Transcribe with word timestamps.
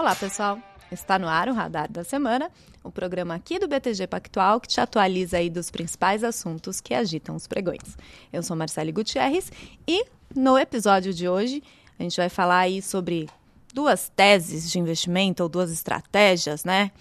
Olá, 0.00 0.16
pessoal. 0.16 0.58
Está 0.90 1.18
no 1.18 1.28
ar 1.28 1.46
o 1.50 1.52
Radar 1.52 1.92
da 1.92 2.02
Semana, 2.02 2.50
o 2.82 2.90
programa 2.90 3.34
aqui 3.34 3.58
do 3.58 3.68
BTG 3.68 4.06
Pactual 4.06 4.58
que 4.58 4.66
te 4.66 4.80
atualiza 4.80 5.36
aí 5.36 5.50
dos 5.50 5.70
principais 5.70 6.24
assuntos 6.24 6.80
que 6.80 6.94
agitam 6.94 7.36
os 7.36 7.46
pregões. 7.46 7.98
Eu 8.32 8.42
sou 8.42 8.56
Marcele 8.56 8.92
Gutierrez 8.92 9.52
e 9.86 10.06
no 10.34 10.58
episódio 10.58 11.12
de 11.12 11.28
hoje 11.28 11.62
a 11.98 12.02
gente 12.02 12.16
vai 12.16 12.30
falar 12.30 12.60
aí 12.60 12.80
sobre 12.80 13.28
duas 13.74 14.08
teses 14.08 14.72
de 14.72 14.78
investimento 14.78 15.42
ou 15.42 15.50
duas 15.50 15.70
estratégias, 15.70 16.64
né? 16.64 16.92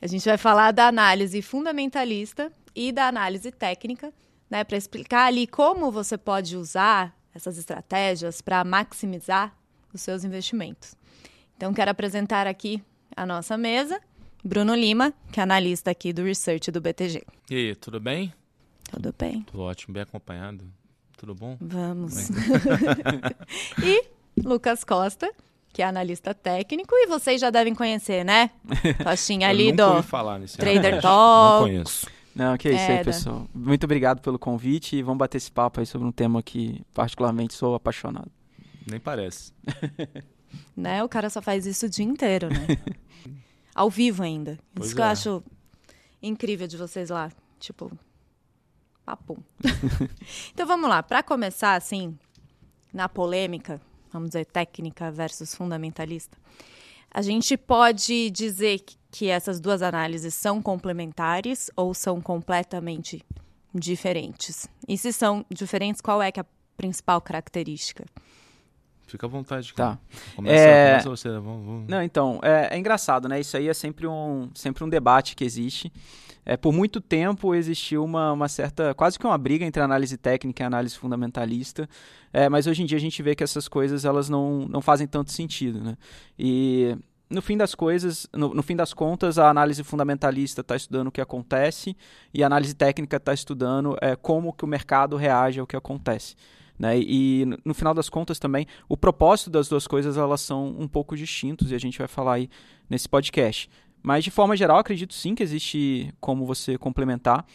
A 0.00 0.06
gente 0.06 0.24
vai 0.24 0.38
falar 0.38 0.70
da 0.70 0.86
análise 0.86 1.42
fundamentalista 1.42 2.52
e 2.72 2.92
da 2.92 3.08
análise 3.08 3.50
técnica, 3.50 4.12
né, 4.48 4.62
para 4.62 4.76
explicar 4.76 5.26
ali 5.26 5.44
como 5.44 5.90
você 5.90 6.16
pode 6.16 6.56
usar 6.56 7.18
essas 7.34 7.58
estratégias 7.58 8.40
para 8.40 8.62
maximizar 8.62 9.52
os 9.92 10.00
seus 10.00 10.22
investimentos. 10.22 11.01
Então, 11.62 11.72
quero 11.72 11.92
apresentar 11.92 12.48
aqui 12.48 12.82
a 13.16 13.24
nossa 13.24 13.56
mesa. 13.56 14.00
Bruno 14.44 14.74
Lima, 14.74 15.14
que 15.30 15.38
é 15.38 15.44
analista 15.44 15.92
aqui 15.92 16.12
do 16.12 16.24
Research 16.24 16.72
do 16.72 16.80
BTG. 16.80 17.22
E 17.48 17.54
aí, 17.54 17.74
tudo 17.76 18.00
bem? 18.00 18.34
Tudo 18.90 19.14
bem. 19.16 19.42
Tudo 19.42 19.60
ótimo, 19.60 19.94
bem 19.94 20.02
acompanhado. 20.02 20.64
Tudo 21.16 21.36
bom? 21.36 21.56
Vamos. 21.60 22.30
e 23.80 24.06
Lucas 24.44 24.82
Costa, 24.82 25.32
que 25.72 25.80
é 25.80 25.84
analista 25.84 26.34
técnico, 26.34 26.96
e 26.96 27.06
vocês 27.06 27.40
já 27.40 27.48
devem 27.48 27.76
conhecer, 27.76 28.24
né? 28.24 28.50
Costinha 29.04 29.48
ali 29.48 29.70
do 29.70 29.84
ouvi 29.84 30.02
falar 30.02 30.40
nesse 30.40 30.58
Trader. 30.58 31.00
Talks. 31.00 31.06
Não 31.14 31.60
conheço. 31.60 32.06
Não, 32.34 32.58
que 32.58 32.70
é 32.70 32.72
isso 32.72 32.82
Era. 32.82 32.98
aí, 32.98 33.04
pessoal. 33.04 33.46
Muito 33.54 33.84
obrigado 33.84 34.20
pelo 34.20 34.36
convite 34.36 34.96
e 34.96 35.02
vamos 35.04 35.18
bater 35.18 35.38
esse 35.38 35.52
papo 35.52 35.78
aí 35.78 35.86
sobre 35.86 36.08
um 36.08 36.12
tema 36.12 36.42
que 36.42 36.82
particularmente 36.92 37.54
sou 37.54 37.76
apaixonado. 37.76 38.32
Nem 38.84 38.98
parece. 38.98 39.52
Né? 40.76 41.02
O 41.02 41.08
cara 41.08 41.28
só 41.30 41.40
faz 41.42 41.66
isso 41.66 41.86
o 41.86 41.88
dia 41.88 42.04
inteiro, 42.04 42.48
né? 42.48 42.66
Ao 43.74 43.88
vivo 43.88 44.22
ainda. 44.22 44.58
Pois 44.74 44.86
isso 44.88 44.94
que 44.96 45.00
eu 45.00 45.06
é. 45.06 45.10
acho 45.10 45.42
incrível 46.22 46.66
de 46.66 46.76
vocês 46.76 47.10
lá. 47.10 47.30
Tipo, 47.58 47.90
papum. 49.04 49.36
então 50.52 50.66
vamos 50.66 50.88
lá. 50.88 51.02
Para 51.02 51.22
começar, 51.22 51.74
assim, 51.74 52.16
na 52.92 53.08
polêmica, 53.08 53.80
vamos 54.12 54.30
dizer, 54.30 54.44
técnica 54.46 55.10
versus 55.10 55.54
fundamentalista, 55.54 56.36
a 57.10 57.22
gente 57.22 57.56
pode 57.56 58.30
dizer 58.30 58.80
que- 58.80 58.96
que 59.10 59.28
essas 59.28 59.60
duas 59.60 59.82
análises 59.82 60.32
são 60.34 60.62
complementares 60.62 61.70
ou 61.76 61.92
são 61.92 62.20
completamente 62.20 63.22
diferentes? 63.74 64.66
E 64.88 64.96
se 64.96 65.12
são 65.12 65.44
diferentes, 65.50 66.00
qual 66.00 66.22
é 66.22 66.32
que 66.32 66.40
é 66.40 66.42
a 66.42 66.46
principal 66.76 67.20
característica? 67.20 68.04
Fica 69.12 69.26
à 69.26 69.28
vontade. 69.28 69.74
Tá. 69.74 69.98
Começa, 70.34 70.56
É- 70.56 70.90
começa 70.90 71.10
você. 71.10 71.28
Vamos, 71.28 71.66
vamos. 71.66 71.88
Não, 71.88 72.02
então, 72.02 72.40
é, 72.42 72.74
é 72.74 72.78
engraçado, 72.78 73.28
né? 73.28 73.38
Isso 73.38 73.54
aí 73.58 73.68
é 73.68 73.74
sempre 73.74 74.06
um, 74.06 74.48
sempre 74.54 74.82
um 74.82 74.88
debate 74.88 75.36
que 75.36 75.44
existe. 75.44 75.92
É, 76.46 76.56
por 76.56 76.72
muito 76.72 76.98
tempo 76.98 77.54
existiu 77.54 78.02
uma, 78.02 78.32
uma 78.32 78.48
certa, 78.48 78.94
quase 78.94 79.18
que 79.18 79.26
uma 79.26 79.36
briga 79.36 79.66
entre 79.66 79.82
análise 79.82 80.16
técnica 80.16 80.62
e 80.62 80.66
análise 80.66 80.96
fundamentalista, 80.96 81.88
é, 82.32 82.48
mas 82.48 82.66
hoje 82.66 82.82
em 82.82 82.86
dia 82.86 82.96
a 82.96 83.00
gente 83.00 83.22
vê 83.22 83.36
que 83.36 83.44
essas 83.44 83.68
coisas 83.68 84.04
elas 84.04 84.30
não, 84.30 84.66
não 84.66 84.80
fazem 84.80 85.06
tanto 85.06 85.30
sentido, 85.30 85.80
né? 85.80 85.96
E 86.36 86.96
no 87.30 87.42
fim 87.42 87.56
das 87.56 87.74
coisas, 87.74 88.26
no, 88.32 88.54
no 88.54 88.62
fim 88.62 88.74
das 88.74 88.92
contas, 88.92 89.38
a 89.38 89.50
análise 89.50 89.84
fundamentalista 89.84 90.62
está 90.62 90.74
estudando 90.74 91.08
o 91.08 91.12
que 91.12 91.20
acontece 91.20 91.94
e 92.32 92.42
a 92.42 92.46
análise 92.46 92.74
técnica 92.74 93.18
está 93.18 93.32
estudando 93.32 93.96
é, 94.00 94.16
como 94.16 94.52
que 94.52 94.64
o 94.64 94.68
mercado 94.68 95.16
reage 95.16 95.60
ao 95.60 95.66
que 95.66 95.76
acontece. 95.76 96.34
Né? 96.78 96.98
E 97.00 97.44
no- 97.64 97.74
final 97.74 97.94
das 97.94 98.08
contas 98.08 98.38
também, 98.38 98.66
o 98.88 98.96
propósito 98.96 99.50
das 99.50 99.68
duas 99.68 99.86
coisas 99.86 100.16
elas 100.16 100.40
são 100.40 100.74
um 100.78 100.88
pouco 100.88 101.16
distintos 101.16 101.70
e 101.70 101.74
a 101.74 101.78
gente 101.78 101.98
vai 101.98 102.08
falar 102.08 102.34
aí 102.34 102.48
nesse 102.90 103.08
podcast. 103.08 103.68
Mas 104.02 104.24
de 104.24 104.32
forma 104.32 104.56
geral, 104.56 104.78
acredito 104.78 105.14
sim 105.14 105.32
que 105.34 105.44
existe 105.44 106.12
como 106.20 106.44
você 106.44 106.76
complementar 106.76 107.46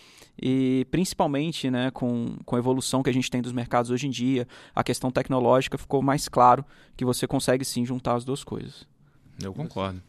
e 0.41 0.87
principalmente 0.89 1.69
né, 1.69 1.91
com, 1.91 2.37
com 2.45 2.55
a 2.55 2.59
evolução 2.59 3.03
que 3.03 3.09
a 3.09 3.13
gente 3.13 3.29
tem 3.29 3.41
dos 3.41 3.51
mercados 3.51 3.91
hoje 3.91 4.07
em 4.07 4.09
dia, 4.09 4.47
a 4.73 4.81
questão 4.81 5.11
tecnológica 5.11 5.77
ficou 5.77 6.01
mais 6.01 6.29
claro 6.29 6.63
que 6.95 7.03
você 7.03 7.27
consegue 7.27 7.65
sim 7.65 7.85
juntar 7.85 8.15
as 8.15 8.23
duas 8.23 8.45
coisas. 8.45 8.87
Eu 9.43 9.53
concordo. 9.53 10.01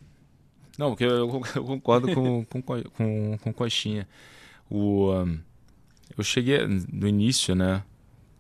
Não, 0.79 0.91
porque 0.91 1.05
eu, 1.05 1.43
eu 1.57 1.65
concordo 1.65 2.15
com, 2.15 2.45
com, 2.45 2.63
co- 2.63 2.91
com, 2.97 3.37
com 3.43 3.53
Coxinha. 3.53 4.07
O, 4.71 5.11
ahn, 5.11 5.39
eu 6.17 6.23
cheguei 6.23 6.59
no 6.93 7.09
início, 7.09 7.55
né? 7.57 7.83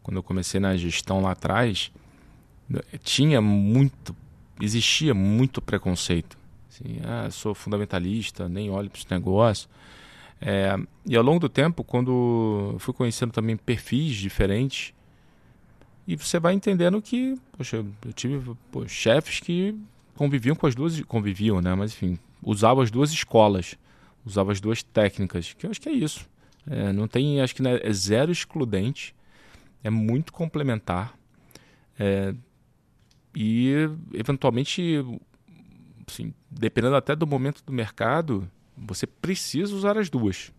Quando 0.08 0.16
eu 0.16 0.22
comecei 0.22 0.58
na 0.58 0.74
gestão 0.74 1.20
lá 1.20 1.32
atrás, 1.32 1.92
tinha 3.04 3.42
muito, 3.42 4.16
existia 4.58 5.12
muito 5.12 5.60
preconceito. 5.60 6.38
Assim, 6.70 6.98
ah, 7.04 7.30
sou 7.30 7.54
fundamentalista, 7.54 8.48
nem 8.48 8.70
olho 8.70 8.88
para 8.88 8.98
esse 8.98 9.10
negócio. 9.10 9.68
É, 10.40 10.74
e 11.04 11.14
ao 11.14 11.22
longo 11.22 11.40
do 11.40 11.48
tempo, 11.50 11.84
quando 11.84 12.74
fui 12.78 12.94
conhecendo 12.94 13.32
também 13.32 13.54
perfis 13.54 14.16
diferentes, 14.16 14.94
e 16.06 16.16
você 16.16 16.40
vai 16.40 16.54
entendendo 16.54 17.02
que, 17.02 17.38
poxa, 17.54 17.84
eu 18.06 18.12
tive 18.14 18.56
pô, 18.72 18.88
chefes 18.88 19.40
que 19.40 19.78
conviviam 20.14 20.56
com 20.56 20.66
as 20.66 20.74
duas, 20.74 20.98
conviviam, 21.02 21.60
né? 21.60 21.74
Mas 21.74 21.92
enfim, 21.92 22.18
usavam 22.42 22.82
as 22.82 22.90
duas 22.90 23.12
escolas, 23.12 23.74
usavam 24.24 24.52
as 24.52 24.58
duas 24.58 24.82
técnicas, 24.82 25.52
que 25.52 25.66
eu 25.66 25.70
acho 25.70 25.82
que 25.82 25.90
é 25.90 25.92
isso. 25.92 26.26
É, 26.66 26.94
não 26.94 27.06
tem, 27.06 27.42
acho 27.42 27.54
que 27.54 27.60
né, 27.60 27.78
é 27.82 27.92
zero 27.92 28.32
excludente, 28.32 29.14
é 29.88 29.90
muito 29.90 30.32
complementar. 30.32 31.14
É, 31.98 32.34
e 33.34 33.72
eventualmente, 34.14 35.04
assim, 36.06 36.32
dependendo 36.50 36.96
até 36.96 37.14
do 37.14 37.26
momento 37.26 37.62
do 37.64 37.72
mercado, 37.72 38.48
você 38.76 39.06
precisa 39.06 39.74
usar 39.74 39.98
as 39.98 40.08
duas. 40.10 40.52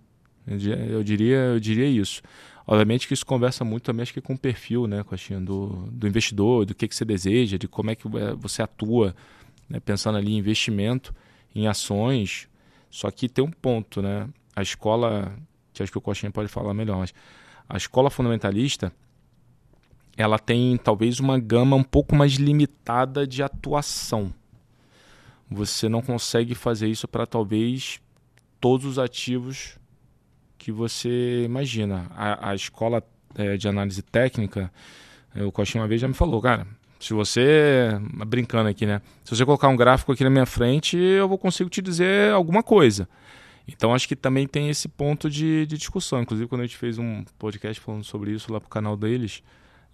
Eu 0.47 0.57
di- 0.57 0.71
Eu 0.71 1.03
diria, 1.03 1.37
eu 1.37 1.59
diria 1.59 1.85
isso. 1.87 2.21
Obviamente 2.65 3.07
que 3.07 3.13
isso 3.13 3.25
conversa 3.25 3.63
muito 3.65 3.83
também, 3.83 4.03
acho 4.03 4.13
que 4.13 4.21
com 4.21 4.33
o 4.33 4.37
perfil, 4.37 4.85
né, 4.85 5.03
Coxinha, 5.03 5.39
do, 5.41 5.87
do 5.91 6.07
investidor, 6.07 6.65
do 6.65 6.75
que, 6.75 6.87
que 6.87 6.95
você 6.95 7.03
deseja, 7.03 7.57
de 7.57 7.67
como 7.67 7.89
é 7.89 7.95
que 7.95 8.07
eh, 8.07 8.33
você 8.37 8.61
atua, 8.61 9.15
né, 9.67 9.79
pensando 9.79 10.17
ali 10.19 10.33
em 10.33 10.37
investimento, 10.37 11.13
em 11.55 11.67
ações. 11.67 12.47
Só 12.89 13.09
que 13.09 13.27
tem 13.27 13.43
um 13.43 13.49
ponto, 13.51 14.01
né? 14.03 14.29
A 14.55 14.61
escola, 14.61 15.35
que 15.73 15.81
acho 15.81 15.91
que 15.91 15.97
o 15.97 16.01
Coxinha 16.01 16.31
pode 16.31 16.47
falar 16.47 16.73
melhor, 16.75 16.97
mas 16.99 17.13
a 17.67 17.75
escola 17.77 18.09
fundamentalista, 18.11 18.91
ela 20.21 20.37
tem 20.37 20.75
talvez 20.75 21.17
uma 21.21 21.39
gama 21.39 21.77
um 21.77 21.83
pouco 21.83 22.13
mais 22.13 22.33
limitada 22.33 23.25
de 23.25 23.41
atuação. 23.41 24.33
Você 25.49 25.87
não 25.87 26.01
consegue 26.01 26.53
fazer 26.53 26.89
isso 26.89 27.07
para 27.07 27.25
talvez 27.25 28.01
todos 28.59 28.85
os 28.85 28.99
ativos 28.99 29.79
que 30.57 30.73
você 30.73 31.43
imagina. 31.45 32.07
A, 32.11 32.49
a 32.49 32.53
escola 32.53 33.01
eh, 33.33 33.55
de 33.55 33.69
análise 33.69 34.01
técnica, 34.01 34.69
eh, 35.33 35.43
o 35.45 35.53
Coxinha 35.53 35.81
uma 35.81 35.87
vez 35.87 36.01
já 36.01 36.07
me 36.07 36.13
falou, 36.13 36.41
cara, 36.41 36.67
se 36.99 37.13
você, 37.13 37.91
brincando 38.27 38.67
aqui, 38.67 38.85
né? 38.85 39.01
Se 39.23 39.33
você 39.33 39.45
colocar 39.45 39.69
um 39.69 39.77
gráfico 39.77 40.11
aqui 40.11 40.25
na 40.25 40.29
minha 40.29 40.45
frente, 40.45 40.97
eu 40.97 41.29
vou 41.29 41.37
consigo 41.37 41.69
te 41.69 41.81
dizer 41.81 42.33
alguma 42.33 42.61
coisa. 42.61 43.07
Então 43.65 43.93
acho 43.93 44.05
que 44.05 44.17
também 44.17 44.45
tem 44.45 44.69
esse 44.69 44.89
ponto 44.89 45.29
de, 45.29 45.65
de 45.65 45.77
discussão. 45.77 46.21
Inclusive, 46.21 46.49
quando 46.49 46.61
a 46.61 46.65
gente 46.65 46.75
fez 46.75 46.97
um 46.97 47.23
podcast 47.37 47.79
falando 47.81 48.03
sobre 48.03 48.31
isso 48.31 48.51
lá 48.51 48.59
pro 48.59 48.69
canal 48.69 48.97
deles, 48.97 49.41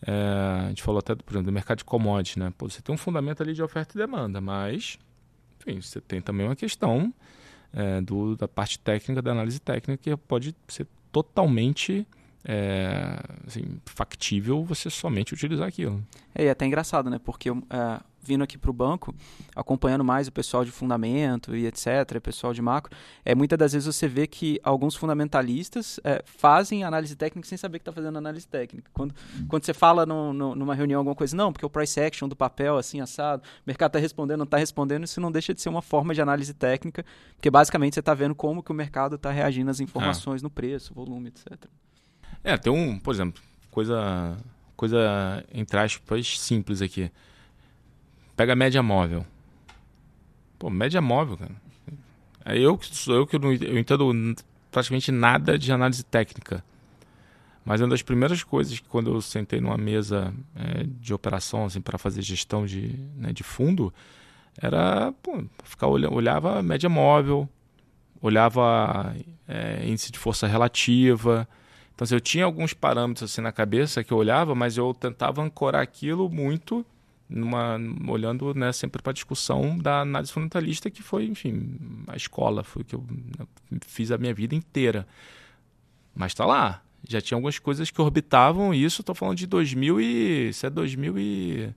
eh, 0.05 0.65
a 0.65 0.69
gente 0.69 0.83
falou 0.83 0.99
até, 0.99 1.15
por 1.15 1.31
exemplo, 1.31 1.47
do 1.47 1.51
mercado 1.51 1.79
de 1.79 1.85
commodities, 1.85 2.37
né? 2.37 2.53
Pô, 2.57 2.69
você 2.69 2.81
tem 2.81 2.93
um 2.93 2.97
fundamento 2.97 3.41
ali 3.41 3.53
de 3.53 3.63
oferta 3.63 3.95
e 3.95 3.97
demanda, 3.97 4.39
mas, 4.39 4.99
enfim, 5.59 5.81
você 5.81 5.99
tem 5.99 6.21
também 6.21 6.45
uma 6.45 6.55
questão 6.55 7.13
é, 7.73 7.99
do, 8.01 8.35
da 8.35 8.47
parte 8.47 8.79
técnica, 8.79 9.21
da 9.21 9.31
análise 9.31 9.59
técnica, 9.59 9.97
que 9.97 10.15
pode 10.15 10.55
ser 10.67 10.87
totalmente 11.11 12.07
é, 12.47 13.19
assim, 13.47 13.79
factível 13.85 14.63
você 14.63 14.89
somente 14.89 15.33
utilizar 15.33 15.67
aquilo. 15.67 16.03
É, 16.33 16.45
é 16.45 16.49
até 16.51 16.65
engraçado, 16.65 17.09
né? 17.09 17.19
Porque 17.19 17.49
eu, 17.49 17.63
é, 17.69 17.99
vindo 18.25 18.43
aqui 18.43 18.57
para 18.57 18.69
o 18.69 18.73
banco, 18.73 19.13
acompanhando 19.55 20.03
mais 20.03 20.27
o 20.27 20.31
pessoal 20.31 20.65
de 20.65 20.71
fundamento 20.71 21.55
e 21.55 21.65
etc., 21.65 22.19
pessoal 22.21 22.53
de 22.53 22.61
macro, 22.61 22.95
é, 23.23 23.35
muitas 23.35 23.57
das 23.57 23.73
vezes 23.73 23.85
você 23.85 24.07
vê 24.07 24.27
que 24.27 24.59
alguns 24.63 24.95
fundamentalistas 24.95 25.99
é, 26.03 26.23
fazem 26.25 26.83
análise 26.83 27.15
técnica 27.15 27.47
sem 27.47 27.57
saber 27.57 27.79
que 27.79 27.81
está 27.83 27.91
fazendo 27.91 28.17
análise 28.17 28.47
técnica. 28.47 28.89
Quando, 28.93 29.13
quando 29.47 29.65
você 29.65 29.73
fala 29.73 30.05
no, 30.05 30.33
no, 30.33 30.55
numa 30.55 30.75
reunião 30.75 30.99
alguma 30.99 31.15
coisa, 31.15 31.35
não, 31.35 31.53
porque 31.53 31.65
o 31.65 31.69
price 31.69 31.99
action 31.99 32.27
do 32.27 32.35
papel, 32.35 32.77
assim, 32.77 32.99
assado, 32.99 33.43
o 33.43 33.63
mercado 33.65 33.89
está 33.89 33.99
respondendo, 33.99 34.39
não 34.39 34.45
está 34.45 34.57
respondendo, 34.57 35.03
isso 35.03 35.21
não 35.21 35.31
deixa 35.31 35.53
de 35.53 35.61
ser 35.61 35.69
uma 35.69 35.81
forma 35.81 36.13
de 36.13 36.21
análise 36.21 36.53
técnica, 36.53 37.05
porque 37.35 37.49
basicamente 37.49 37.93
você 37.93 37.99
está 37.99 38.13
vendo 38.13 38.35
como 38.35 38.63
que 38.63 38.71
o 38.71 38.75
mercado 38.75 39.15
está 39.15 39.31
reagindo 39.31 39.69
às 39.69 39.79
informações 39.79 40.41
no 40.41 40.49
preço, 40.49 40.93
volume, 40.93 41.29
etc. 41.29 41.65
É, 42.45 42.55
tem 42.55 42.71
um, 42.71 42.99
por 42.99 43.11
exemplo, 43.11 43.41
coisa, 43.71 44.37
coisa 44.77 45.43
entre 45.51 45.79
aspas 45.79 46.37
simples 46.37 46.79
aqui. 46.79 47.11
Pega 48.37 48.53
a 48.53 48.55
média 48.55 48.83
móvel. 48.83 49.25
Pô, 50.59 50.69
média 50.69 51.01
móvel, 51.01 51.37
cara. 51.37 51.55
É 52.45 52.55
eu 52.55 52.77
que 52.77 52.95
sou 52.95 53.15
eu 53.15 53.25
que 53.25 53.39
não 53.39 53.51
eu 53.51 53.79
entendo 53.79 54.13
praticamente 54.69 55.11
nada 55.11 55.57
de 55.57 55.71
análise 55.71 56.03
técnica. 56.03 56.63
Mas 57.65 57.81
uma 57.81 57.87
das 57.87 58.03
primeiras 58.03 58.43
coisas 58.43 58.79
que 58.79 58.87
quando 58.87 59.11
eu 59.11 59.19
sentei 59.21 59.59
numa 59.59 59.77
mesa 59.77 60.31
é, 60.55 60.83
de 60.83 61.15
operação 61.15 61.65
assim 61.65 61.81
para 61.81 61.97
fazer 61.97 62.21
gestão 62.21 62.63
de, 62.63 62.95
né, 63.17 63.33
de 63.33 63.41
fundo, 63.41 63.91
era 64.61 65.11
pô, 65.23 65.43
ficar 65.63 65.87
olhava 65.87 66.61
média 66.61 66.87
móvel, 66.87 67.49
olhava 68.21 69.15
é, 69.47 69.83
índice 69.87 70.11
de 70.11 70.19
força 70.19 70.45
relativa. 70.45 71.47
Então, 71.95 72.03
assim, 72.03 72.15
eu 72.15 72.21
tinha 72.21 72.43
alguns 72.43 72.73
parâmetros 72.73 73.31
assim 73.31 73.41
na 73.41 73.53
cabeça 73.53 74.03
que 74.03 74.11
eu 74.11 74.17
olhava, 74.17 74.53
mas 74.53 74.77
eu 74.77 74.93
tentava 74.93 75.41
ancorar 75.41 75.81
aquilo 75.81 76.29
muito 76.29 76.85
numa, 77.29 77.77
olhando 78.07 78.53
né, 78.53 78.71
sempre 78.73 79.01
para 79.01 79.11
a 79.11 79.13
discussão 79.13 79.77
da 79.77 80.01
análise 80.01 80.31
fundamentalista, 80.31 80.91
que 80.91 81.01
foi, 81.01 81.25
enfim, 81.25 81.77
a 82.07 82.15
escola, 82.15 82.63
foi 82.63 82.81
o 82.81 82.85
que 82.85 82.95
eu 82.95 83.05
fiz 83.87 84.11
a 84.11 84.17
minha 84.17 84.33
vida 84.33 84.53
inteira. 84.53 85.07
Mas 86.13 86.31
está 86.33 86.45
lá. 86.45 86.81
Já 87.07 87.21
tinha 87.21 87.37
algumas 87.37 87.59
coisas 87.59 87.89
que 87.89 88.01
orbitavam 88.01 88.73
isso. 88.73 89.01
Estou 89.01 89.15
falando 89.15 89.37
de 89.37 89.47
2000 89.47 90.01
e, 90.01 90.49
isso 90.49 90.65
é 90.65 90.69
2000 90.69 91.19
e, 91.19 91.73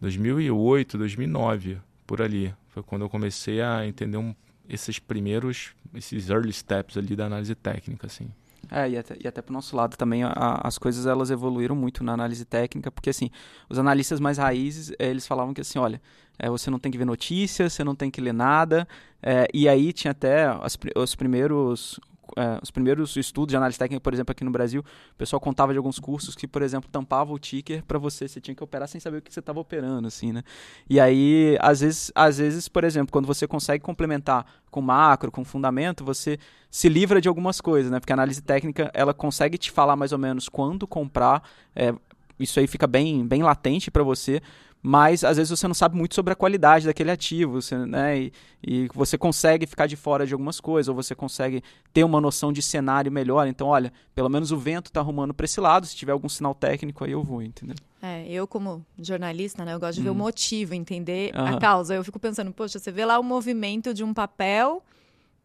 2008, 0.00 0.98
2009, 0.98 1.78
por 2.06 2.20
ali. 2.20 2.52
Foi 2.68 2.82
quando 2.82 3.02
eu 3.02 3.08
comecei 3.08 3.60
a 3.62 3.86
entender 3.86 4.16
um, 4.16 4.34
esses 4.68 4.98
primeiros, 4.98 5.74
esses 5.94 6.28
early 6.28 6.52
steps 6.52 6.96
ali 6.96 7.16
da 7.16 7.26
análise 7.26 7.54
técnica, 7.54 8.06
assim. 8.06 8.28
É, 8.70 8.90
e 8.90 8.98
até, 8.98 9.16
e 9.22 9.28
até 9.28 9.40
pro 9.40 9.52
nosso 9.52 9.76
lado 9.76 9.96
também 9.96 10.24
a, 10.24 10.32
as 10.62 10.78
coisas 10.78 11.06
elas 11.06 11.30
evoluíram 11.30 11.76
muito 11.76 12.02
na 12.02 12.12
análise 12.12 12.44
técnica, 12.44 12.90
porque 12.90 13.10
assim, 13.10 13.30
os 13.68 13.78
analistas 13.78 14.18
mais 14.18 14.38
raízes, 14.38 14.90
eh, 14.98 15.08
eles 15.08 15.26
falavam 15.26 15.54
que 15.54 15.60
assim, 15.60 15.78
olha, 15.78 16.00
é, 16.38 16.48
você 16.50 16.70
não 16.70 16.78
tem 16.78 16.90
que 16.90 16.98
ver 16.98 17.04
notícias, 17.04 17.72
você 17.72 17.84
não 17.84 17.94
tem 17.94 18.10
que 18.10 18.20
ler 18.20 18.34
nada, 18.34 18.86
é, 19.22 19.48
e 19.54 19.68
aí 19.68 19.92
tinha 19.92 20.10
até 20.10 20.46
as, 20.46 20.76
os 20.96 21.14
primeiros 21.14 22.00
é, 22.36 22.58
os 22.62 22.70
primeiros 22.70 23.16
estudos 23.16 23.52
de 23.52 23.56
análise 23.56 23.78
técnica, 23.78 24.00
por 24.00 24.12
exemplo, 24.12 24.32
aqui 24.32 24.44
no 24.44 24.50
Brasil, 24.50 24.80
o 24.80 25.16
pessoal 25.16 25.40
contava 25.40 25.72
de 25.72 25.78
alguns 25.78 25.98
cursos 25.98 26.34
que, 26.34 26.46
por 26.46 26.62
exemplo, 26.62 26.88
tampava 26.90 27.32
o 27.32 27.38
ticker 27.38 27.84
para 27.84 27.98
você, 27.98 28.26
você 28.26 28.40
tinha 28.40 28.54
que 28.54 28.64
operar 28.64 28.88
sem 28.88 29.00
saber 29.00 29.18
o 29.18 29.22
que 29.22 29.32
você 29.32 29.40
estava 29.40 29.60
operando, 29.60 30.08
assim, 30.08 30.32
né? 30.32 30.42
E 30.88 30.98
aí, 30.98 31.56
às 31.60 31.80
vezes, 31.80 32.12
às 32.14 32.38
vezes, 32.38 32.68
por 32.68 32.84
exemplo, 32.84 33.12
quando 33.12 33.26
você 33.26 33.46
consegue 33.46 33.82
complementar 33.82 34.46
com 34.70 34.80
macro, 34.80 35.30
com 35.30 35.44
fundamento, 35.44 36.04
você 36.04 36.38
se 36.70 36.88
livra 36.88 37.20
de 37.20 37.28
algumas 37.28 37.60
coisas, 37.60 37.90
né? 37.90 38.00
Porque 38.00 38.12
a 38.12 38.16
análise 38.16 38.42
técnica, 38.42 38.90
ela 38.92 39.14
consegue 39.14 39.56
te 39.56 39.70
falar 39.70 39.96
mais 39.96 40.12
ou 40.12 40.18
menos 40.18 40.48
quando 40.48 40.86
comprar, 40.86 41.42
é, 41.74 41.94
isso 42.38 42.60
aí 42.60 42.66
fica 42.66 42.86
bem, 42.86 43.26
bem 43.26 43.42
latente 43.42 43.90
para 43.90 44.02
você, 44.02 44.42
mas 44.88 45.24
às 45.24 45.36
vezes 45.36 45.50
você 45.50 45.66
não 45.66 45.74
sabe 45.74 45.96
muito 45.96 46.14
sobre 46.14 46.32
a 46.32 46.36
qualidade 46.36 46.86
daquele 46.86 47.10
ativo, 47.10 47.60
você, 47.60 47.76
né? 47.76 48.20
E, 48.20 48.32
e, 48.64 48.88
você 48.94 49.18
consegue 49.18 49.66
ficar 49.66 49.88
de 49.88 49.96
fora 49.96 50.24
de 50.24 50.32
algumas 50.32 50.60
coisas, 50.60 50.88
ou 50.88 50.94
você 50.94 51.12
consegue 51.12 51.60
ter 51.92 52.04
uma 52.04 52.20
noção 52.20 52.52
de 52.52 52.62
cenário 52.62 53.10
melhor. 53.10 53.48
Então, 53.48 53.66
olha, 53.66 53.92
pelo 54.14 54.28
menos 54.28 54.52
o 54.52 54.56
vento 54.56 54.86
está 54.86 55.00
arrumando 55.00 55.34
para 55.34 55.44
esse 55.44 55.60
lado, 55.60 55.84
se 55.86 55.96
tiver 55.96 56.12
algum 56.12 56.28
sinal 56.28 56.54
técnico 56.54 57.02
aí 57.02 57.10
eu 57.10 57.20
vou, 57.24 57.42
entendeu? 57.42 57.74
É, 58.00 58.30
eu 58.30 58.46
como 58.46 58.86
jornalista, 58.96 59.64
né, 59.64 59.74
eu 59.74 59.80
gosto 59.80 59.96
de 59.96 60.02
ver 60.02 60.10
o 60.10 60.12
uhum. 60.12 60.18
motivo, 60.18 60.72
entender 60.72 61.34
uhum. 61.34 61.56
a 61.56 61.58
causa. 61.58 61.92
Eu 61.92 62.04
fico 62.04 62.20
pensando, 62.20 62.52
poxa, 62.52 62.78
você 62.78 62.92
vê 62.92 63.04
lá 63.04 63.18
o 63.18 63.24
movimento 63.24 63.92
de 63.92 64.04
um 64.04 64.14
papel, 64.14 64.84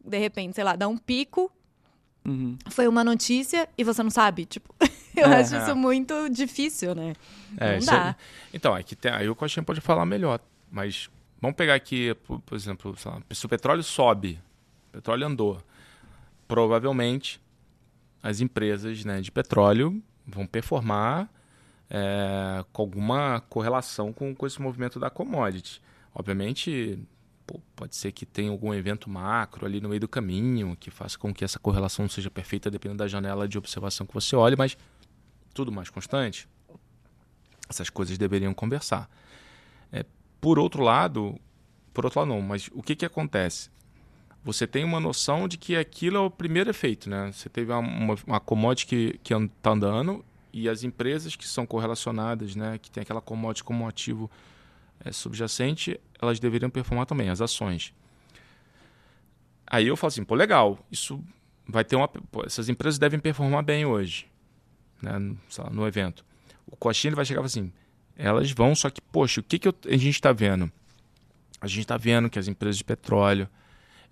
de 0.04 0.18
repente, 0.18 0.54
sei 0.54 0.62
lá, 0.62 0.76
dá 0.76 0.86
um 0.86 0.96
pico, 0.96 1.50
Uhum. 2.24 2.56
Foi 2.70 2.86
uma 2.86 3.02
notícia 3.02 3.68
e 3.76 3.82
você 3.82 4.02
não 4.02 4.10
sabe, 4.10 4.44
tipo, 4.44 4.72
eu 5.16 5.26
é, 5.26 5.40
acho 5.40 5.54
é. 5.54 5.58
isso 5.62 5.76
muito 5.76 6.28
difícil, 6.28 6.94
né? 6.94 7.14
É, 7.58 7.78
não 7.78 7.86
dá. 7.86 8.08
É... 8.08 8.16
Então, 8.54 8.74
aqui 8.74 8.96
tem, 8.96 9.12
aí 9.12 9.28
o 9.28 9.34
Coxinha 9.34 9.62
pode 9.62 9.80
falar 9.80 10.06
melhor, 10.06 10.40
mas 10.70 11.08
vamos 11.40 11.56
pegar 11.56 11.74
aqui, 11.74 12.14
por, 12.26 12.40
por 12.40 12.54
exemplo, 12.54 12.94
lá, 13.04 13.22
se 13.30 13.46
o 13.46 13.48
petróleo 13.48 13.82
sobe, 13.82 14.40
o 14.88 14.92
petróleo 14.92 15.26
andou, 15.26 15.62
provavelmente 16.46 17.40
as 18.22 18.40
empresas 18.40 19.04
né, 19.04 19.20
de 19.20 19.30
petróleo 19.32 20.02
vão 20.26 20.46
performar 20.46 21.28
é, 21.90 22.64
com 22.72 22.82
alguma 22.82 23.40
correlação 23.48 24.12
com, 24.12 24.34
com 24.34 24.46
esse 24.46 24.62
movimento 24.62 25.00
da 25.00 25.10
commodity. 25.10 25.82
Obviamente, 26.14 26.98
pô, 27.46 27.60
pode 27.74 27.96
ser 27.96 28.12
que 28.12 28.24
tenha 28.24 28.50
algum 28.50 28.72
evento 28.72 29.10
macro 29.10 29.66
ali 29.66 29.80
no 29.80 29.88
meio 29.88 30.00
do 30.00 30.08
caminho 30.08 30.76
que 30.78 30.90
faça 30.90 31.18
com 31.18 31.34
que 31.34 31.44
essa 31.44 31.58
correlação 31.58 32.08
seja 32.08 32.30
perfeita 32.30 32.70
dependendo 32.70 32.98
da 32.98 33.08
janela 33.08 33.48
de 33.48 33.58
observação 33.58 34.06
que 34.06 34.14
você 34.14 34.36
olhe, 34.36 34.56
mas 34.56 34.76
tudo 35.52 35.72
mais 35.72 35.90
constante, 35.90 36.48
essas 37.68 37.90
coisas 37.90 38.18
deveriam 38.18 38.52
conversar. 38.52 39.08
É, 39.90 40.04
por 40.40 40.58
outro 40.58 40.82
lado, 40.82 41.38
por 41.92 42.04
outro 42.04 42.20
lado 42.20 42.28
não, 42.28 42.40
mas 42.40 42.68
o 42.72 42.82
que, 42.82 42.96
que 42.96 43.04
acontece? 43.04 43.70
Você 44.44 44.66
tem 44.66 44.84
uma 44.84 44.98
noção 44.98 45.46
de 45.46 45.56
que 45.56 45.76
aquilo 45.76 46.16
é 46.16 46.20
o 46.20 46.30
primeiro 46.30 46.68
efeito, 46.68 47.08
né? 47.08 47.30
Você 47.32 47.48
teve 47.48 47.72
uma, 47.72 48.16
uma, 48.26 48.40
commodity 48.40 49.20
que 49.22 49.34
está 49.34 49.70
andando 49.70 50.24
e 50.52 50.68
as 50.68 50.82
empresas 50.82 51.36
que 51.36 51.46
são 51.46 51.64
correlacionadas, 51.64 52.54
né, 52.54 52.76
que 52.78 52.90
tem 52.90 53.02
aquela 53.02 53.22
commodity 53.22 53.64
como 53.64 53.88
ativo 53.88 54.30
é, 55.04 55.10
subjacente, 55.10 55.98
elas 56.20 56.38
deveriam 56.38 56.68
performar 56.68 57.06
também, 57.06 57.28
as 57.28 57.40
ações. 57.40 57.94
Aí 59.66 59.86
eu 59.86 59.96
falo 59.96 60.08
assim, 60.08 60.24
pô, 60.24 60.34
legal, 60.34 60.78
isso 60.90 61.22
vai 61.66 61.84
ter 61.84 61.96
uma. 61.96 62.06
Pô, 62.06 62.44
essas 62.44 62.68
empresas 62.68 62.98
devem 62.98 63.18
performar 63.18 63.62
bem 63.62 63.86
hoje, 63.86 64.26
né, 65.02 65.12
lá, 65.58 65.70
no 65.70 65.86
evento. 65.86 66.24
O 66.66 66.76
Coxinha 66.76 67.14
vai 67.14 67.24
chegar 67.24 67.44
assim, 67.44 67.72
elas 68.16 68.50
vão, 68.52 68.74
só 68.74 68.88
que, 68.88 69.00
poxa, 69.00 69.40
o 69.40 69.44
que, 69.44 69.58
que 69.58 69.68
eu, 69.68 69.74
a 69.86 69.96
gente 69.96 70.14
está 70.14 70.32
vendo? 70.32 70.70
A 71.60 71.66
gente 71.66 71.80
está 71.80 71.96
vendo 71.96 72.30
que 72.30 72.38
as 72.38 72.48
empresas 72.48 72.76
de 72.78 72.84
petróleo, 72.84 73.48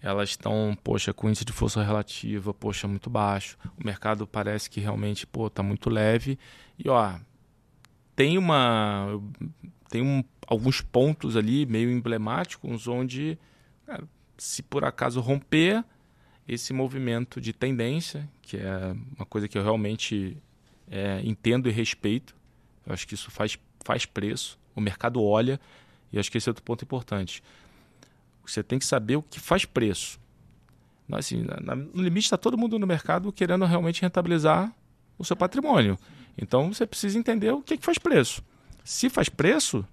elas 0.03 0.31
estão, 0.31 0.77
poxa, 0.83 1.13
com 1.13 1.29
índice 1.29 1.45
de 1.45 1.53
força 1.53 1.83
relativa, 1.83 2.55
poxa, 2.55 2.89
muito 2.89 3.11
baixo. 3.11 3.59
O 3.79 3.85
mercado 3.85 4.27
parece 4.27 4.71
que 4.71 4.81
realmente, 4.81 5.27
pô, 5.27 5.47
está 5.47 5.63
muito 5.63 5.91
leve. 5.91 6.39
E, 6.79 6.89
ó, 6.89 7.19
tem 8.17 8.39
uma 8.39 9.21
tem 9.89 10.03
um, 10.03 10.23
alguns 10.47 10.81
pontos 10.81 11.37
ali 11.37 11.67
meio 11.67 11.91
emblemáticos 11.91 12.87
onde, 12.87 13.37
cara, 13.85 14.05
se 14.39 14.63
por 14.63 14.85
acaso 14.85 15.21
romper 15.21 15.85
esse 16.47 16.73
movimento 16.73 17.41
de 17.41 17.53
tendência, 17.53 18.29
que 18.41 18.57
é 18.57 18.95
uma 19.17 19.27
coisa 19.27 19.49
que 19.49 19.59
eu 19.59 19.63
realmente 19.63 20.37
é, 20.91 21.21
entendo 21.25 21.69
e 21.69 21.73
respeito, 21.73 22.35
eu 22.87 22.93
acho 22.93 23.07
que 23.07 23.15
isso 23.15 23.31
faz, 23.31 23.59
faz 23.85 24.05
preço, 24.05 24.59
o 24.75 24.81
mercado 24.81 25.23
olha, 25.23 25.61
e 26.13 26.19
acho 26.19 26.31
que 26.31 26.39
esse 26.39 26.49
é 26.49 26.51
outro 26.51 26.65
ponto 26.65 26.85
importante. 26.85 27.43
Você 28.45 28.63
tem 28.63 28.79
que 28.79 28.85
saber 28.85 29.17
o 29.17 29.23
que 29.23 29.39
faz 29.39 29.65
preço. 29.65 30.19
Assim, 31.13 31.45
no 31.93 32.03
limite 32.03 32.27
está 32.27 32.37
todo 32.37 32.57
mundo 32.57 32.79
no 32.79 32.87
mercado 32.87 33.33
querendo 33.33 33.65
realmente 33.65 34.03
rentabilizar 34.03 34.73
o 35.19 35.25
seu 35.25 35.37
patrimônio. 35.37 35.99
Então 36.37 36.73
você 36.73 36.87
precisa 36.87 37.19
entender 37.19 37.51
o 37.53 37.63
que, 37.63 37.77
que 37.77 37.85
faz 37.85 37.99
preço. 37.99 38.43
Se 38.85 39.09
faz 39.09 39.29
preço, 39.29 39.85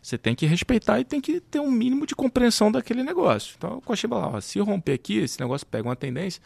você 0.00 0.16
tem 0.16 0.34
que 0.34 0.46
respeitar 0.46 1.00
e 1.00 1.04
tem 1.04 1.20
que 1.20 1.40
ter 1.40 1.60
um 1.60 1.70
mínimo 1.70 2.06
de 2.06 2.14
compreensão 2.14 2.70
daquele 2.70 3.02
negócio. 3.02 3.54
Então, 3.58 3.78
o 3.78 3.80
Cochiba 3.80 4.16
lá, 4.16 4.28
ó, 4.28 4.40
se 4.40 4.60
romper 4.60 4.92
aqui, 4.92 5.18
esse 5.18 5.40
negócio 5.40 5.66
pega 5.66 5.88
uma 5.88 5.96
tendência, 5.96 6.40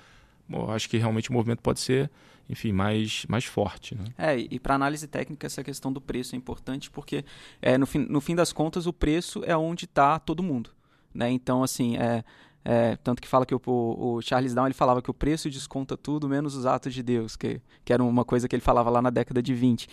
bom, 0.50 0.71
acho 0.71 0.88
que 0.88 0.99
realmente 0.99 1.30
o 1.30 1.33
movimento 1.33 1.62
pode 1.62 1.80
ser, 1.80 2.11
enfim, 2.49 2.73
mais, 2.73 3.25
mais 3.28 3.45
forte. 3.45 3.95
Né? 3.95 4.04
É, 4.19 4.37
e 4.37 4.59
para 4.59 4.75
análise 4.75 5.07
técnica, 5.07 5.47
essa 5.47 5.62
questão 5.62 5.92
do 5.92 6.00
preço 6.00 6.35
é 6.35 6.38
importante, 6.38 6.90
porque 6.90 7.25
é, 7.62 7.78
no, 7.78 7.87
fim, 7.87 8.00
no 8.00 8.21
fim 8.21 8.35
das 8.35 8.52
contas, 8.52 8.87
o 8.87 8.92
preço 8.92 9.42
é 9.45 9.57
onde 9.57 9.85
está 9.85 10.19
todo 10.19 10.42
mundo. 10.42 10.71
Né? 11.14 11.30
Então, 11.30 11.62
assim, 11.62 11.97
é, 11.97 12.25
é, 12.64 12.97
tanto 12.97 13.23
que 13.23 13.28
fala 13.28 13.47
que 13.47 13.54
o, 13.54 13.61
o, 13.64 14.21
Charles 14.21 14.52
Down 14.52 14.66
ele 14.66 14.75
falava 14.75 15.00
que 15.00 15.11
o 15.11 15.14
preço 15.14 15.49
desconta 15.49 15.97
tudo 15.97 16.28
menos 16.28 16.54
os 16.57 16.66
atos 16.66 16.92
de 16.92 17.02
Deus, 17.02 17.37
que, 17.37 17.61
que 17.85 17.92
era 17.92 18.02
uma 18.02 18.25
coisa 18.25 18.49
que 18.49 18.54
ele 18.54 18.62
falava 18.62 18.90
lá 18.90 19.00
na 19.00 19.11
década 19.11 19.42
de 19.42 19.54
20 19.54 19.88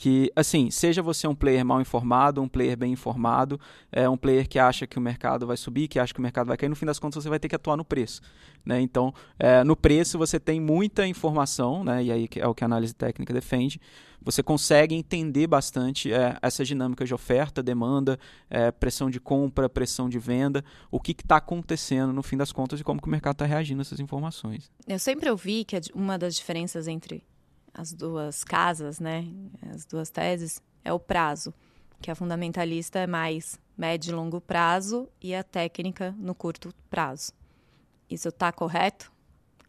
que, 0.00 0.32
assim, 0.34 0.70
seja 0.70 1.02
você 1.02 1.28
um 1.28 1.34
player 1.34 1.62
mal 1.62 1.78
informado, 1.78 2.40
um 2.40 2.48
player 2.48 2.74
bem 2.74 2.90
informado, 2.90 3.60
é 3.92 4.08
um 4.08 4.16
player 4.16 4.48
que 4.48 4.58
acha 4.58 4.86
que 4.86 4.96
o 4.96 5.00
mercado 5.00 5.46
vai 5.46 5.58
subir, 5.58 5.88
que 5.88 5.98
acha 5.98 6.14
que 6.14 6.20
o 6.20 6.22
mercado 6.22 6.46
vai 6.46 6.56
cair, 6.56 6.70
no 6.70 6.74
fim 6.74 6.86
das 6.86 6.98
contas 6.98 7.22
você 7.22 7.28
vai 7.28 7.38
ter 7.38 7.50
que 7.50 7.54
atuar 7.54 7.76
no 7.76 7.84
preço. 7.84 8.22
Né? 8.64 8.80
Então, 8.80 9.12
é, 9.38 9.62
no 9.62 9.76
preço 9.76 10.16
você 10.16 10.40
tem 10.40 10.58
muita 10.58 11.06
informação, 11.06 11.84
né? 11.84 12.02
e 12.02 12.10
aí 12.10 12.26
é 12.36 12.48
o 12.48 12.54
que 12.54 12.64
a 12.64 12.66
análise 12.66 12.94
técnica 12.94 13.34
defende, 13.34 13.78
você 14.22 14.42
consegue 14.42 14.94
entender 14.94 15.46
bastante 15.46 16.10
é, 16.10 16.34
essa 16.40 16.64
dinâmica 16.64 17.04
de 17.04 17.12
oferta, 17.12 17.62
demanda, 17.62 18.18
é, 18.48 18.70
pressão 18.70 19.10
de 19.10 19.20
compra, 19.20 19.68
pressão 19.68 20.08
de 20.08 20.18
venda, 20.18 20.64
o 20.90 20.98
que 20.98 21.12
está 21.12 21.36
acontecendo 21.36 22.10
no 22.10 22.22
fim 22.22 22.38
das 22.38 22.52
contas 22.52 22.80
e 22.80 22.84
como 22.84 23.02
que 23.02 23.06
o 23.06 23.10
mercado 23.10 23.34
está 23.34 23.44
reagindo 23.44 23.82
a 23.82 23.82
essas 23.82 24.00
informações. 24.00 24.70
Eu 24.88 24.98
sempre 24.98 25.28
ouvi 25.28 25.62
que 25.62 25.78
uma 25.94 26.18
das 26.18 26.36
diferenças 26.36 26.88
entre 26.88 27.22
as 27.74 27.92
duas 27.92 28.44
casas, 28.44 29.00
né, 29.00 29.26
as 29.72 29.84
duas 29.84 30.10
teses, 30.10 30.60
é 30.84 30.92
o 30.92 30.98
prazo, 30.98 31.52
que 32.00 32.10
a 32.10 32.14
fundamentalista 32.14 32.98
é 32.98 33.06
mais 33.06 33.58
médio 33.76 34.12
e 34.12 34.14
longo 34.14 34.40
prazo 34.40 35.08
e 35.20 35.34
a 35.34 35.42
técnica 35.42 36.14
no 36.18 36.34
curto 36.34 36.74
prazo. 36.88 37.32
Isso 38.08 38.28
está 38.28 38.50
correto? 38.52 39.10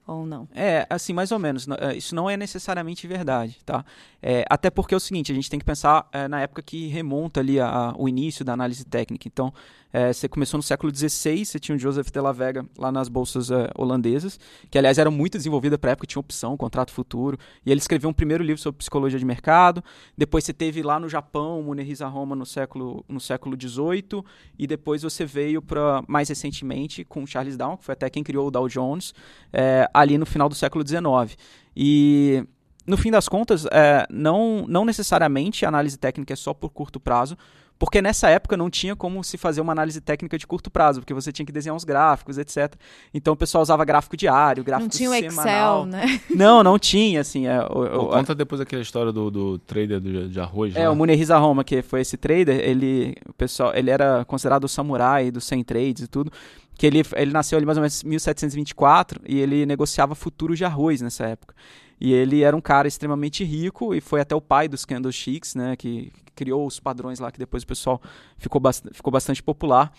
ou 0.05 0.25
não? 0.25 0.47
É, 0.53 0.85
assim, 0.89 1.13
mais 1.13 1.31
ou 1.31 1.39
menos. 1.39 1.67
É, 1.79 1.95
isso 1.95 2.13
não 2.13 2.29
é 2.29 2.35
necessariamente 2.35 3.07
verdade, 3.07 3.59
tá? 3.65 3.85
É, 4.21 4.45
até 4.49 4.69
porque 4.69 4.93
é 4.93 4.97
o 4.97 4.99
seguinte, 4.99 5.31
a 5.31 5.35
gente 5.35 5.49
tem 5.49 5.59
que 5.59 5.65
pensar 5.65 6.07
é, 6.11 6.27
na 6.27 6.41
época 6.41 6.61
que 6.61 6.87
remonta 6.87 7.39
ali 7.39 7.59
a, 7.59 7.67
a, 7.67 7.95
o 7.97 8.07
início 8.07 8.43
da 8.43 8.53
análise 8.53 8.83
técnica. 8.85 9.27
Então, 9.27 9.53
É, 9.93 10.13
você 10.13 10.27
começou 10.27 10.57
no 10.57 10.63
século 10.63 10.93
XVI, 10.95 11.45
você 11.45 11.59
tinha 11.59 11.75
o 11.75 11.79
Joseph 11.79 12.09
de 12.09 12.19
la 12.19 12.31
Vega 12.31 12.65
lá 12.77 12.91
nas 12.91 13.09
bolsas 13.09 13.51
é, 13.51 13.69
holandesas, 13.75 14.39
que 14.69 14.77
aliás 14.77 14.97
eram 14.97 15.11
muito 15.11 15.37
desenvolvidas 15.37 15.77
para 15.77 15.91
a 15.91 15.93
época, 15.93 16.07
tinha 16.07 16.19
opção, 16.19 16.55
contrato 16.55 16.91
futuro. 16.91 17.37
E 17.65 17.71
ele 17.71 17.79
escreveu 17.79 18.09
um 18.09 18.13
primeiro 18.13 18.43
livro 18.43 18.61
sobre 18.61 18.77
psicologia 18.77 19.19
de 19.19 19.25
mercado. 19.25 19.83
Depois 20.17 20.43
você 20.43 20.53
teve 20.53 20.81
lá 20.81 20.99
no 20.99 21.09
Japão 21.09 21.59
o 21.59 21.63
Munehisa 21.63 22.07
Roma 22.07 22.35
no 22.35 22.45
século 22.45 23.03
no 23.07 23.19
século 23.19 23.57
XVIII 23.59 24.23
e 24.57 24.67
depois 24.67 25.03
você 25.03 25.25
veio 25.25 25.61
para 25.61 26.03
mais 26.07 26.29
recentemente 26.29 27.03
com 27.03 27.25
Charles 27.25 27.57
Down, 27.57 27.77
que 27.77 27.85
foi 27.85 27.93
até 27.93 28.09
quem 28.09 28.23
criou 28.23 28.47
o 28.47 28.51
Dow 28.51 28.67
Jones, 28.67 29.13
é, 29.51 29.89
ali 29.93 30.17
no 30.17 30.25
final 30.25 30.47
do 30.47 30.55
século 30.55 30.87
XIX. 30.87 31.37
E 31.75 32.43
no 32.85 32.97
fim 32.97 33.11
das 33.11 33.29
contas, 33.29 33.65
é, 33.71 34.05
não, 34.09 34.65
não 34.67 34.85
necessariamente 34.85 35.65
a 35.65 35.69
análise 35.69 35.97
técnica 35.97 36.33
é 36.33 36.35
só 36.35 36.53
por 36.53 36.69
curto 36.69 36.99
prazo, 36.99 37.37
porque 37.81 37.99
nessa 37.99 38.29
época 38.29 38.55
não 38.55 38.69
tinha 38.69 38.95
como 38.95 39.23
se 39.23 39.39
fazer 39.39 39.59
uma 39.59 39.71
análise 39.71 39.99
técnica 39.99 40.37
de 40.37 40.45
curto 40.45 40.69
prazo, 40.69 40.99
porque 40.99 41.15
você 41.15 41.31
tinha 41.31 41.43
que 41.43 41.51
desenhar 41.51 41.75
uns 41.75 41.83
gráficos, 41.83 42.37
etc. 42.37 42.75
Então 43.11 43.33
o 43.33 43.35
pessoal 43.35 43.63
usava 43.63 43.83
gráfico 43.83 44.15
diário, 44.15 44.63
gráfico 44.63 44.93
semanal. 44.93 45.17
Não 45.17 45.27
tinha 45.27 45.31
o 45.31 45.41
Excel, 45.41 45.85
né? 45.87 46.21
Não, 46.29 46.63
não 46.63 46.77
tinha, 46.77 47.21
assim. 47.21 47.47
É, 47.47 47.59
o, 47.61 48.03
o, 48.03 48.07
conta 48.09 48.35
depois 48.35 48.61
aquela 48.61 48.83
história 48.83 49.11
do, 49.11 49.31
do 49.31 49.57
trader 49.57 49.99
de, 49.99 50.29
de 50.29 50.39
arroz. 50.39 50.75
É, 50.75 50.85
lá. 50.85 50.93
o 50.93 50.95
Munehisa 50.95 51.35
Roma, 51.39 51.63
que 51.63 51.81
foi 51.81 52.01
esse 52.01 52.17
trader, 52.17 52.59
ele, 52.59 53.15
o 53.27 53.33
pessoal, 53.33 53.73
ele 53.73 53.89
era 53.89 54.23
considerado 54.25 54.65
o 54.65 54.69
samurai 54.69 55.31
dos 55.31 55.45
100 55.45 55.63
trades 55.63 56.03
e 56.03 56.07
tudo, 56.07 56.31
que 56.75 56.85
ele, 56.85 57.01
ele 57.15 57.31
nasceu 57.31 57.57
ali 57.57 57.65
mais 57.65 57.79
ou 57.79 57.81
menos 57.81 58.03
em 58.03 58.09
1724 58.09 59.21
e 59.27 59.39
ele 59.39 59.65
negociava 59.65 60.13
futuros 60.13 60.55
de 60.55 60.65
arroz 60.65 61.01
nessa 61.01 61.25
época. 61.25 61.55
E 61.99 62.13
ele 62.13 62.43
era 62.43 62.55
um 62.55 62.61
cara 62.61 62.87
extremamente 62.87 63.43
rico 63.43 63.95
e 63.95 64.01
foi 64.01 64.21
até 64.21 64.35
o 64.35 64.41
pai 64.41 64.67
dos 64.67 64.85
candlesticks, 64.85 65.55
né, 65.55 65.75
que 65.75 66.11
criou 66.41 66.65
os 66.65 66.79
padrões 66.79 67.19
lá 67.19 67.31
que 67.31 67.37
depois 67.37 67.61
o 67.61 67.67
pessoal 67.67 68.01
ficou, 68.35 68.59
bast 68.59 68.83
ficou 68.93 69.11
bastante 69.11 69.43
popular. 69.43 69.93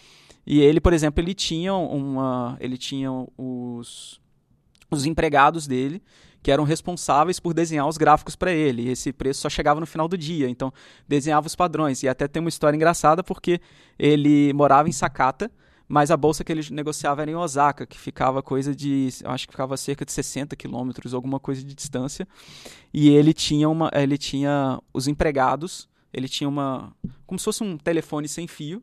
E 0.45 0.61
ele, 0.61 0.81
por 0.81 0.93
exemplo, 0.93 1.23
ele 1.23 1.35
tinha 1.35 1.73
uma, 1.73 2.57
ele 2.59 2.77
tinha 2.77 3.13
os 3.39 4.21
os 4.91 5.07
empregados 5.07 5.67
dele 5.67 6.03
que 6.43 6.51
eram 6.51 6.65
responsáveis 6.65 7.39
por 7.39 7.55
desenhar 7.55 7.87
os 7.87 7.97
gráficos 7.97 8.35
para 8.35 8.51
ele. 8.51 8.83
E 8.83 8.89
esse 8.89 9.13
preço 9.13 9.43
só 9.43 9.49
chegava 9.49 9.79
no 9.79 9.87
final 9.87 10.09
do 10.09 10.19
dia, 10.19 10.49
então 10.49 10.73
desenhava 11.07 11.47
os 11.47 11.55
padrões. 11.55 12.03
E 12.03 12.09
até 12.09 12.27
tem 12.27 12.41
uma 12.41 12.49
história 12.49 12.77
engraçada 12.77 13.23
porque 13.23 13.61
ele 13.97 14.53
morava 14.53 14.89
em 14.89 14.93
Sakata, 14.93 15.49
mas 15.89 16.11
a 16.11 16.17
bolsa 16.17 16.43
que 16.43 16.51
ele 16.51 16.67
negociava 16.71 17.23
era 17.23 17.31
em 17.31 17.37
Osaka, 17.37 17.87
que 17.87 17.97
ficava 17.97 18.43
coisa 18.43 18.75
de, 18.75 19.09
acho 19.25 19.47
que 19.47 19.53
ficava 19.53 19.77
cerca 19.77 20.05
de 20.05 20.11
60 20.11 20.57
quilômetros, 20.57 21.15
alguma 21.15 21.39
coisa 21.39 21.63
de 21.63 21.75
distância. 21.75 22.27
E 22.93 23.11
ele 23.11 23.33
tinha 23.33 23.69
uma, 23.69 23.91
ele 23.95 24.19
tinha 24.19 24.81
os 24.93 25.07
empregados, 25.07 25.89
ele 26.13 26.29
tinha 26.29 26.49
uma, 26.49 26.95
como 27.27 27.39
se 27.39 27.45
fosse 27.45 27.63
um 27.63 27.77
telefone 27.77 28.29
sem 28.29 28.47
fio, 28.47 28.83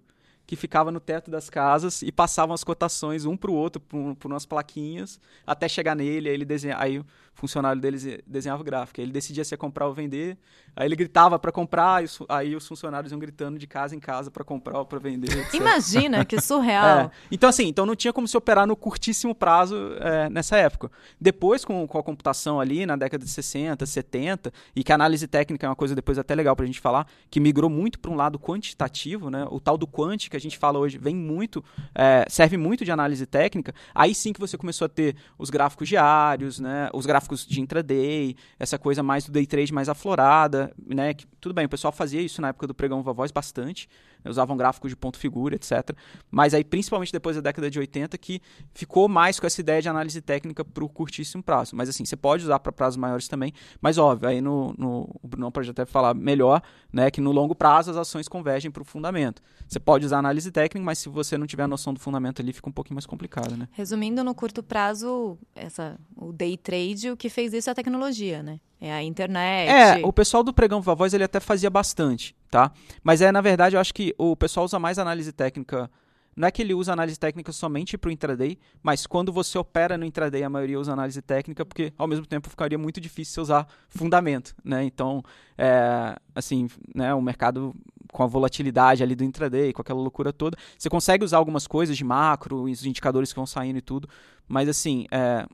que 0.50 0.56
ficava 0.56 0.92
no 0.92 1.00
teto 1.00 1.30
das 1.30 1.48
casas 1.48 2.02
e 2.02 2.12
passavam 2.12 2.56
as 2.56 2.64
cotações 2.64 3.24
um 3.24 3.38
para 3.38 3.52
o 3.52 3.54
outro 3.54 3.80
por, 3.80 4.16
por 4.16 4.32
umas 4.32 4.48
plaquinhas 4.48 5.20
até 5.46 5.70
chegar 5.70 5.96
nele. 5.96 6.28
Aí 6.28 6.34
ele 6.34 6.44
desenha, 6.44 6.76
aí 6.80 7.04
funcionário 7.40 7.82
deles 7.82 8.06
desenhava 8.26 8.62
o 8.62 8.66
gráfico. 8.66 9.00
Aí 9.00 9.06
ele 9.06 9.12
decidia 9.12 9.44
se 9.44 9.54
ia 9.54 9.58
comprar 9.58 9.88
ou 9.88 9.94
vender. 9.94 10.38
Aí 10.76 10.88
ele 10.88 10.96
gritava 10.96 11.38
para 11.40 11.52
comprar, 11.52 12.04
aí 12.28 12.56
os 12.56 12.68
funcionários 12.68 13.12
iam 13.12 13.20
gritando 13.20 13.58
de 13.58 13.68
casa 13.68 13.96
em 13.96 14.00
casa 14.00 14.30
para 14.32 14.44
comprar 14.44 14.80
ou 14.80 14.86
para 14.86 15.00
vender. 15.00 15.32
Etc. 15.38 15.54
Imagina, 15.56 16.24
que 16.24 16.40
surreal. 16.42 17.00
É. 17.00 17.12
Então, 17.32 17.50
assim, 17.50 17.68
então 17.68 17.86
não 17.86 17.96
tinha 17.96 18.14
como 18.14 18.28
se 18.28 18.38
operar 18.38 18.66
no 18.66 18.76
curtíssimo 18.76 19.36
prazo 19.36 19.76
é, 20.00 20.30
nessa 20.30 20.58
época. 20.58 20.92
Depois, 21.20 21.66
com, 21.66 21.88
com 21.88 21.98
a 21.98 22.04
computação 22.04 22.60
ali, 22.60 22.86
na 22.86 22.96
década 22.96 23.24
de 23.24 23.30
60, 23.30 23.86
70, 23.86 24.54
e 24.76 24.84
que 24.84 24.92
a 24.92 24.96
análise 24.96 25.28
técnica 25.28 25.66
é 25.66 25.70
uma 25.70 25.76
coisa 25.76 25.96
depois 25.96 26.18
até 26.18 26.34
legal 26.34 26.56
para 26.56 26.64
a 26.64 26.68
gente 26.68 26.80
falar, 26.80 27.08
que 27.30 27.40
migrou 27.40 27.70
muito 27.70 28.00
para 28.00 28.12
um 28.12 28.16
lado 28.16 28.40
quantitativo, 28.40 29.30
né? 29.30 29.46
O 29.50 29.60
tal 29.60 29.78
do 29.78 29.86
quant 29.88 30.30
que 30.30 30.36
a 30.36 30.40
gente 30.40 30.58
fala 30.58 30.80
hoje 30.80 30.98
vem 30.98 31.16
muito, 31.16 31.64
é, 31.94 32.26
serve 32.30 32.58
muito 32.58 32.86
de 32.86 32.92
análise 32.92 33.26
técnica. 33.26 33.74
Aí 33.94 34.16
sim 34.16 34.34
que 34.34 34.40
você 34.40 34.58
começou 34.58 34.86
a 34.86 34.90
ter 34.90 35.16
os 35.38 35.50
gráficos 35.50 35.88
diários, 35.88 36.60
né? 36.60 36.90
Os 36.94 37.06
gráficos 37.06 37.29
gráficos 37.30 37.46
de 37.46 37.62
intraday, 37.62 38.36
essa 38.58 38.78
coisa 38.78 39.04
mais 39.04 39.26
do 39.26 39.32
day 39.32 39.46
trade 39.46 39.74
mais 39.74 39.88
aflorada, 39.88 40.74
né? 40.86 41.14
Que, 41.14 41.26
tudo 41.40 41.54
bem, 41.54 41.66
o 41.66 41.70
pessoal 41.70 41.94
fazia 41.94 42.22
isso 42.22 42.42
na 42.42 42.50
época 42.50 42.68
do 42.68 42.74
pregão 42.74 43.04
Voz 43.04 43.32
bastante, 43.32 43.88
né? 44.24 44.30
usavam 44.30 44.56
gráficos 44.56 44.90
de 44.92 44.96
ponto 44.96 45.18
figura, 45.18 45.56
etc. 45.56 45.96
Mas 46.30 46.54
aí, 46.54 46.64
principalmente 46.64 47.12
depois 47.12 47.36
da 47.36 47.42
década 47.42 47.70
de 47.70 47.80
80, 47.80 48.18
que 48.18 48.42
ficou 48.74 49.08
mais 49.08 49.40
com 49.40 49.48
essa 49.48 49.60
ideia 49.62 49.82
de 49.82 49.90
análise 49.90 50.22
técnica 50.22 50.64
para 50.64 50.84
o 50.84 50.90
curtíssimo 50.90 51.42
prazo. 51.42 51.76
Mas 51.76 51.90
assim, 51.90 52.06
você 52.06 52.16
pode 52.16 52.44
usar 52.44 52.60
para 52.60 52.72
prazos 52.72 52.98
maiores 52.98 53.28
também, 53.28 53.54
mas 53.82 53.98
óbvio, 53.98 54.30
aí 54.30 54.42
no, 54.42 54.74
no 54.78 55.10
o 55.22 55.28
Bruno 55.28 55.52
pode 55.52 55.70
até 55.70 55.86
falar 55.86 56.14
melhor, 56.14 56.62
né? 56.92 57.10
Que 57.10 57.22
no 57.22 57.32
longo 57.32 57.56
prazo 57.56 57.92
as 57.92 57.98
ações 57.98 58.28
convergem 58.28 58.72
para 58.72 58.82
o 58.82 58.86
fundamento. 58.86 59.42
Você 59.68 59.80
pode 59.80 60.06
usar 60.06 60.20
análise 60.20 60.52
técnica, 60.52 60.84
mas 60.84 61.00
se 61.00 61.10
você 61.10 61.38
não 61.38 61.48
tiver 61.48 61.64
a 61.64 61.68
noção 61.68 61.94
do 61.94 62.00
fundamento 62.00 62.42
ali, 62.42 62.54
fica 62.54 62.70
um 62.70 62.74
pouquinho 62.74 62.96
mais 62.96 63.06
complicado, 63.06 63.56
né? 63.56 63.68
Resumindo, 63.72 64.24
no 64.24 64.34
curto 64.34 64.64
prazo, 64.64 65.38
essa, 65.56 66.00
o 66.16 66.32
day 66.32 66.58
trade, 66.58 67.12
o 67.12 67.18
que 67.18 67.30
fez 67.30 67.54
isso 67.54 67.70
é 67.70 67.72
a 67.72 67.76
tecnologia, 67.76 68.42
né? 68.42 68.60
É 68.82 68.94
a 68.94 69.04
internet. 69.04 69.70
É, 69.70 70.06
o 70.06 70.14
pessoal 70.14 70.42
do 70.42 70.54
Pregão 70.54 70.80
Viva 70.80 70.96
Voz 70.96 71.14
ele 71.14 71.24
até 71.24 71.40
fazia 71.40 71.70
bastante, 71.70 72.36
tá? 72.50 72.72
Mas 73.04 73.22
é, 73.22 73.32
na 73.32 73.42
verdade, 73.42 73.76
eu 73.76 73.80
acho 73.80 73.94
que 73.94 74.16
o 74.18 74.36
pessoal 74.36 74.66
usa 74.66 74.80
mais 74.80 74.98
análise 74.98 75.32
técnica. 75.34 75.90
Não 76.36 76.48
é 76.48 76.52
que 76.52 76.62
ele 76.62 76.74
usa 76.74 76.94
análise 76.94 77.20
técnica 77.20 77.52
somente 77.52 77.98
para 77.98 78.08
o 78.08 78.12
intraday, 78.12 78.58
mas 78.82 79.06
quando 79.06 79.34
você 79.34 79.58
opera 79.58 79.98
no 79.98 80.06
intraday, 80.06 80.42
a 80.44 80.50
maioria 80.50 80.80
usa 80.80 80.94
análise 80.94 81.22
técnica, 81.22 81.66
porque 81.66 81.92
ao 81.98 82.08
mesmo 82.08 82.26
tempo 82.26 82.50
ficaria 82.50 82.78
muito 82.78 83.02
difícil 83.02 83.44
usar 83.44 83.68
fundamento, 83.90 84.56
né? 84.64 84.86
Então, 84.86 85.22
é, 85.58 86.16
assim, 86.34 86.70
né, 86.96 87.14
o 87.14 87.22
mercado 87.22 87.76
com 88.14 88.24
a 88.24 88.28
volatilidade 88.28 89.04
ali 89.04 89.16
do 89.16 89.24
intraday, 89.26 89.74
com 89.74 89.82
aquela 89.82 90.00
loucura 90.00 90.32
toda, 90.32 90.58
você 90.78 90.90
consegue 90.90 91.26
usar 91.26 91.38
algumas 91.38 91.68
coisas 91.68 91.98
de 91.98 92.06
macro, 92.06 92.64
os 92.64 92.86
indicadores 92.86 93.34
que 93.34 93.36
vão 93.36 93.46
saindo 93.46 93.78
e 93.78 93.82
tudo, 93.82 94.08
mas 94.48 94.70
assim, 94.70 95.06
é, 95.12 95.46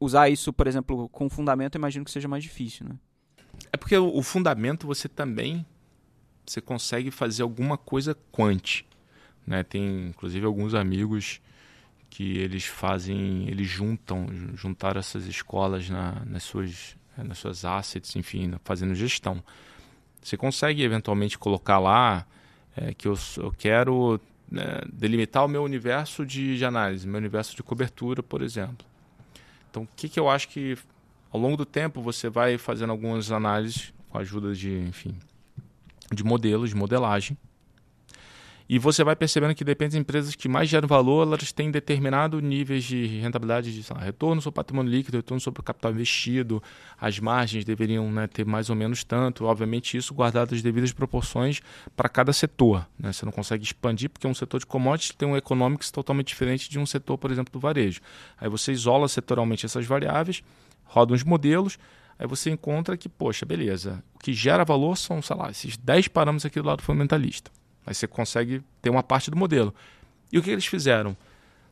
usar 0.00 0.30
isso, 0.30 0.52
por 0.52 0.66
exemplo, 0.66 1.08
com 1.10 1.28
fundamento, 1.28 1.76
imagino 1.76 2.04
que 2.04 2.10
seja 2.10 2.26
mais 2.26 2.42
difícil, 2.42 2.88
né? 2.88 2.96
É 3.72 3.76
porque 3.76 3.96
o, 3.96 4.22
fundamento 4.22 4.86
você 4.86 5.08
também 5.08 5.64
você 6.46 6.60
consegue 6.60 7.10
fazer 7.10 7.42
alguma 7.42 7.76
coisa 7.76 8.16
quant, 8.32 8.82
né? 9.46 9.62
Tem 9.62 10.08
inclusive 10.08 10.46
alguns 10.46 10.74
amigos 10.74 11.40
que 12.08 12.38
eles 12.38 12.64
fazem, 12.64 13.48
eles 13.48 13.68
juntam, 13.68 14.26
juntaram 14.54 14.98
essas 14.98 15.26
escolas 15.26 15.88
na, 15.88 16.24
nas 16.24 16.42
suas 16.42 16.96
nas 17.16 17.38
suas 17.38 17.64
assets, 17.66 18.16
enfim, 18.16 18.52
fazendo 18.64 18.94
gestão. 18.94 19.42
Você 20.22 20.36
consegue 20.36 20.82
eventualmente 20.82 21.38
colocar 21.38 21.78
lá 21.78 22.26
é, 22.74 22.94
que 22.94 23.06
eu, 23.06 23.14
eu 23.36 23.52
quero 23.52 24.18
né, 24.50 24.80
delimitar 24.90 25.44
o 25.44 25.48
meu 25.48 25.62
universo 25.62 26.24
de, 26.24 26.56
de 26.56 26.64
análise, 26.64 27.06
meu 27.06 27.18
universo 27.18 27.54
de 27.54 27.62
cobertura, 27.62 28.22
por 28.22 28.42
exemplo. 28.42 28.86
Então, 29.70 29.84
o 29.84 29.88
que, 29.96 30.08
que 30.08 30.18
eu 30.18 30.28
acho 30.28 30.48
que 30.48 30.76
ao 31.30 31.40
longo 31.40 31.56
do 31.56 31.64
tempo 31.64 32.02
você 32.02 32.28
vai 32.28 32.58
fazendo 32.58 32.90
algumas 32.90 33.30
análises 33.30 33.94
com 34.08 34.18
a 34.18 34.20
ajuda 34.20 34.52
de, 34.54 34.76
enfim, 34.78 35.16
de 36.12 36.24
modelos, 36.24 36.70
de 36.70 36.76
modelagem. 36.76 37.38
E 38.72 38.78
você 38.78 39.02
vai 39.02 39.16
percebendo 39.16 39.52
que 39.52 39.64
depende 39.64 39.94
das 39.94 40.00
empresas 40.00 40.36
que 40.36 40.48
mais 40.48 40.68
geram 40.68 40.86
valor, 40.86 41.26
elas 41.26 41.50
têm 41.50 41.72
determinado 41.72 42.40
níveis 42.40 42.84
de 42.84 43.04
rentabilidade 43.18 43.74
de 43.74 43.92
lá, 43.92 43.98
retorno 43.98 44.40
sobre 44.40 44.54
patrimônio 44.54 44.92
líquido, 44.92 45.16
retorno 45.16 45.40
sobre 45.40 45.60
o 45.60 45.64
capital 45.64 45.90
investido, 45.90 46.62
as 46.96 47.18
margens 47.18 47.64
deveriam 47.64 48.08
né, 48.12 48.28
ter 48.28 48.46
mais 48.46 48.70
ou 48.70 48.76
menos 48.76 49.02
tanto. 49.02 49.44
Obviamente, 49.44 49.96
isso 49.96 50.14
guardado 50.14 50.54
as 50.54 50.62
devidas 50.62 50.92
proporções 50.92 51.60
para 51.96 52.08
cada 52.08 52.32
setor. 52.32 52.86
Né? 52.96 53.12
Você 53.12 53.24
não 53.24 53.32
consegue 53.32 53.64
expandir, 53.64 54.08
porque 54.08 54.24
um 54.28 54.34
setor 54.34 54.60
de 54.60 54.66
commodities 54.66 55.16
tem 55.16 55.26
um 55.26 55.36
economics 55.36 55.90
totalmente 55.90 56.28
diferente 56.28 56.70
de 56.70 56.78
um 56.78 56.86
setor, 56.86 57.18
por 57.18 57.32
exemplo, 57.32 57.52
do 57.52 57.58
varejo. 57.58 58.00
Aí 58.40 58.48
você 58.48 58.70
isola 58.70 59.08
setorialmente 59.08 59.66
essas 59.66 59.84
variáveis, 59.84 60.44
roda 60.84 61.12
uns 61.12 61.24
modelos, 61.24 61.76
aí 62.16 62.24
você 62.24 62.50
encontra 62.50 62.96
que, 62.96 63.08
poxa, 63.08 63.44
beleza, 63.44 64.00
o 64.14 64.18
que 64.20 64.32
gera 64.32 64.64
valor 64.64 64.96
são, 64.96 65.20
sei 65.20 65.34
lá, 65.34 65.50
esses 65.50 65.76
10 65.76 66.06
parâmetros 66.06 66.46
aqui 66.46 66.60
do 66.62 66.68
lado 66.68 66.82
fundamentalista. 66.82 67.50
Aí 67.90 67.94
você 67.94 68.06
consegue 68.06 68.62
ter 68.80 68.88
uma 68.88 69.02
parte 69.02 69.32
do 69.32 69.36
modelo. 69.36 69.74
E 70.32 70.38
o 70.38 70.42
que 70.42 70.50
eles 70.50 70.64
fizeram? 70.64 71.16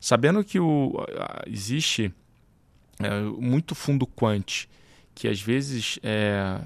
Sabendo 0.01 0.43
que 0.43 0.59
o, 0.59 0.97
existe 1.47 2.13
é, 2.99 3.21
muito 3.21 3.73
fundo 3.77 4.05
quant, 4.05 4.67
que 5.15 5.29
às 5.29 5.41
vezes 5.41 5.97
está 5.99 6.09
é, 6.09 6.61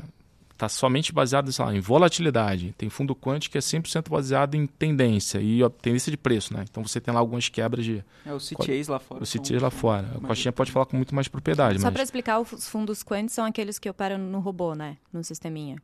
tá 0.56 0.70
somente 0.70 1.12
baseado 1.12 1.50
lá, 1.58 1.74
em 1.74 1.80
volatilidade. 1.80 2.74
Tem 2.78 2.88
fundo 2.88 3.14
quant 3.14 3.40
que 3.50 3.58
é 3.58 3.60
100% 3.60 4.08
baseado 4.08 4.54
em 4.54 4.66
tendência 4.66 5.38
e 5.38 5.62
ó, 5.62 5.68
tendência 5.68 6.10
de 6.10 6.16
preço. 6.16 6.54
Né? 6.54 6.64
Então 6.70 6.82
você 6.82 6.98
tem 6.98 7.12
lá 7.12 7.20
algumas 7.20 7.50
quebras 7.50 7.84
de. 7.84 8.02
É 8.24 8.32
o 8.32 8.38
CTAs 8.38 8.88
lá 8.88 8.98
fora. 8.98 9.22
O 9.22 9.26
CTAs 9.26 9.60
lá 9.60 9.70
fora. 9.70 10.12
A 10.16 10.26
Coxinha 10.26 10.50
pode 10.50 10.72
falar 10.72 10.86
com 10.86 10.96
muito 10.96 11.14
mais 11.14 11.28
propriedade. 11.28 11.78
Só 11.78 11.88
mas... 11.88 11.92
para 11.92 12.02
explicar, 12.02 12.40
os 12.40 12.66
fundos 12.70 13.02
quant 13.02 13.28
são 13.28 13.44
aqueles 13.44 13.78
que 13.78 13.90
operam 13.90 14.16
no 14.16 14.40
robô, 14.40 14.74
né? 14.74 14.96
No 15.12 15.22
sisteminha. 15.22 15.76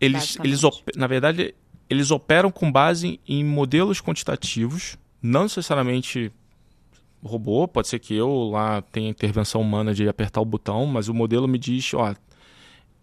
Eles, 0.00 0.38
eles 0.42 0.62
na 0.96 1.06
verdade, 1.06 1.54
eles 1.92 2.10
operam 2.10 2.50
com 2.50 2.72
base 2.72 3.20
em 3.28 3.44
modelos 3.44 4.00
quantitativos, 4.00 4.96
não 5.22 5.42
necessariamente 5.42 6.32
robô, 7.22 7.68
pode 7.68 7.88
ser 7.88 7.98
que 7.98 8.14
eu 8.14 8.50
lá 8.50 8.80
tenha 8.80 9.10
intervenção 9.10 9.60
humana 9.60 9.94
de 9.94 10.08
apertar 10.08 10.40
o 10.40 10.44
botão, 10.44 10.86
mas 10.86 11.08
o 11.08 11.14
modelo 11.14 11.46
me 11.46 11.58
diz, 11.58 11.92
ó, 11.94 12.14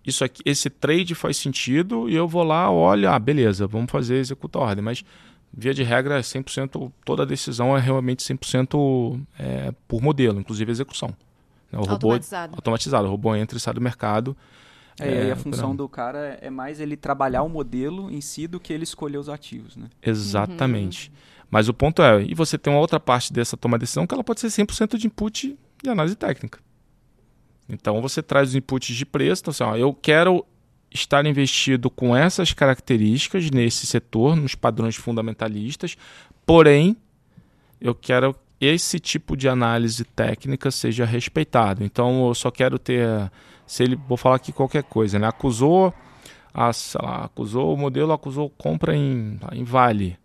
isso 0.06 0.24
aqui, 0.24 0.42
esse 0.44 0.70
trade 0.70 1.14
faz 1.14 1.38
sentido 1.38 2.10
e 2.10 2.16
eu 2.16 2.28
vou 2.28 2.44
lá, 2.44 2.70
olha, 2.72 3.12
ah, 3.12 3.20
beleza, 3.20 3.68
vamos 3.68 3.92
fazer, 3.92 4.18
executa 4.18 4.58
a 4.58 4.64
ordem, 4.64 4.84
mas 4.84 5.06
via 5.54 5.74
de 5.74 5.84
regra, 5.84 6.20
100%, 6.20 6.92
toda 7.06 7.26
decisão 7.26 7.78
é 7.78 7.80
realmente 7.80 8.24
100% 8.24 9.22
é, 9.38 9.72
por 9.88 10.02
modelo, 10.02 10.40
inclusive 10.40 10.72
execução. 10.72 11.10
Né? 11.72 11.78
O 11.80 11.90
automatizado. 11.90 12.52
robô 12.52 12.56
automatizado. 12.58 13.08
O 13.08 13.12
robô 13.12 13.36
entra 13.36 13.58
e 13.58 13.62
sai 13.62 13.74
do 13.74 13.82
mercado. 13.82 14.36
É, 15.00 15.28
é, 15.28 15.32
a 15.32 15.36
função 15.36 15.76
do 15.76 15.88
cara 15.88 16.38
é 16.42 16.50
mais 16.50 16.80
ele 16.80 16.98
trabalhar 16.98 17.44
o 17.44 17.50
modelo 17.50 18.12
em 18.12 18.22
si 18.22 18.48
do 18.48 18.60
que 18.60 18.74
ele 18.74 18.84
escolher 18.84 19.18
os 19.18 19.30
ativos, 19.30 19.76
né? 19.76 19.88
Exatamente. 20.02 21.10
Uhum. 21.10 21.16
Mas 21.52 21.70
o 21.70 21.74
ponto 21.74 22.02
é, 22.02 22.22
e 22.22 22.36
você 22.36 22.58
tem 22.58 22.72
uma 22.72 22.80
outra 22.80 23.00
parte 23.00 23.34
dessa 23.34 23.58
toma 23.58 23.78
de 23.78 23.82
decisão 23.82 24.06
que 24.06 24.14
ela 24.14 24.24
pode 24.24 24.40
ser 24.40 24.48
100% 24.48 24.98
de 24.98 25.08
input 25.08 25.58
e 25.84 25.90
análise 25.90 26.16
técnica. 26.16 26.60
Então 27.68 28.02
você 28.02 28.22
traz 28.22 28.50
os 28.50 28.56
inputs 28.56 28.96
de 28.96 29.06
preço, 29.06 29.42
então 29.44 29.52
assim, 29.52 29.64
ó, 29.64 29.76
eu 29.76 29.94
quero 29.94 30.46
estar 30.92 31.26
investido 31.26 31.90
com 31.90 32.16
essas 32.16 32.52
características 32.52 33.50
nesse 33.52 33.86
setor, 33.86 34.36
nos 34.36 34.56
padrões 34.56 34.96
fundamentalistas, 34.96 35.96
porém 36.46 36.98
eu 37.80 37.94
quero 37.94 38.36
esse 38.60 39.00
tipo 39.00 39.38
de 39.38 39.48
análise 39.48 40.04
técnica 40.04 40.70
seja 40.70 41.06
respeitado. 41.06 41.84
Então 41.84 42.28
eu 42.28 42.36
só 42.36 42.52
quero 42.52 42.78
ter, 42.78 43.08
se 43.70 43.84
ele, 43.84 43.96
vou 44.08 44.18
falar 44.18 44.38
aqui 44.38 44.52
qualquer 44.52 44.84
coisa, 44.84 45.20
né? 45.20 45.28
Acusou, 45.28 45.94
a, 46.54 46.72
lá, 47.02 47.26
acusou 47.26 47.74
o 47.74 47.78
modelo, 47.78 48.12
acusou 48.12 48.50
compra 48.50 48.96
em, 48.96 49.40
em 49.52 49.64
vale, 49.64 50.18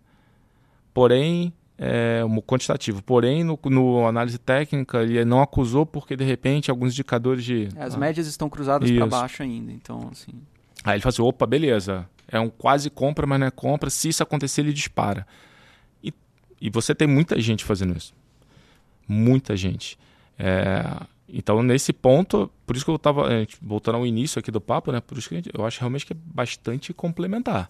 porém 0.93 1.53
é, 1.77 2.23
um 2.25 2.41
quantitativo. 2.41 3.03
Porém, 3.03 3.43
no, 3.43 3.59
no, 3.65 4.07
análise 4.07 4.37
técnica, 4.37 5.03
ele 5.03 5.23
não 5.23 5.41
acusou 5.41 5.85
porque 5.85 6.15
de 6.15 6.23
repente 6.23 6.71
alguns 6.71 6.93
indicadores 6.93 7.43
de. 7.43 7.69
As 7.77 7.95
ah, 7.95 7.97
médias 7.97 8.25
estão 8.25 8.49
cruzadas 8.49 8.89
para 8.89 9.05
baixo 9.05 9.43
ainda, 9.43 9.71
então 9.71 10.09
assim. 10.11 10.31
Aí 10.83 10.95
ele 10.95 11.01
fala 11.01 11.11
assim: 11.11 11.21
opa, 11.21 11.45
beleza. 11.45 12.07
É 12.27 12.39
um 12.39 12.49
quase 12.49 12.89
compra, 12.89 13.27
mas 13.27 13.39
não 13.39 13.45
é 13.45 13.51
compra. 13.51 13.89
Se 13.91 14.09
isso 14.09 14.23
acontecer, 14.23 14.61
ele 14.61 14.73
dispara. 14.73 15.27
E, 16.03 16.11
e 16.59 16.71
você 16.71 16.95
tem 16.95 17.07
muita 17.07 17.39
gente 17.39 17.63
fazendo 17.63 17.95
isso 17.95 18.15
muita 19.07 19.55
gente. 19.55 19.97
É, 20.37 20.83
então, 21.27 21.61
nesse 21.63 21.91
ponto, 21.91 22.51
por 22.65 22.75
isso 22.75 22.85
que 22.85 22.91
eu 22.91 22.95
estava 22.95 23.27
voltando 23.61 23.95
ao 23.95 24.05
início 24.05 24.39
aqui 24.39 24.51
do 24.51 24.61
papo, 24.61 24.91
né? 24.91 25.01
Por 25.01 25.17
isso 25.17 25.29
que 25.29 25.41
eu 25.53 25.65
acho 25.65 25.79
realmente 25.79 26.05
que 26.05 26.13
é 26.13 26.17
bastante 26.17 26.93
complementar. 26.93 27.69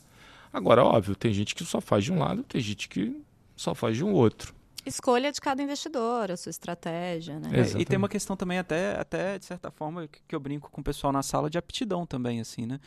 Agora, 0.52 0.84
óbvio, 0.84 1.16
tem 1.16 1.34
gente 1.34 1.56
que 1.56 1.64
só 1.66 1.80
faz 1.82 2.04
de 2.04 2.12
um 2.12 2.20
lado, 2.20 2.44
tem 2.44 2.62
gente 2.62 2.88
que 2.88 3.22
só 3.56 3.74
faz 3.74 3.98
de 3.98 4.04
um 4.04 4.12
outro. 4.12 4.54
Escolha 4.86 5.32
de 5.32 5.42
cada 5.42 5.64
investidor, 5.64 6.32
a 6.32 6.38
sua 6.38 6.50
estratégia, 6.50 7.40
né? 7.40 7.50
É, 7.54 7.82
e 7.82 7.86
tem 7.86 7.98
uma 7.98 8.08
questão 8.08 8.38
também 8.38 8.60
até, 8.60 9.00
até 9.00 9.40
de 9.40 9.46
certa 9.46 9.72
forma 9.72 10.08
que 10.08 10.36
eu 10.36 10.40
brinco 10.40 10.70
com 10.70 10.82
o 10.82 10.84
pessoal 10.84 11.12
na 11.12 11.24
sala 11.24 11.50
de 11.50 11.58
aptidão 11.58 12.06
também, 12.06 12.40
assim, 12.40 12.66
né? 12.66 12.80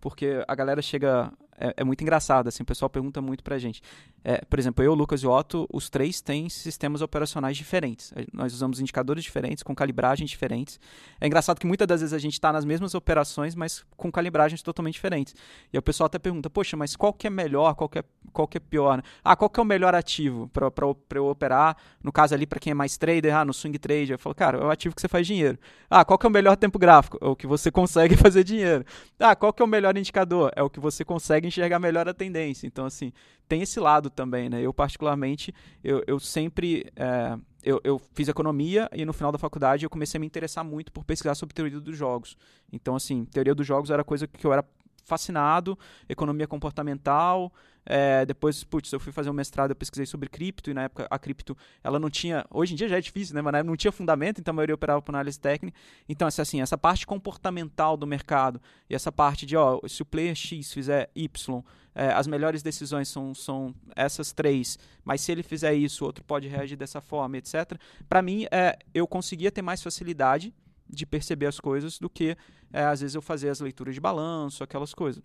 Porque 0.00 0.44
a 0.48 0.54
galera 0.54 0.82
chega 0.82 1.32
é, 1.58 1.74
é, 1.78 1.84
muito 1.84 2.02
engraçado, 2.02 2.48
assim, 2.48 2.62
o 2.62 2.66
pessoal 2.66 2.88
pergunta 2.88 3.20
muito 3.20 3.42
pra 3.44 3.58
gente. 3.58 3.82
É, 4.24 4.44
por 4.44 4.58
exemplo, 4.58 4.84
eu, 4.84 4.94
Lucas 4.94 5.22
e 5.22 5.26
Otto, 5.26 5.68
os 5.72 5.88
três 5.88 6.20
têm 6.20 6.48
sistemas 6.48 7.02
operacionais 7.02 7.56
diferentes. 7.56 8.12
Nós 8.32 8.52
usamos 8.52 8.80
indicadores 8.80 9.22
diferentes, 9.22 9.62
com 9.62 9.74
calibragens 9.74 10.30
diferentes. 10.30 10.80
É 11.20 11.26
engraçado 11.26 11.58
que 11.58 11.66
muitas 11.66 11.86
das 11.86 12.00
vezes 12.00 12.12
a 12.12 12.18
gente 12.18 12.32
está 12.32 12.52
nas 12.52 12.64
mesmas 12.64 12.94
operações, 12.94 13.54
mas 13.54 13.84
com 13.96 14.10
calibragens 14.10 14.62
totalmente 14.62 14.94
diferentes. 14.94 15.34
E 15.72 15.78
o 15.78 15.82
pessoal 15.82 16.06
até 16.06 16.18
pergunta, 16.18 16.50
poxa, 16.50 16.76
mas 16.76 16.96
qual 16.96 17.12
que 17.12 17.26
é 17.26 17.30
melhor, 17.30 17.74
qual 17.74 17.88
que 17.88 17.98
é, 17.98 18.04
qual 18.32 18.48
que 18.48 18.56
é 18.56 18.60
pior? 18.60 19.02
Ah, 19.22 19.36
qual 19.36 19.48
que 19.48 19.60
é 19.60 19.62
o 19.62 19.66
melhor 19.66 19.94
ativo 19.94 20.48
para 20.48 20.86
eu 21.14 21.26
operar? 21.26 21.76
No 22.02 22.10
caso 22.10 22.34
ali, 22.34 22.46
para 22.46 22.58
quem 22.58 22.70
é 22.72 22.74
mais 22.74 22.96
trader, 22.96 23.34
ah, 23.34 23.44
no 23.44 23.52
swing 23.52 23.78
trade, 23.78 24.12
eu 24.12 24.18
falo, 24.18 24.34
cara, 24.34 24.58
é 24.58 24.64
o 24.64 24.70
ativo 24.70 24.94
que 24.94 25.00
você 25.00 25.08
faz 25.08 25.26
dinheiro. 25.26 25.58
Ah, 25.88 26.04
qual 26.04 26.18
que 26.18 26.26
é 26.26 26.28
o 26.28 26.32
melhor 26.32 26.56
tempo 26.56 26.78
gráfico? 26.78 27.18
É 27.20 27.26
o 27.26 27.36
que 27.36 27.46
você 27.46 27.70
consegue 27.72 28.16
fazer 28.16 28.42
dinheiro. 28.42 28.84
Ah, 29.20 29.36
qual 29.36 29.52
que 29.52 29.62
é 29.62 29.64
o 29.64 29.68
melhor 29.68 29.96
indicador? 29.96 30.50
É 30.56 30.62
o 30.62 30.70
que 30.70 30.80
você 30.80 31.04
consegue 31.04 31.43
enxergar 31.46 31.78
melhor 31.78 32.08
a 32.08 32.14
tendência. 32.14 32.66
Então, 32.66 32.86
assim, 32.86 33.12
tem 33.48 33.62
esse 33.62 33.78
lado 33.78 34.10
também, 34.10 34.48
né? 34.48 34.60
Eu, 34.60 34.72
particularmente, 34.72 35.54
eu, 35.82 36.02
eu 36.06 36.18
sempre... 36.18 36.86
É, 36.96 37.36
eu, 37.62 37.80
eu, 37.82 37.98
fiz 38.12 38.28
economia 38.28 38.90
e 38.92 39.06
no 39.06 39.12
final 39.14 39.32
da 39.32 39.38
faculdade 39.38 39.86
eu 39.86 39.90
comecei 39.90 40.18
a 40.18 40.20
me 40.20 40.26
interessar 40.26 40.62
muito 40.62 40.92
por 40.92 41.02
pesquisar 41.02 41.34
sobre 41.34 41.54
teoria 41.54 41.80
dos 41.80 41.96
jogos. 41.96 42.36
Então, 42.70 42.94
assim, 42.94 43.24
teoria 43.24 43.54
dos 43.54 43.66
jogos 43.66 43.90
era 43.90 44.04
coisa 44.04 44.26
que 44.26 44.46
eu 44.46 44.52
era 44.52 44.64
fascinado, 45.04 45.78
economia 46.08 46.46
comportamental. 46.46 47.52
É, 47.86 48.24
depois, 48.24 48.64
putz, 48.64 48.90
eu 48.92 48.98
fui 48.98 49.12
fazer 49.12 49.28
um 49.28 49.34
mestrado, 49.34 49.70
eu 49.70 49.76
pesquisei 49.76 50.06
sobre 50.06 50.28
cripto, 50.28 50.70
e 50.70 50.74
na 50.74 50.84
época 50.84 51.06
a 51.10 51.18
cripto, 51.18 51.56
ela 51.82 51.98
não 51.98 52.08
tinha, 52.08 52.44
hoje 52.50 52.72
em 52.72 52.76
dia 52.76 52.88
já 52.88 52.96
é 52.96 53.00
difícil, 53.00 53.34
né, 53.34 53.42
mas 53.42 53.52
na 53.52 53.58
época 53.58 53.70
não 53.70 53.76
tinha 53.76 53.92
fundamento, 53.92 54.40
então 54.40 54.52
a 54.52 54.54
maioria 54.54 54.74
operava 54.74 55.02
por 55.02 55.14
análise 55.14 55.38
técnica. 55.38 55.76
Então, 56.08 56.26
assim, 56.26 56.62
essa 56.62 56.78
parte 56.78 57.06
comportamental 57.06 57.96
do 57.96 58.06
mercado, 58.06 58.60
e 58.88 58.94
essa 58.94 59.12
parte 59.12 59.44
de, 59.44 59.56
ó, 59.56 59.80
se 59.86 60.02
o 60.02 60.06
player 60.06 60.34
X 60.34 60.72
fizer 60.72 61.10
Y, 61.14 61.62
é, 61.94 62.08
as 62.12 62.26
melhores 62.26 62.62
decisões 62.62 63.08
são, 63.08 63.34
são 63.34 63.74
essas 63.94 64.32
três, 64.32 64.78
mas 65.04 65.20
se 65.20 65.30
ele 65.30 65.42
fizer 65.42 65.74
isso, 65.74 66.04
o 66.04 66.06
outro 66.06 66.24
pode 66.24 66.48
reagir 66.48 66.76
dessa 66.76 67.00
forma, 67.00 67.36
etc. 67.36 67.78
Para 68.08 68.22
mim, 68.22 68.46
é, 68.50 68.78
eu 68.92 69.06
conseguia 69.06 69.52
ter 69.52 69.62
mais 69.62 69.82
facilidade 69.82 70.52
de 70.94 71.06
perceber 71.06 71.46
as 71.46 71.60
coisas 71.60 71.98
do 71.98 72.08
que, 72.08 72.36
é, 72.72 72.84
às 72.84 73.00
vezes, 73.00 73.14
eu 73.14 73.22
fazer 73.22 73.48
as 73.48 73.60
leituras 73.60 73.94
de 73.94 74.00
balanço, 74.00 74.62
aquelas 74.62 74.94
coisas. 74.94 75.22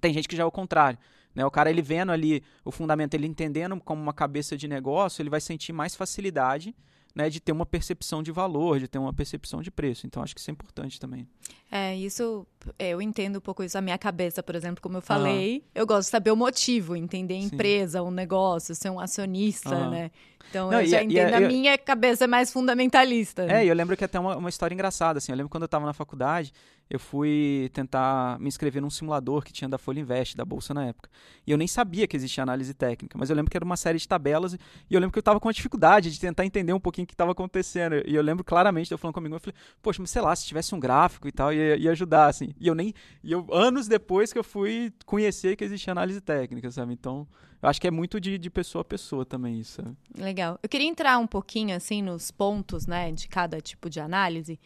Tem 0.00 0.12
gente 0.12 0.28
que 0.28 0.36
já 0.36 0.42
é 0.42 0.46
o 0.46 0.50
contrário. 0.50 0.98
Né? 1.34 1.44
O 1.44 1.50
cara, 1.50 1.70
ele 1.70 1.82
vendo 1.82 2.12
ali 2.12 2.42
o 2.64 2.70
fundamento, 2.70 3.14
ele 3.14 3.26
entendendo 3.26 3.78
como 3.80 4.00
uma 4.00 4.12
cabeça 4.12 4.56
de 4.56 4.66
negócio, 4.66 5.22
ele 5.22 5.30
vai 5.30 5.40
sentir 5.40 5.72
mais 5.72 5.94
facilidade 5.94 6.74
né, 7.14 7.28
de 7.28 7.40
ter 7.40 7.52
uma 7.52 7.66
percepção 7.66 8.22
de 8.22 8.30
valor, 8.30 8.78
de 8.78 8.86
ter 8.86 8.98
uma 8.98 9.12
percepção 9.12 9.62
de 9.62 9.70
preço. 9.70 10.06
Então, 10.06 10.22
acho 10.22 10.34
que 10.34 10.40
isso 10.40 10.50
é 10.50 10.52
importante 10.52 11.00
também. 11.00 11.28
É, 11.70 11.94
isso, 11.94 12.46
é, 12.78 12.90
eu 12.90 13.02
entendo 13.02 13.36
um 13.36 13.40
pouco 13.40 13.62
isso. 13.62 13.76
A 13.76 13.80
minha 13.80 13.98
cabeça, 13.98 14.42
por 14.42 14.54
exemplo, 14.54 14.80
como 14.80 14.96
eu 14.96 15.02
falei, 15.02 15.62
eu 15.74 15.86
gosto 15.86 16.06
de 16.06 16.10
saber 16.10 16.30
o 16.30 16.36
motivo, 16.36 16.96
entender 16.96 17.34
a 17.34 17.38
empresa, 17.38 18.02
o 18.02 18.10
negócio, 18.10 18.74
ser 18.74 18.90
um 18.90 18.98
acionista, 18.98 19.88
né? 19.90 20.10
Então, 20.48 20.70
Não, 20.70 20.80
eu 20.80 20.86
já 20.86 21.02
entendo, 21.02 21.34
a 21.34 21.40
minha 21.40 21.76
cabeça 21.76 22.24
é 22.24 22.26
mais 22.26 22.50
fundamentalista. 22.50 23.42
É, 23.52 23.66
eu 23.66 23.74
lembro 23.74 23.96
que 23.96 24.04
até 24.04 24.18
uma, 24.18 24.36
uma 24.36 24.48
história 24.48 24.74
engraçada, 24.74 25.18
assim, 25.18 25.30
eu 25.30 25.36
lembro 25.36 25.50
quando 25.50 25.64
eu 25.64 25.66
estava 25.66 25.84
na 25.84 25.92
faculdade, 25.92 26.52
eu 26.88 26.98
fui 26.98 27.70
tentar 27.74 28.38
me 28.40 28.48
inscrever 28.48 28.80
num 28.80 28.88
simulador 28.88 29.44
que 29.44 29.52
tinha 29.52 29.68
da 29.68 29.76
Folha 29.76 30.00
Invest, 30.00 30.36
da 30.36 30.44
Bolsa 30.44 30.72
na 30.72 30.86
época. 30.86 31.10
E 31.46 31.50
eu 31.50 31.58
nem 31.58 31.68
sabia 31.68 32.06
que 32.06 32.16
existia 32.16 32.42
análise 32.42 32.72
técnica, 32.72 33.18
mas 33.18 33.28
eu 33.28 33.36
lembro 33.36 33.50
que 33.50 33.56
era 33.56 33.64
uma 33.64 33.76
série 33.76 33.98
de 33.98 34.08
tabelas 34.08 34.54
e 34.54 34.94
eu 34.94 34.98
lembro 34.98 35.12
que 35.12 35.18
eu 35.18 35.20
estava 35.20 35.38
com 35.38 35.48
uma 35.48 35.52
dificuldade 35.52 36.10
de 36.10 36.18
tentar 36.18 36.46
entender 36.46 36.72
um 36.72 36.80
pouquinho 36.80 37.04
o 37.04 37.06
que 37.06 37.12
estava 37.12 37.32
acontecendo. 37.32 38.02
E 38.06 38.14
eu 38.14 38.22
lembro 38.22 38.42
claramente, 38.42 38.90
eu 38.90 38.96
falando 38.96 39.14
comigo, 39.14 39.34
eu 39.34 39.40
falei, 39.40 39.54
poxa, 39.82 40.00
mas 40.00 40.10
sei 40.10 40.22
lá, 40.22 40.34
se 40.34 40.46
tivesse 40.46 40.74
um 40.74 40.80
gráfico 40.80 41.28
e 41.28 41.32
tal, 41.32 41.52
ia, 41.58 41.76
ia 41.76 41.90
ajudar, 41.90 42.26
assim. 42.26 42.54
E 42.58 42.66
eu 42.66 42.74
nem. 42.74 42.94
E 43.22 43.32
eu, 43.32 43.46
anos 43.52 43.88
depois 43.88 44.32
que 44.32 44.38
eu 44.38 44.44
fui 44.44 44.92
conhecer 45.04 45.56
que 45.56 45.64
existia 45.64 45.92
análise 45.92 46.20
técnica, 46.20 46.70
sabe? 46.70 46.92
Então, 46.92 47.26
eu 47.60 47.68
acho 47.68 47.80
que 47.80 47.86
é 47.86 47.90
muito 47.90 48.20
de, 48.20 48.38
de 48.38 48.50
pessoa 48.50 48.82
a 48.82 48.84
pessoa 48.84 49.24
também 49.24 49.58
isso. 49.58 49.82
Sabe? 49.82 49.96
Legal. 50.16 50.58
Eu 50.62 50.68
queria 50.68 50.86
entrar 50.86 51.18
um 51.18 51.26
pouquinho, 51.26 51.74
assim, 51.74 52.02
nos 52.02 52.30
pontos, 52.30 52.86
né, 52.86 53.10
de 53.12 53.28
cada 53.28 53.60
tipo 53.60 53.90
de 53.90 54.00
análise. 54.00 54.58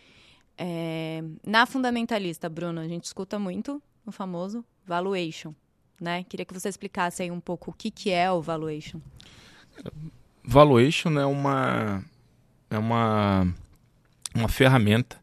É, 0.57 1.25
na 1.47 1.65
fundamentalista, 1.65 2.49
Bruno, 2.49 2.81
a 2.81 2.89
gente 2.89 3.05
escuta 3.05 3.39
muito 3.39 3.83
o 4.05 4.13
famoso 4.13 4.65
valuation, 4.85 5.55
né? 6.01 6.25
Queria 6.25 6.45
que 6.45 6.53
você 6.53 6.69
explicasse 6.69 7.23
aí 7.23 7.31
um 7.31 7.41
pouco 7.41 7.71
o 7.71 7.75
que, 7.75 7.91
que 7.91 8.11
é 8.11 8.31
o 8.31 8.43
valuation. 8.43 9.01
Valuation 10.45 11.19
é 11.19 11.25
uma 11.25 12.05
é 12.69 12.77
uma 12.77 13.47
uma 14.35 14.49
ferramenta 14.49 15.22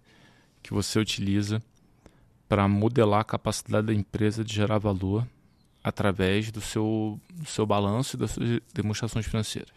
que 0.70 0.74
você 0.76 1.00
utiliza 1.00 1.64
para 2.48 2.68
modelar 2.68 3.22
a 3.22 3.24
capacidade 3.24 3.88
da 3.88 3.94
empresa 3.94 4.44
de 4.44 4.54
gerar 4.54 4.78
valor 4.78 5.28
através 5.84 6.52
do 6.52 6.62
seu, 6.62 7.20
do 7.34 7.46
seu 7.48 7.66
balanço 7.66 8.16
e 8.16 8.20
das 8.20 8.32
suas 8.32 8.62
demonstrações 8.72 9.26
financeiras. 9.26 9.74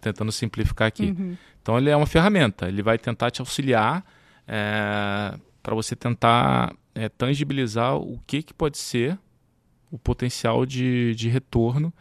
Tentando 0.00 0.30
simplificar 0.30 0.86
aqui. 0.86 1.16
Uhum. 1.18 1.36
Então, 1.60 1.76
ele 1.76 1.90
é 1.90 1.96
uma 1.96 2.06
ferramenta, 2.06 2.68
ele 2.68 2.80
vai 2.80 2.96
tentar 2.96 3.32
te 3.32 3.40
auxiliar 3.40 4.06
é, 4.46 5.36
para 5.60 5.74
você 5.74 5.96
tentar 5.96 6.72
é, 6.94 7.08
tangibilizar 7.08 7.96
o 7.96 8.20
que, 8.28 8.40
que 8.40 8.54
pode 8.54 8.78
ser 8.78 9.18
o 9.90 9.98
potencial 9.98 10.64
de, 10.64 11.12
de 11.16 11.28
retorno 11.28 11.92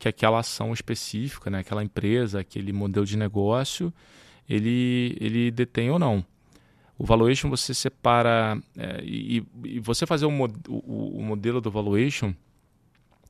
que 0.00 0.08
aquela 0.08 0.40
ação 0.40 0.72
específica, 0.72 1.48
né, 1.48 1.60
aquela 1.60 1.84
empresa, 1.84 2.40
aquele 2.40 2.72
modelo 2.72 3.06
de 3.06 3.16
negócio, 3.16 3.94
ele, 4.48 5.16
ele 5.20 5.48
detém 5.52 5.88
ou 5.88 5.98
não. 6.00 6.26
O 7.02 7.04
valuation 7.04 7.50
você 7.50 7.74
separa 7.74 8.56
é, 8.78 9.02
e, 9.02 9.44
e, 9.64 9.80
você 9.80 10.06
fazer 10.06 10.24
o, 10.24 10.30
o, 10.68 11.18
o, 11.18 11.20
modelo 11.20 11.60
do 11.60 11.68
valuation, 11.68 12.32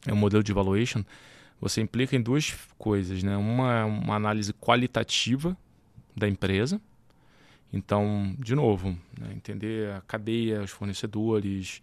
é 0.07 0.13
um 0.13 0.17
modelo 0.17 0.43
de 0.43 0.53
valuation, 0.53 1.03
você 1.59 1.81
implica 1.81 2.15
em 2.15 2.21
duas 2.21 2.55
coisas, 2.77 3.23
né? 3.23 3.35
Uma 3.35 3.79
é 3.79 3.85
uma 3.85 4.15
análise 4.15 4.53
qualitativa 4.53 5.57
da 6.15 6.29
empresa. 6.29 6.79
Então, 7.73 8.37
de 8.39 8.55
novo, 8.55 8.91
né, 9.19 9.33
entender 9.35 9.91
a 9.93 10.03
cadeia, 10.03 10.61
os 10.61 10.71
fornecedores, 10.71 11.81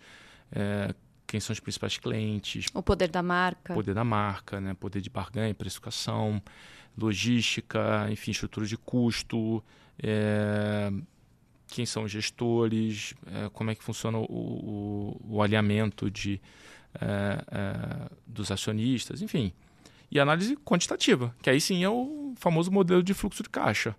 é, 0.52 0.94
quem 1.26 1.40
são 1.40 1.56
os 1.56 1.60
principais 1.60 1.98
clientes. 1.98 2.68
O 2.72 2.84
poder 2.84 3.08
da 3.08 3.24
marca. 3.24 3.74
Poder 3.74 3.96
da 3.96 4.04
marca, 4.04 4.62
né? 4.62 4.76
poder 4.76 5.02
de 5.02 5.10
barganha, 5.10 5.56
precificação, 5.56 6.40
logística, 6.96 8.08
enfim, 8.12 8.30
estrutura 8.30 8.68
de 8.68 8.78
custo, 8.78 9.64
é, 9.98 10.92
quem 11.70 11.86
são 11.86 12.04
os 12.04 12.12
gestores, 12.12 13.14
é, 13.28 13.50
como 13.50 13.72
é 13.72 13.76
que 13.76 13.84
funciona 13.84 14.18
o, 14.18 14.24
o, 14.24 15.22
o 15.36 15.42
alinhamento 15.42 16.10
de, 16.10 16.42
é, 17.00 17.44
é, 17.52 18.10
dos 18.26 18.52
acionistas, 18.52 19.22
enfim. 19.22 19.54
E 20.12 20.20
análise 20.20 20.58
quantitativa, 20.58 21.34
que 21.42 21.50
aí 21.50 21.62
sim 21.62 21.84
é 21.84 21.90
o 21.90 22.34
famoso 22.36 22.72
modelo 22.72 23.04
de 23.04 23.14
fluxo 23.14 23.44
de 23.44 23.50
caixa. 23.50 23.96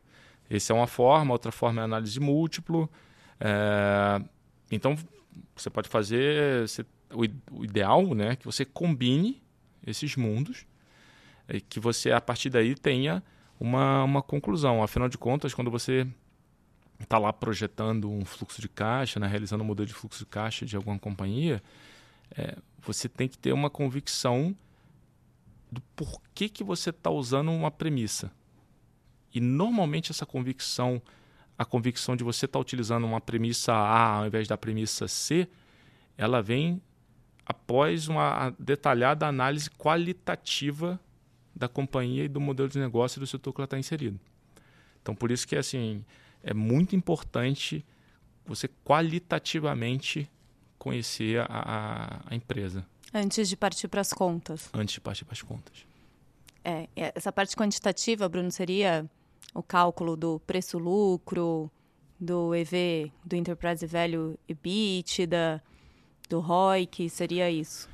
Essa 0.51 0.73
é 0.73 0.77
uma 0.77 0.89
forma, 0.89 1.33
outra 1.33 1.53
forma 1.53 1.81
é 1.81 1.85
análise 1.85 2.19
múltiplo. 2.19 2.91
É, 3.39 4.21
então, 4.71 4.97
você 5.55 5.71
pode 5.71 5.89
fazer 5.89 6.67
você, 6.67 6.85
o, 7.13 7.23
o, 7.53 7.65
ideal, 7.65 8.15
né, 8.15 8.35
que 8.35 8.45
você 8.45 8.65
combine 8.65 9.41
esses 9.87 10.17
mundos 10.17 10.67
e 11.49 11.61
que 11.61 11.79
você 11.79 12.11
a 12.11 12.21
partir 12.21 12.51
daí 12.51 12.75
tenha 12.75 13.23
uma, 13.61 14.03
uma 14.03 14.23
conclusão. 14.23 14.83
Afinal 14.83 15.09
de 15.09 15.17
contas, 15.17 15.55
quando 15.55 15.71
você 15.71 16.07
está 17.03 17.19
lá 17.19 17.33
projetando 17.33 18.11
um 18.11 18.25
fluxo 18.25 18.61
de 18.61 18.69
caixa, 18.69 19.19
né, 19.19 19.27
realizando 19.27 19.63
um 19.63 19.67
modelo 19.67 19.87
de 19.87 19.95
fluxo 19.95 20.21
de 20.21 20.27
caixa 20.27 20.67
de 20.67 20.77
alguma 20.77 20.99
companhia, 20.99 21.63
é, 22.37 22.57
você 22.81 23.09
tem 23.09 23.29
que 23.29 23.39
ter 23.39 23.53
uma 23.53 23.71
convicção 23.71 24.55
do 25.71 25.81
porquê 25.95 26.49
que 26.49 26.65
você 26.65 26.91
está 26.91 27.11
usando 27.11 27.51
uma 27.51 27.71
premissa. 27.71 28.31
E 29.33 29.41
normalmente 29.41 30.11
essa 30.11 30.27
convicção, 30.27 31.01
a 31.57 31.65
convicção 31.65 32.17
de 32.17 32.25
você 32.25 32.47
estar 32.47 32.59
tá 32.59 32.61
utilizando 32.61 33.05
uma 33.05 33.21
premissa 33.21 33.73
A 33.73 34.19
ao 34.19 34.27
invés 34.27 34.49
da 34.49 34.57
premissa 34.57 35.07
C, 35.07 35.49
ela 36.17 36.43
vem 36.43 36.83
após 37.47 38.09
uma 38.09 38.55
detalhada 38.59 39.27
análise 39.27 39.71
qualitativa 39.71 41.01
da 41.55 41.69
companhia 41.69 42.25
e 42.25 42.29
do 42.29 42.41
modelo 42.41 42.69
de 42.69 42.79
negócio 42.79 43.19
e 43.19 43.21
do 43.21 43.27
setor 43.27 43.53
que 43.53 43.61
ela 43.61 43.67
está 43.67 43.79
inserido. 43.79 44.19
Então, 45.03 45.15
por 45.15 45.31
isso 45.31 45.47
que 45.47 45.57
assim, 45.57 46.05
é 46.43 46.55
muito 46.55 46.97
importante 46.97 47.85
você 48.47 48.69
qualitativamente 48.85 50.29
conhecer 50.79 51.41
a, 51.49 52.23
a, 52.27 52.35
empresa. 52.35 52.87
Antes 53.13 53.49
de 53.49 53.57
partir 53.57 53.87
para 53.89 54.01
as 54.01 54.13
contas. 54.13 54.71
Antes 54.73 54.95
de 54.95 55.01
partir 55.01 55.25
para 55.25 55.35
as 55.35 55.43
contas. 55.43 55.87
É, 56.65 56.89
essa 56.97 57.31
parte 57.31 57.55
quantitativa, 57.55 58.29
Bruno, 58.29 58.51
seria 58.51 59.09
o 59.55 59.63
cálculo 59.63 60.17
do 60.17 60.41
preço-lucro, 60.41 61.71
do 62.19 62.55
EV, 62.55 63.13
do 63.25 63.37
Enterprise 63.37 63.87
Value 63.87 64.39
EBITDA, 64.49 65.63
do 66.29 66.41
ROIC, 66.41 67.09
seria 67.09 67.51
isso? 67.51 67.89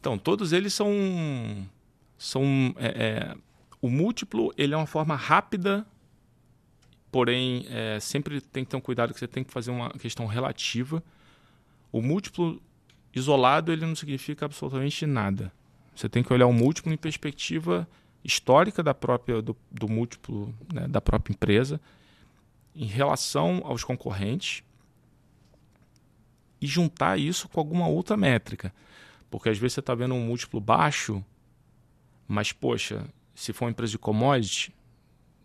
Então, 0.00 0.18
todos 0.18 0.52
eles 0.52 0.74
são... 0.74 1.68
são 2.18 2.74
é, 2.76 2.86
é, 2.86 3.36
o 3.80 3.90
múltiplo 3.90 4.52
ele 4.56 4.74
é 4.74 4.76
uma 4.76 4.86
forma 4.86 5.16
rápida, 5.16 5.86
porém, 7.12 7.66
é, 7.68 8.00
sempre 8.00 8.40
tem 8.40 8.64
que 8.64 8.70
ter 8.70 8.76
um 8.76 8.80
cuidado 8.80 9.12
que 9.12 9.20
você 9.20 9.28
tem 9.28 9.44
que 9.44 9.52
fazer 9.52 9.70
uma 9.70 9.90
questão 9.90 10.26
relativa. 10.26 11.04
O 11.92 12.00
múltiplo 12.00 12.60
isolado 13.14 13.70
ele 13.70 13.84
não 13.84 13.94
significa 13.94 14.46
absolutamente 14.46 15.04
nada. 15.04 15.52
Você 15.94 16.08
tem 16.08 16.22
que 16.22 16.32
olhar 16.32 16.46
o 16.46 16.52
múltiplo 16.54 16.90
em 16.90 16.96
perspectiva 16.96 17.86
histórica 18.24 18.82
da 18.82 18.94
própria 18.94 19.42
do, 19.42 19.54
do 19.70 19.88
múltiplo 19.88 20.54
né, 20.72 20.88
da 20.88 21.00
própria 21.00 21.34
empresa 21.34 21.78
em 22.74 22.86
relação 22.86 23.60
aos 23.64 23.84
concorrentes 23.84 24.64
e 26.60 26.66
juntar 26.66 27.18
isso 27.18 27.46
com 27.46 27.60
alguma 27.60 27.86
outra 27.88 28.16
métrica. 28.16 28.72
Porque 29.30 29.50
às 29.50 29.58
vezes 29.58 29.74
você 29.74 29.80
está 29.80 29.94
vendo 29.94 30.14
um 30.14 30.24
múltiplo 30.24 30.60
baixo, 30.60 31.22
mas, 32.26 32.52
poxa, 32.52 33.04
se 33.34 33.52
for 33.52 33.66
uma 33.66 33.70
empresa 33.72 33.90
de 33.90 33.98
commodity, 33.98 34.72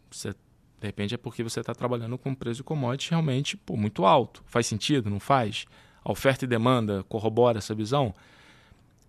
você, 0.09 0.33
de 0.79 0.85
repente 0.85 1.15
é 1.15 1.17
porque 1.17 1.43
você 1.43 1.59
está 1.59 1.73
trabalhando 1.73 2.17
com 2.17 2.29
um 2.29 2.35
preço 2.35 2.57
de 2.57 2.63
commodity 2.63 3.09
realmente 3.09 3.57
pô, 3.57 3.75
muito 3.75 4.05
alto. 4.05 4.43
Faz 4.45 4.67
sentido? 4.67 5.09
Não 5.09 5.19
faz? 5.19 5.65
A 6.03 6.11
oferta 6.11 6.45
e 6.45 6.47
demanda 6.47 7.03
corrobora 7.03 7.57
essa 7.57 7.73
visão? 7.73 8.13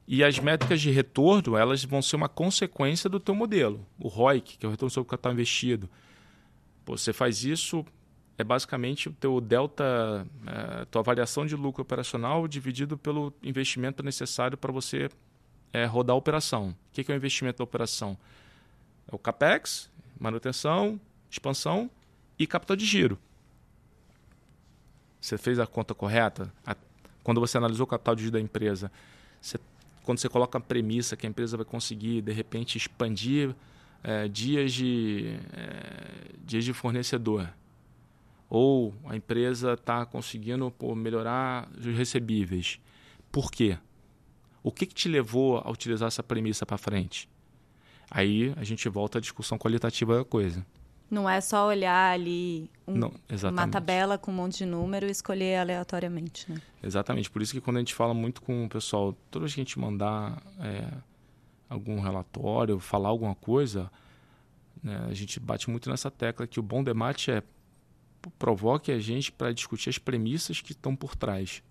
E 0.06 0.24
as 0.24 0.38
métricas 0.38 0.80
de 0.80 0.90
retorno, 0.90 1.54
elas 1.54 1.84
vão 1.84 2.00
ser 2.00 2.16
uma 2.16 2.30
consequência 2.30 3.10
do 3.10 3.20
teu 3.20 3.34
modelo. 3.34 3.86
O 3.98 4.08
ROIC, 4.08 4.56
que 4.56 4.64
é 4.64 4.68
o 4.68 4.70
retorno 4.70 4.90
sobre 4.90 5.06
o 5.06 5.10
capital 5.10 5.32
investido. 5.32 5.88
Pô, 6.86 6.96
você 6.96 7.12
faz 7.12 7.44
isso, 7.44 7.84
é 8.38 8.42
basicamente 8.42 9.10
o 9.10 9.12
teu 9.12 9.38
delta, 9.38 10.26
é, 10.46 10.86
tua 10.86 11.02
variação 11.02 11.44
de 11.44 11.54
lucro 11.54 11.82
operacional 11.82 12.48
dividido 12.48 12.96
pelo 12.96 13.34
investimento 13.42 14.02
necessário 14.02 14.56
para 14.56 14.72
você 14.72 15.10
é, 15.74 15.84
rodar 15.84 16.14
a 16.14 16.18
operação. 16.18 16.70
O 16.70 16.74
que 16.92 17.12
é 17.12 17.14
o 17.14 17.16
investimento 17.16 17.58
da 17.58 17.64
operação? 17.64 18.16
É 19.12 19.14
o 19.14 19.18
CAPEX, 19.18 19.90
manutenção, 20.18 20.98
expansão 21.30 21.90
e 22.38 22.46
capital 22.46 22.76
de 22.76 22.84
giro. 22.84 23.18
Você 25.20 25.36
fez 25.36 25.58
a 25.58 25.66
conta 25.66 25.94
correta? 25.94 26.52
A, 26.64 26.76
quando 27.22 27.40
você 27.40 27.58
analisou 27.58 27.84
o 27.84 27.86
capital 27.88 28.14
de 28.14 28.22
giro 28.22 28.32
da 28.32 28.40
empresa, 28.40 28.90
você 29.40 29.58
quando 30.08 30.20
você 30.20 30.28
coloca 30.30 30.56
a 30.56 30.60
premissa 30.62 31.18
que 31.18 31.26
a 31.26 31.28
empresa 31.28 31.54
vai 31.54 31.66
conseguir, 31.66 32.22
de 32.22 32.32
repente, 32.32 32.78
expandir 32.78 33.54
é, 34.02 34.26
dias, 34.26 34.72
de, 34.72 35.36
é, 35.52 36.32
dias 36.42 36.64
de 36.64 36.72
fornecedor, 36.72 37.46
ou 38.48 38.94
a 39.04 39.14
empresa 39.14 39.74
está 39.74 40.06
conseguindo 40.06 40.70
pô, 40.70 40.94
melhorar 40.94 41.68
os 41.76 41.94
recebíveis. 41.94 42.80
Por 43.30 43.50
quê? 43.50 43.76
O 44.62 44.72
que, 44.72 44.86
que 44.86 44.94
te 44.94 45.10
levou 45.10 45.58
a 45.58 45.70
utilizar 45.70 46.08
essa 46.08 46.22
premissa 46.22 46.64
para 46.64 46.78
frente? 46.78 47.28
Aí 48.10 48.54
a 48.56 48.64
gente 48.64 48.88
volta 48.88 49.18
à 49.18 49.20
discussão 49.20 49.58
qualitativa 49.58 50.16
da 50.16 50.24
coisa. 50.24 50.64
Não 51.10 51.28
é 51.28 51.40
só 51.40 51.66
olhar 51.66 52.12
ali 52.12 52.70
um, 52.86 52.94
Não, 52.94 53.12
uma 53.50 53.66
tabela 53.66 54.18
com 54.18 54.30
um 54.30 54.34
monte 54.34 54.58
de 54.58 54.66
número 54.66 55.06
e 55.06 55.10
escolher 55.10 55.56
aleatoriamente, 55.56 56.50
né? 56.50 56.60
Exatamente. 56.82 57.30
Por 57.30 57.40
isso 57.40 57.52
que 57.52 57.60
quando 57.60 57.78
a 57.78 57.80
gente 57.80 57.94
fala 57.94 58.12
muito 58.12 58.42
com 58.42 58.66
o 58.66 58.68
pessoal, 58.68 59.16
toda 59.30 59.44
vez 59.44 59.54
que 59.54 59.60
a 59.60 59.64
gente 59.64 59.78
mandar 59.78 60.42
é, 60.60 60.86
algum 61.68 62.00
relatório, 62.00 62.78
falar 62.78 63.08
alguma 63.08 63.34
coisa, 63.34 63.90
né, 64.82 65.06
a 65.08 65.14
gente 65.14 65.40
bate 65.40 65.70
muito 65.70 65.88
nessa 65.88 66.10
tecla 66.10 66.46
que 66.46 66.60
o 66.60 66.62
bom 66.62 66.84
debate 66.84 67.30
é 67.30 67.42
provoque 68.38 68.90
a 68.90 68.98
gente 68.98 69.30
para 69.30 69.52
discutir 69.52 69.88
as 69.90 69.98
premissas 69.98 70.60
que 70.60 70.72
estão 70.72 70.94
por 70.94 71.14
trás, 71.16 71.62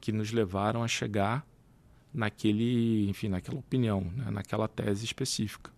que 0.00 0.10
nos 0.10 0.32
levaram 0.32 0.82
a 0.82 0.88
chegar 0.88 1.46
naquele, 2.12 3.08
enfim, 3.08 3.28
naquela 3.28 3.58
opinião, 3.58 4.00
né, 4.00 4.30
naquela 4.30 4.66
tese 4.66 5.04
específica. 5.04 5.70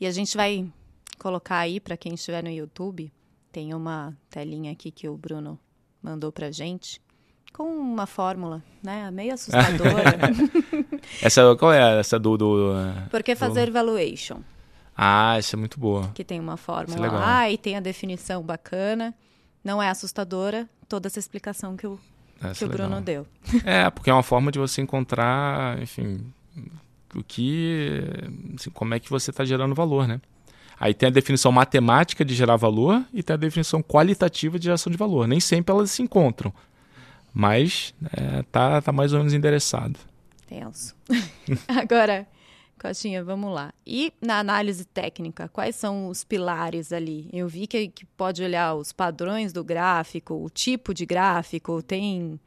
E 0.00 0.06
a 0.06 0.10
gente 0.10 0.36
vai 0.36 0.66
colocar 1.18 1.58
aí 1.58 1.80
para 1.80 1.96
quem 1.96 2.14
estiver 2.14 2.42
no 2.42 2.50
YouTube. 2.50 3.12
Tem 3.52 3.72
uma 3.74 4.16
telinha 4.30 4.72
aqui 4.72 4.90
que 4.90 5.08
o 5.08 5.16
Bruno 5.16 5.58
mandou 6.02 6.32
para 6.32 6.50
gente 6.50 7.00
com 7.52 7.64
uma 7.64 8.06
fórmula, 8.06 8.62
né? 8.82 9.10
Meio 9.10 9.32
assustadora. 9.34 10.18
essa 11.22 11.56
qual 11.56 11.72
é 11.72 12.00
essa 12.00 12.18
do 12.18 12.36
do 12.36 12.72
Por 13.10 13.22
que 13.22 13.36
fazer 13.36 13.66
do... 13.66 13.72
valuation? 13.72 14.40
Ah, 14.96 15.36
essa 15.38 15.56
é 15.56 15.58
muito 15.58 15.78
boa. 15.78 16.10
Que 16.14 16.24
tem 16.24 16.38
uma 16.38 16.56
fórmula 16.56 17.06
é 17.06 17.10
lá 17.10 17.50
e 17.50 17.58
tem 17.58 17.76
a 17.76 17.80
definição 17.80 18.42
bacana. 18.42 19.14
Não 19.62 19.82
é 19.82 19.88
assustadora 19.88 20.68
toda 20.88 21.08
essa 21.08 21.18
explicação 21.18 21.76
que 21.76 21.86
o, 21.86 21.98
que 22.56 22.64
o 22.64 22.66
é 22.66 22.68
Bruno 22.68 23.00
deu. 23.00 23.26
É, 23.64 23.88
porque 23.90 24.10
é 24.10 24.12
uma 24.12 24.22
forma 24.22 24.52
de 24.52 24.58
você 24.58 24.82
encontrar, 24.82 25.80
enfim, 25.82 26.24
o 27.14 27.24
que, 27.24 28.02
assim, 28.54 28.70
como 28.70 28.94
é 28.94 29.00
que 29.00 29.10
você 29.10 29.30
está 29.30 29.44
gerando 29.44 29.74
valor, 29.74 30.06
né? 30.06 30.20
Aí 30.78 30.92
tem 30.92 31.08
a 31.08 31.12
definição 31.12 31.52
matemática 31.52 32.24
de 32.24 32.34
gerar 32.34 32.56
valor 32.56 33.04
e 33.12 33.22
tem 33.22 33.34
a 33.34 33.38
definição 33.38 33.82
qualitativa 33.82 34.58
de 34.58 34.64
geração 34.64 34.90
de 34.90 34.96
valor. 34.96 35.26
Nem 35.26 35.40
sempre 35.40 35.74
elas 35.74 35.90
se 35.90 36.02
encontram, 36.02 36.52
mas 37.32 37.94
é, 38.16 38.42
tá, 38.44 38.80
tá 38.82 38.92
mais 38.92 39.12
ou 39.12 39.18
menos 39.18 39.32
endereçado. 39.32 39.98
Tenso. 40.46 40.94
Agora, 41.68 42.26
Cotinha, 42.78 43.24
vamos 43.24 43.52
lá. 43.52 43.72
E 43.86 44.12
na 44.20 44.38
análise 44.38 44.84
técnica, 44.84 45.48
quais 45.48 45.74
são 45.74 46.08
os 46.08 46.22
pilares 46.22 46.92
ali? 46.92 47.30
Eu 47.32 47.48
vi 47.48 47.66
que, 47.66 47.88
que 47.88 48.04
pode 48.04 48.42
olhar 48.42 48.74
os 48.74 48.92
padrões 48.92 49.52
do 49.54 49.64
gráfico, 49.64 50.34
o 50.34 50.50
tipo 50.50 50.92
de 50.92 51.06
gráfico, 51.06 51.82
tem 51.82 52.38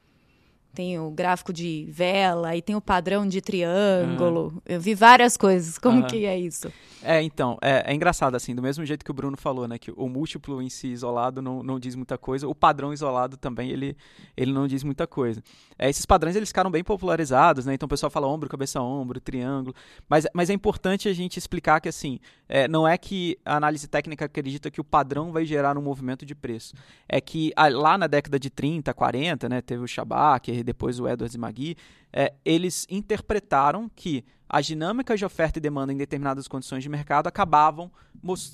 tem 0.77 0.99
o 0.99 1.09
gráfico 1.09 1.51
de 1.51 1.87
vela 1.89 2.55
e 2.55 2.61
tem 2.61 2.75
o 2.75 2.81
padrão 2.81 3.27
de 3.27 3.41
triângulo. 3.41 4.53
Uhum. 4.53 4.61
Eu 4.63 4.79
vi 4.79 4.93
várias 4.93 5.35
coisas. 5.35 5.79
Como 5.79 6.01
uhum. 6.01 6.07
que 6.07 6.23
é 6.23 6.37
isso? 6.37 6.71
É, 7.01 7.19
então, 7.23 7.57
é, 7.63 7.91
é, 7.91 7.95
engraçado 7.95 8.35
assim, 8.35 8.53
do 8.53 8.61
mesmo 8.61 8.85
jeito 8.85 9.03
que 9.03 9.09
o 9.09 9.13
Bruno 9.13 9.35
falou, 9.35 9.67
né, 9.67 9.79
que 9.79 9.91
o 9.97 10.07
múltiplo 10.07 10.61
em 10.61 10.69
si 10.69 10.89
isolado 10.89 11.41
não, 11.41 11.63
não 11.63 11.79
diz 11.79 11.95
muita 11.95 12.15
coisa, 12.15 12.47
o 12.47 12.53
padrão 12.53 12.93
isolado 12.93 13.37
também, 13.37 13.71
ele, 13.71 13.97
ele 14.35 14.51
não 14.51 14.67
diz 14.67 14.83
muita 14.83 15.07
coisa. 15.07 15.41
É, 15.77 15.89
esses 15.89 16.05
padrões, 16.05 16.35
eles 16.35 16.49
ficaram 16.49 16.71
bem 16.71 16.83
popularizados, 16.83 17.65
né, 17.65 17.73
então 17.73 17.85
o 17.85 17.89
pessoal 17.89 18.09
fala 18.09 18.27
ombro, 18.27 18.49
cabeça, 18.49 18.81
ombro, 18.81 19.19
triângulo, 19.19 19.75
mas, 20.09 20.25
mas 20.33 20.49
é 20.49 20.53
importante 20.53 21.07
a 21.07 21.13
gente 21.13 21.37
explicar 21.37 21.79
que, 21.79 21.89
assim, 21.89 22.19
é, 22.47 22.67
não 22.67 22.87
é 22.87 22.97
que 22.97 23.37
a 23.45 23.55
análise 23.57 23.87
técnica 23.87 24.25
acredita 24.25 24.71
que 24.71 24.81
o 24.81 24.83
padrão 24.83 25.31
vai 25.31 25.45
gerar 25.45 25.77
um 25.77 25.81
movimento 25.81 26.25
de 26.25 26.33
preço, 26.33 26.73
é 27.07 27.21
que 27.21 27.53
lá 27.73 27.97
na 27.97 28.07
década 28.07 28.39
de 28.39 28.49
30, 28.49 28.93
40, 28.93 29.49
né, 29.49 29.61
teve 29.61 29.83
o 29.83 29.87
Shabak, 29.87 30.63
depois 30.63 30.99
o 30.99 31.07
Edwards 31.07 31.35
e 31.35 31.37
Magui, 31.37 31.77
é, 32.11 32.33
eles 32.43 32.87
interpretaram 32.89 33.89
que 33.95 34.23
as 34.49 34.65
dinâmicas 34.65 35.19
de 35.19 35.25
oferta 35.25 35.59
e 35.59 35.61
demanda 35.61 35.91
em 35.91 35.97
determinadas 35.97 36.47
condições 36.47 36.81
de 36.81 36.89
mercado 36.89 37.27
acabavam 37.27 37.91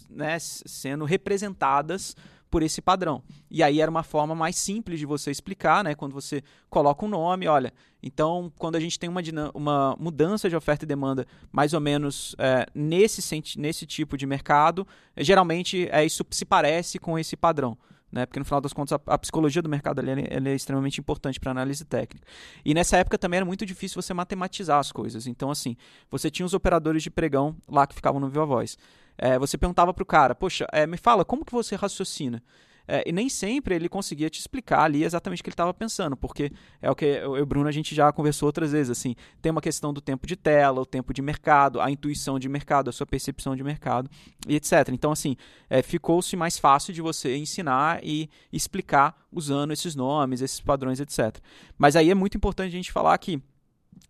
né, 0.10 0.38
sendo 0.40 1.06
representadas 1.06 2.16
por 2.54 2.62
esse 2.62 2.84
padrão. 2.84 3.24
E 3.50 3.64
aí 3.64 3.82
era 3.82 3.90
uma 3.90 4.04
forma 4.04 4.36
mais 4.36 4.56
simples 4.56 5.00
de 5.00 5.08
você 5.08 5.32
explicar, 5.32 5.84
né? 5.84 5.96
Quando 5.96 6.14
você 6.14 6.44
coloca 6.70 7.04
um 7.04 7.10
nome, 7.10 7.48
olha. 7.48 7.74
Então, 8.04 8.54
quando 8.60 8.76
a 8.76 8.80
gente 8.80 9.00
tem 9.00 9.10
uma, 9.10 9.24
uma 9.56 9.96
mudança 10.00 10.48
de 10.48 10.56
oferta 10.56 10.86
e 10.86 10.88
demanda 10.88 11.26
mais 11.52 11.74
ou 11.74 11.80
menos 11.80 12.36
é, 12.38 12.68
nesse, 12.76 13.58
nesse 13.58 13.88
tipo 13.88 14.16
de 14.16 14.28
mercado, 14.28 14.88
geralmente 15.18 15.90
é, 15.92 16.06
isso 16.06 16.24
se 16.30 16.46
parece 16.46 17.00
com 17.00 17.18
esse 17.18 17.36
padrão. 17.36 17.76
Né? 18.12 18.28
Porque 18.28 18.38
no 18.38 18.46
final 18.46 18.62
das 18.62 18.72
contas 18.72 18.94
a, 18.94 19.14
a 19.16 19.18
psicologia 19.18 19.60
do 19.60 19.68
mercado 19.68 19.98
ali 19.98 20.12
é 20.30 20.54
extremamente 20.54 21.02
importante 21.02 21.40
para 21.40 21.50
análise 21.50 21.84
técnica. 21.84 22.28
E 22.64 22.72
nessa 22.76 22.98
época 22.98 23.18
também 23.18 23.38
era 23.38 23.46
muito 23.48 23.66
difícil 23.66 24.00
você 24.00 24.14
matematizar 24.14 24.78
as 24.78 24.92
coisas. 24.92 25.26
Então, 25.26 25.50
assim, 25.50 25.76
você 26.12 26.30
tinha 26.30 26.46
os 26.46 26.54
operadores 26.54 27.02
de 27.02 27.10
pregão 27.10 27.56
lá 27.68 27.88
que 27.88 27.96
ficavam 27.96 28.22
no 28.22 28.30
Viva 28.30 28.46
Voz. 28.46 28.78
É, 29.18 29.38
você 29.38 29.58
perguntava 29.58 29.94
para 29.94 30.04
o 30.04 30.06
cara, 30.06 30.36
poxa, 30.36 30.68
é, 30.72 30.88
me 30.88 30.98
fala, 30.98 31.24
como 31.24 31.46
que 31.46 31.52
você 31.52 31.76
raciocina? 31.76 32.42
É, 32.88 33.04
e 33.08 33.14
nem 33.14 33.30
sempre 33.30 33.76
ele 33.76 33.88
conseguia 33.88 34.30
te 34.30 34.40
explicar 34.40 34.84
ali 34.84 35.04
exatamente 35.06 35.40
o 35.40 35.44
que 35.44 35.50
ele 35.50 35.54
estava 35.54 35.74
pensando, 35.74 36.18
porque 36.18 36.52
é 36.82 36.92
o 36.92 36.96
que 36.96 37.06
eu 37.06 37.38
e 37.38 37.42
o 37.42 37.46
Bruno 37.46 37.70
a 37.70 37.72
gente 37.72 37.96
já 37.96 38.12
conversou 38.12 38.48
outras 38.48 38.74
vezes, 38.74 38.90
assim, 38.90 39.16
tem 39.42 39.52
uma 39.52 39.62
questão 39.62 39.94
do 39.94 40.02
tempo 40.02 40.28
de 40.28 40.36
tela, 40.36 40.82
o 40.82 40.86
tempo 40.86 41.14
de 41.14 41.22
mercado, 41.22 41.80
a 41.80 41.90
intuição 41.90 42.38
de 42.38 42.50
mercado, 42.50 42.90
a 42.90 42.92
sua 42.92 43.06
percepção 43.06 43.56
de 43.56 43.64
mercado 43.64 44.10
e 44.48 44.56
etc. 44.56 44.90
Então, 44.92 45.14
assim, 45.14 45.38
é, 45.70 45.82
ficou-se 45.82 46.36
mais 46.36 46.60
fácil 46.60 46.94
de 46.94 47.02
você 47.02 47.38
ensinar 47.38 48.04
e 48.04 48.30
explicar 48.52 49.16
usando 49.32 49.72
esses 49.72 49.96
nomes, 49.96 50.42
esses 50.42 50.60
padrões, 50.60 51.00
etc. 51.00 51.38
Mas 51.78 51.96
aí 51.96 52.10
é 52.10 52.16
muito 52.16 52.36
importante 52.36 52.68
a 52.68 52.78
gente 52.78 52.92
falar 52.92 53.18
que 53.18 53.42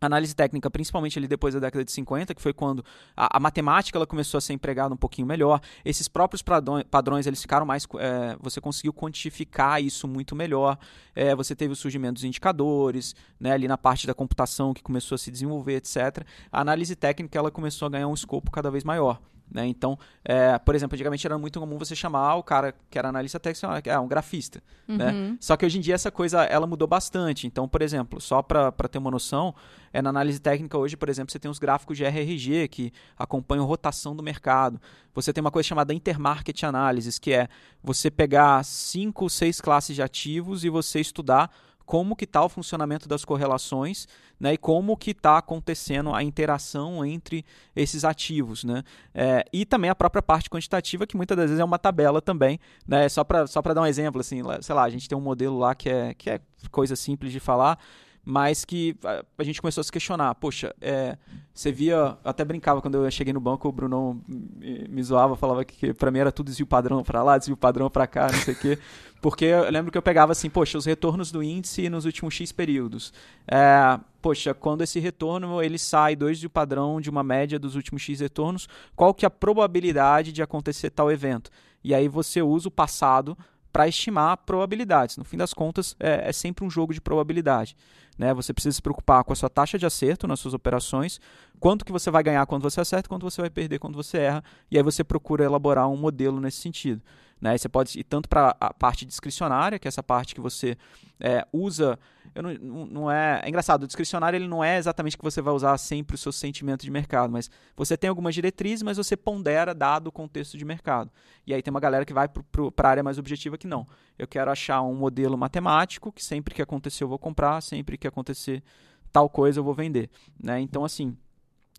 análise 0.01 0.35
técnica, 0.35 0.69
principalmente 0.69 1.17
ali 1.17 1.27
depois 1.27 1.53
da 1.53 1.59
década 1.59 1.83
de 1.83 1.91
50, 1.91 2.33
que 2.33 2.41
foi 2.41 2.53
quando 2.53 2.83
a, 3.15 3.37
a, 3.37 3.39
matemática 3.39 3.97
ela 3.97 4.07
começou 4.07 4.37
a 4.37 4.41
ser 4.41 4.53
empregada 4.53 4.93
um 4.93 4.97
pouquinho 4.97 5.27
melhor. 5.27 5.61
Esses 5.83 6.07
próprios 6.07 6.41
padrões, 6.41 6.83
padrões 6.89 7.27
eles 7.27 7.41
ficaram 7.41 7.65
mais. 7.65 7.87
É, 7.99 8.35
você 8.39 8.59
conseguiu 8.59 8.93
quantificar 8.93 9.81
isso 9.81 10.07
muito 10.07 10.35
melhor. 10.35 10.77
É, 11.15 11.35
você 11.35 11.55
teve 11.55 11.73
o 11.73 11.75
surgimento 11.75 12.15
dos 12.15 12.23
indicadores, 12.23 13.15
né, 13.39 13.51
ali 13.51 13.67
na 13.67 13.77
parte 13.77 14.07
da 14.07 14.13
computação 14.13 14.73
que 14.73 14.81
começou 14.81 15.15
a 15.15 15.19
se 15.19 15.31
desenvolver, 15.31 15.75
etc. 15.75 16.25
A 16.51 16.61
análise 16.61 16.95
técnica 16.95 17.37
ela 17.37 17.51
começou 17.51 17.85
a 17.87 17.89
ganhar 17.89 18.07
um 18.07 18.13
escopo 18.13 18.51
cada 18.51 18.69
vez 18.69 18.83
maior. 18.83 19.19
Né? 19.53 19.67
Então, 19.67 19.97
é, 20.25 20.57
por 20.57 20.73
exemplo, 20.73 20.95
antigamente 20.95 21.25
era 21.27 21.37
muito 21.37 21.59
comum 21.59 21.77
você 21.77 21.95
chamar 21.95 22.35
o 22.35 22.43
cara 22.43 22.73
que 22.89 22.97
era 22.97 23.09
analista 23.09 23.39
técnico, 23.39 23.67
é 23.87 23.99
um 23.99 24.07
grafista. 24.07 24.63
Né? 24.87 25.11
Uhum. 25.11 25.29
Né? 25.29 25.37
Só 25.39 25.55
que 25.55 25.63
hoje 25.63 25.77
em 25.77 25.81
dia 25.81 25.93
essa 25.93 26.09
coisa 26.09 26.43
ela 26.43 26.65
mudou 26.65 26.87
bastante. 26.87 27.45
Então, 27.45 27.67
por 27.67 27.83
exemplo, 27.83 28.19
só 28.19 28.41
para 28.41 28.71
ter 28.89 28.97
uma 28.97 29.11
noção, 29.11 29.53
é, 29.93 30.01
na 30.01 30.09
análise 30.09 30.39
técnica 30.39 30.75
hoje, 30.75 30.97
por 30.97 31.07
exemplo, 31.07 31.31
você 31.31 31.37
tem 31.37 31.51
os 31.51 31.59
gráficos 31.59 31.95
de 31.95 32.03
RRG 32.03 32.67
que 32.67 32.91
acompanham 33.15 33.63
rotação 33.65 34.15
do 34.15 34.23
mercado. 34.23 34.81
Você 35.13 35.31
tem 35.31 35.41
uma 35.41 35.51
coisa 35.51 35.67
chamada 35.67 35.93
intermarket 35.93 36.63
analysis, 36.63 37.19
que 37.19 37.31
é 37.31 37.47
você 37.83 38.09
pegar 38.09 38.65
cinco, 38.65 39.29
seis 39.29 39.61
classes 39.61 39.95
de 39.95 40.01
ativos 40.01 40.63
e 40.63 40.69
você 40.69 40.99
estudar 40.99 41.51
como 41.85 42.15
que 42.15 42.25
está 42.25 42.43
o 42.43 42.49
funcionamento 42.49 43.07
das 43.07 43.25
correlações 43.25 44.07
né, 44.39 44.53
e 44.53 44.57
como 44.57 44.97
que 44.97 45.11
está 45.11 45.37
acontecendo 45.37 46.13
a 46.13 46.23
interação 46.23 47.05
entre 47.05 47.45
esses 47.75 48.03
ativos. 48.03 48.63
Né? 48.63 48.83
É, 49.13 49.45
e 49.51 49.65
também 49.65 49.89
a 49.89 49.95
própria 49.95 50.21
parte 50.21 50.49
quantitativa, 50.49 51.05
que 51.05 51.15
muitas 51.15 51.35
das 51.37 51.45
vezes 51.47 51.59
é 51.59 51.63
uma 51.63 51.79
tabela 51.79 52.21
também. 52.21 52.59
Né? 52.87 53.07
Só 53.09 53.23
para 53.23 53.47
só 53.47 53.61
dar 53.61 53.81
um 53.81 53.85
exemplo, 53.85 54.21
assim, 54.21 54.41
sei 54.61 54.75
lá, 54.75 54.83
a 54.83 54.89
gente 54.89 55.07
tem 55.07 55.17
um 55.17 55.21
modelo 55.21 55.57
lá 55.57 55.75
que 55.75 55.89
é, 55.89 56.13
que 56.13 56.29
é 56.29 56.39
coisa 56.71 56.95
simples 56.95 57.31
de 57.31 57.39
falar, 57.39 57.79
mas 58.25 58.63
que 58.63 58.95
a 59.37 59.43
gente 59.43 59.61
começou 59.61 59.81
a 59.81 59.83
se 59.83 59.91
questionar. 59.91 60.33
Poxa, 60.35 60.73
é, 60.79 61.17
você 61.53 61.71
via, 61.71 62.17
até 62.23 62.45
brincava 62.45 62.81
quando 62.81 62.95
eu 62.95 63.11
cheguei 63.11 63.33
no 63.33 63.39
banco, 63.39 63.67
o 63.67 63.71
Bruno 63.71 64.21
me, 64.27 64.87
me 64.87 65.03
zoava, 65.03 65.35
falava 65.35 65.65
que 65.65 65.93
para 65.93 66.09
mim 66.09 66.19
era 66.19 66.31
tudo 66.31 66.47
desvio 66.47 66.65
padrão 66.65 67.03
para 67.03 67.21
lá, 67.21 67.37
desvio 67.37 67.57
padrão 67.57 67.89
para 67.89 68.07
cá, 68.07 68.31
não 68.31 68.39
sei 68.39 68.53
o 68.53 68.57
quê. 68.57 68.79
Porque 69.21 69.45
eu 69.45 69.69
lembro 69.71 69.91
que 69.91 69.97
eu 69.97 70.01
pegava 70.01 70.33
assim, 70.33 70.49
poxa, 70.49 70.77
os 70.77 70.85
retornos 70.85 71.31
do 71.31 71.41
índice 71.41 71.89
nos 71.89 72.03
últimos 72.05 72.33
X 72.33 72.51
períodos. 72.51 73.13
É, 73.47 73.97
poxa, 74.21 74.53
quando 74.53 74.81
esse 74.81 74.99
retorno 74.99 75.61
ele 75.61 75.77
sai 75.77 76.15
dois 76.15 76.37
de 76.37 76.49
padrão 76.49 76.99
de 76.99 77.09
uma 77.09 77.23
média 77.23 77.57
dos 77.57 77.75
últimos 77.75 78.01
X 78.01 78.19
retornos, 78.19 78.67
qual 78.95 79.13
que 79.13 79.25
é 79.25 79.27
a 79.27 79.29
probabilidade 79.29 80.33
de 80.33 80.41
acontecer 80.41 80.89
tal 80.89 81.09
evento? 81.09 81.49
E 81.83 81.93
aí 81.93 82.07
você 82.07 82.41
usa 82.41 82.67
o 82.67 82.71
passado 82.71 83.37
para 83.73 83.87
estimar 83.87 84.37
probabilidades. 84.37 85.17
No 85.17 85.23
fim 85.23 85.35
das 85.35 85.51
contas, 85.51 85.95
é, 85.99 86.29
é 86.29 86.31
sempre 86.31 86.63
um 86.63 86.69
jogo 86.69 86.93
de 86.93 87.01
probabilidade. 87.01 87.75
Né? 88.17 88.31
Você 88.35 88.53
precisa 88.53 88.75
se 88.75 88.81
preocupar 88.81 89.23
com 89.23 89.33
a 89.33 89.35
sua 89.35 89.49
taxa 89.49 89.79
de 89.79 89.85
acerto 89.85 90.27
nas 90.27 90.39
suas 90.39 90.53
operações, 90.53 91.19
quanto 91.59 91.83
que 91.83 91.91
você 91.91 92.11
vai 92.11 92.21
ganhar 92.21 92.45
quando 92.45 92.61
você 92.61 92.79
acerta, 92.79 93.09
quanto 93.09 93.23
você 93.23 93.41
vai 93.41 93.49
perder 93.49 93.79
quando 93.79 93.95
você 93.95 94.19
erra, 94.19 94.43
e 94.69 94.77
aí 94.77 94.83
você 94.83 95.03
procura 95.03 95.43
elaborar 95.43 95.89
um 95.89 95.97
modelo 95.97 96.39
nesse 96.39 96.57
sentido. 96.57 97.01
Né? 97.41 97.57
Você 97.57 97.67
pode 97.67 97.99
ir 97.99 98.03
tanto 98.03 98.29
para 98.29 98.55
a 98.59 98.71
parte 98.71 99.05
discricionária, 99.05 99.79
que 99.79 99.87
é 99.87 99.89
essa 99.89 100.03
parte 100.03 100.35
que 100.35 100.39
você 100.39 100.77
é, 101.19 101.45
usa 101.51 101.97
não, 102.41 102.85
não 102.85 103.11
é, 103.11 103.41
é 103.43 103.49
engraçado, 103.49 103.83
o 103.83 103.87
discricionário 103.87 104.37
ele 104.37 104.47
não 104.47 104.63
é 104.63 104.77
exatamente 104.77 105.17
que 105.17 105.23
você 105.23 105.41
vai 105.41 105.53
usar 105.53 105.77
sempre 105.77 106.15
o 106.15 106.17
seu 106.17 106.31
sentimento 106.31 106.83
de 106.83 106.89
mercado, 106.89 107.31
mas 107.31 107.49
você 107.75 107.95
tem 107.95 108.09
algumas 108.09 108.33
diretrizes, 108.33 108.81
mas 108.81 108.97
você 108.97 109.15
pondera 109.15 109.73
dado 109.75 110.07
o 110.07 110.11
contexto 110.11 110.57
de 110.57 110.65
mercado. 110.65 111.11
E 111.45 111.53
aí 111.53 111.61
tem 111.61 111.69
uma 111.69 111.79
galera 111.79 112.05
que 112.05 112.13
vai 112.13 112.27
para 112.27 112.87
a 112.87 112.91
área 112.91 113.03
mais 113.03 113.19
objetiva 113.19 113.57
que 113.57 113.67
não. 113.67 113.85
Eu 114.17 114.27
quero 114.27 114.49
achar 114.49 114.81
um 114.81 114.95
modelo 114.95 115.37
matemático 115.37 116.11
que 116.11 116.23
sempre 116.23 116.55
que 116.55 116.61
acontecer 116.61 117.03
eu 117.03 117.07
vou 117.07 117.19
comprar, 117.19 117.61
sempre 117.61 117.97
que 117.97 118.07
acontecer 118.07 118.63
tal 119.11 119.29
coisa 119.29 119.59
eu 119.59 119.63
vou 119.63 119.75
vender. 119.75 120.09
Né? 120.41 120.59
Então, 120.59 120.83
assim, 120.83 121.15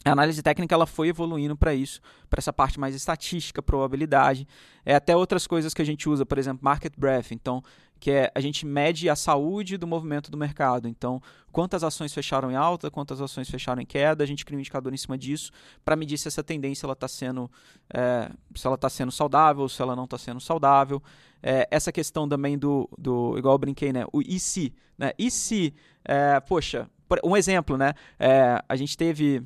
a 0.05 0.13
análise 0.13 0.43
técnica 0.43 0.75
ela 0.75 0.87
foi 0.87 1.09
evoluindo 1.09 1.57
para 1.57 1.75
isso, 1.75 2.01
para 2.29 2.39
essa 2.39 2.53
parte 2.53 2.79
mais 2.79 2.95
estatística, 2.95 3.63
probabilidade, 3.63 4.47
é 4.85 4.95
até 4.95 5.17
outras 5.17 5.47
coisas 5.47 5.73
que 5.73 5.81
a 5.81 5.85
gente 5.85 6.09
usa, 6.09 6.27
por 6.27 6.37
exemplo, 6.37 6.63
market 6.63 6.93
breadth. 6.97 7.33
Então, 7.33 7.63
que 8.05 8.11
é 8.11 8.31
a 8.35 8.41
gente 8.41 8.67
mede 8.67 9.09
a 9.09 9.17
saúde 9.17 9.79
do 9.79 9.87
movimento 9.87 10.31
do 10.31 10.37
mercado. 10.37 10.87
Então, 10.87 11.23
quantas 11.51 11.83
ações 11.83 12.13
fecharam 12.13 12.53
em 12.53 12.55
alta, 12.55 12.91
quantas 12.91 13.19
ações 13.19 13.49
fecharam 13.49 13.81
em 13.81 13.87
queda, 13.87 14.23
a 14.23 14.27
gente 14.27 14.45
cria 14.45 14.59
um 14.59 14.61
indicador 14.61 14.93
em 14.93 14.97
cima 14.99 15.17
disso 15.17 15.51
para 15.83 15.97
medir 15.97 16.19
se 16.19 16.29
essa 16.29 16.45
tendência 16.45 16.87
está 16.93 17.09
sendo, 17.09 17.51
é, 17.89 18.31
se 18.55 18.67
ela 18.67 18.75
está 18.75 18.91
sendo 18.91 19.11
saudável, 19.11 19.67
se 19.71 19.81
ela 19.81 19.97
não 19.97 20.05
está 20.05 20.19
sendo 20.19 20.39
saudável. 20.39 21.03
É, 21.43 21.67
essa 21.71 21.91
questão 21.91 22.29
também 22.29 22.59
do, 22.59 22.87
do, 22.99 23.39
igual 23.39 23.55
eu 23.55 23.59
brinquei, 23.59 23.91
né, 23.91 24.05
o 24.13 24.21
e 24.21 24.39
se, 24.39 24.75
né? 24.99 25.13
E 25.19 25.31
se, 25.31 25.73
é, 26.05 26.39
poxa, 26.41 26.91
um 27.25 27.35
exemplo, 27.35 27.79
né? 27.79 27.95
É, 28.19 28.63
a 28.69 28.77
gente 28.77 28.99
teve 28.99 29.43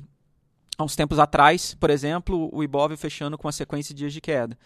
há 0.77 0.83
uns 0.83 0.97
tempos 0.97 1.17
atrás, 1.17 1.75
por 1.75 1.89
exemplo, 1.89 2.49
o 2.51 2.61
Ibov 2.61 2.93
fechando 2.97 3.37
com 3.37 3.47
uma 3.47 3.53
sequência 3.53 3.95
de 3.95 3.99
dias 3.99 4.11
de 4.11 4.19
queda. 4.19 4.57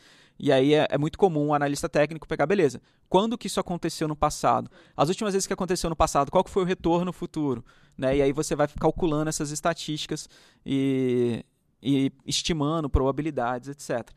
E 0.44 0.52
aí 0.52 0.74
é, 0.74 0.86
é, 0.90 0.98
muito 0.98 1.18
comum 1.18 1.48
o 1.48 1.54
analista 1.54 1.88
técnico 1.88 2.28
pegar, 2.28 2.46
beleza, 2.46 2.82
quando 3.08 3.38
que 3.38 3.48
isso 3.48 3.62
aconteceu 3.62 4.10
no 4.10 4.16
passado? 4.16 4.70
As 4.94 5.08
últimas 5.08 5.34
vezes 5.34 5.48
que 5.48 5.54
aconteceu 5.54 5.90
no 5.90 5.96
passado, 5.96 6.30
qual 6.30 6.44
que 6.44 6.50
foi 6.50 6.64
o 6.64 6.66
retorno 6.66 7.14
futuro? 7.14 7.64
Né? 7.98 8.18
E 8.18 8.22
aí 8.22 8.34
você 8.34 8.54
vai 8.54 8.68
calculando 8.68 9.30
essas 9.30 9.52
estatísticas 9.52 10.28
e, 10.66 11.46
e 11.82 12.12
estimando 12.26 12.90
probabilidades, 12.90 13.70
etc. 13.70 14.12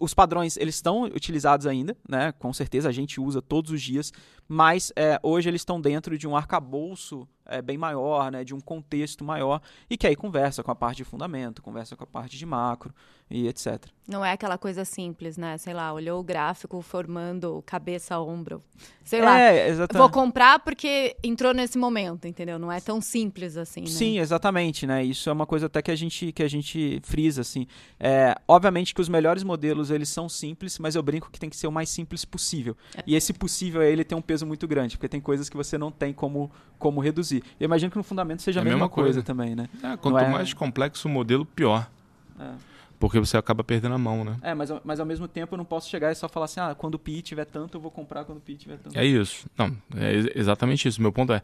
Os 0.00 0.14
padrões 0.14 0.56
eles 0.56 0.76
estão 0.76 1.06
utilizados 1.06 1.66
ainda, 1.66 1.96
né? 2.08 2.30
com 2.30 2.52
certeza 2.52 2.88
a 2.88 2.92
gente 2.92 3.20
usa 3.20 3.42
todos 3.42 3.72
os 3.72 3.82
dias, 3.82 4.12
mas 4.46 4.92
é, 4.94 5.18
hoje 5.24 5.50
eles 5.50 5.62
estão 5.62 5.80
dentro 5.80 6.16
de 6.16 6.28
um 6.28 6.36
arcabouço 6.36 7.26
é, 7.46 7.60
bem 7.60 7.76
maior, 7.76 8.30
né, 8.30 8.44
de 8.44 8.54
um 8.54 8.60
contexto 8.60 9.24
maior, 9.24 9.60
e 9.88 9.96
que 9.96 10.06
aí 10.06 10.16
conversa 10.16 10.62
com 10.62 10.70
a 10.70 10.74
parte 10.74 10.98
de 10.98 11.04
fundamento, 11.04 11.62
conversa 11.62 11.96
com 11.96 12.04
a 12.04 12.06
parte 12.06 12.36
de 12.36 12.46
macro 12.46 12.94
e 13.30 13.48
etc. 13.48 13.86
Não 14.06 14.22
é 14.22 14.32
aquela 14.32 14.58
coisa 14.58 14.84
simples, 14.84 15.38
né? 15.38 15.56
Sei 15.56 15.72
lá, 15.72 15.90
olhou 15.90 16.20
o 16.20 16.22
gráfico 16.22 16.82
formando 16.82 17.62
cabeça, 17.64 18.20
ombro. 18.20 18.62
Sei 19.02 19.18
é, 19.18 19.24
lá, 19.24 19.54
exatamente. 19.54 19.98
vou 19.98 20.10
comprar 20.10 20.58
porque 20.58 21.16
entrou 21.22 21.54
nesse 21.54 21.78
momento, 21.78 22.28
entendeu? 22.28 22.58
Não 22.58 22.70
é 22.70 22.80
tão 22.80 23.00
simples 23.00 23.56
assim, 23.56 23.80
né? 23.80 23.86
Sim, 23.86 24.18
exatamente, 24.18 24.86
né? 24.86 25.02
Isso 25.02 25.30
é 25.30 25.32
uma 25.32 25.46
coisa 25.46 25.66
até 25.66 25.80
que 25.80 25.90
a 25.90 25.96
gente, 25.96 26.32
que 26.32 26.42
a 26.42 26.48
gente 26.48 27.00
frisa, 27.02 27.40
assim. 27.40 27.66
É, 27.98 28.34
obviamente 28.46 28.94
que 28.94 29.00
os 29.00 29.08
melhores 29.08 29.42
modelos, 29.42 29.90
eles 29.90 30.10
são 30.10 30.28
simples, 30.28 30.78
mas 30.78 30.94
eu 30.94 31.02
brinco 31.02 31.30
que 31.30 31.40
tem 31.40 31.48
que 31.48 31.56
ser 31.56 31.66
o 31.66 31.72
mais 31.72 31.88
simples 31.88 32.26
possível. 32.26 32.76
É. 32.94 33.02
E 33.06 33.14
esse 33.14 33.32
possível, 33.32 33.82
ele 33.82 34.04
tem 34.04 34.16
um 34.16 34.22
peso 34.22 34.44
muito 34.44 34.68
grande, 34.68 34.98
porque 34.98 35.08
tem 35.08 35.20
coisas 35.20 35.48
que 35.48 35.56
você 35.56 35.78
não 35.78 35.90
tem 35.90 36.12
como, 36.12 36.50
como 36.84 37.00
reduzir. 37.00 37.42
Eu 37.58 37.64
imagino 37.64 37.90
que 37.90 37.96
no 37.96 38.04
fundamento 38.04 38.42
seja 38.42 38.60
é 38.60 38.62
a 38.62 38.64
mesma, 38.64 38.80
mesma 38.80 38.88
coisa. 38.90 39.12
coisa. 39.14 39.22
também, 39.22 39.56
né? 39.56 39.70
É, 39.82 39.96
quanto 39.96 40.18
é... 40.18 40.28
mais 40.28 40.52
complexo 40.52 41.08
o 41.08 41.10
modelo, 41.10 41.46
pior. 41.46 41.90
É. 42.38 42.52
Porque 43.00 43.18
você 43.18 43.38
acaba 43.38 43.64
perdendo 43.64 43.94
a 43.94 43.98
mão, 43.98 44.22
né? 44.22 44.36
É, 44.42 44.52
mas, 44.52 44.68
mas 44.84 45.00
ao 45.00 45.06
mesmo 45.06 45.26
tempo 45.26 45.54
eu 45.54 45.56
não 45.56 45.64
posso 45.64 45.88
chegar 45.88 46.12
e 46.12 46.14
só 46.14 46.28
falar 46.28 46.44
assim, 46.44 46.60
ah, 46.60 46.74
quando 46.74 46.96
o 46.96 46.98
PI 46.98 47.22
tiver 47.22 47.46
tanto, 47.46 47.78
eu 47.78 47.80
vou 47.80 47.90
comprar 47.90 48.26
quando 48.26 48.36
o 48.36 48.40
PI 48.42 48.56
tiver 48.56 48.76
tanto. 48.76 48.98
É 48.98 49.02
isso. 49.02 49.46
Não, 49.56 49.74
é 49.96 50.38
exatamente 50.38 50.86
isso. 50.86 51.00
Meu 51.00 51.10
ponto 51.10 51.32
é, 51.32 51.40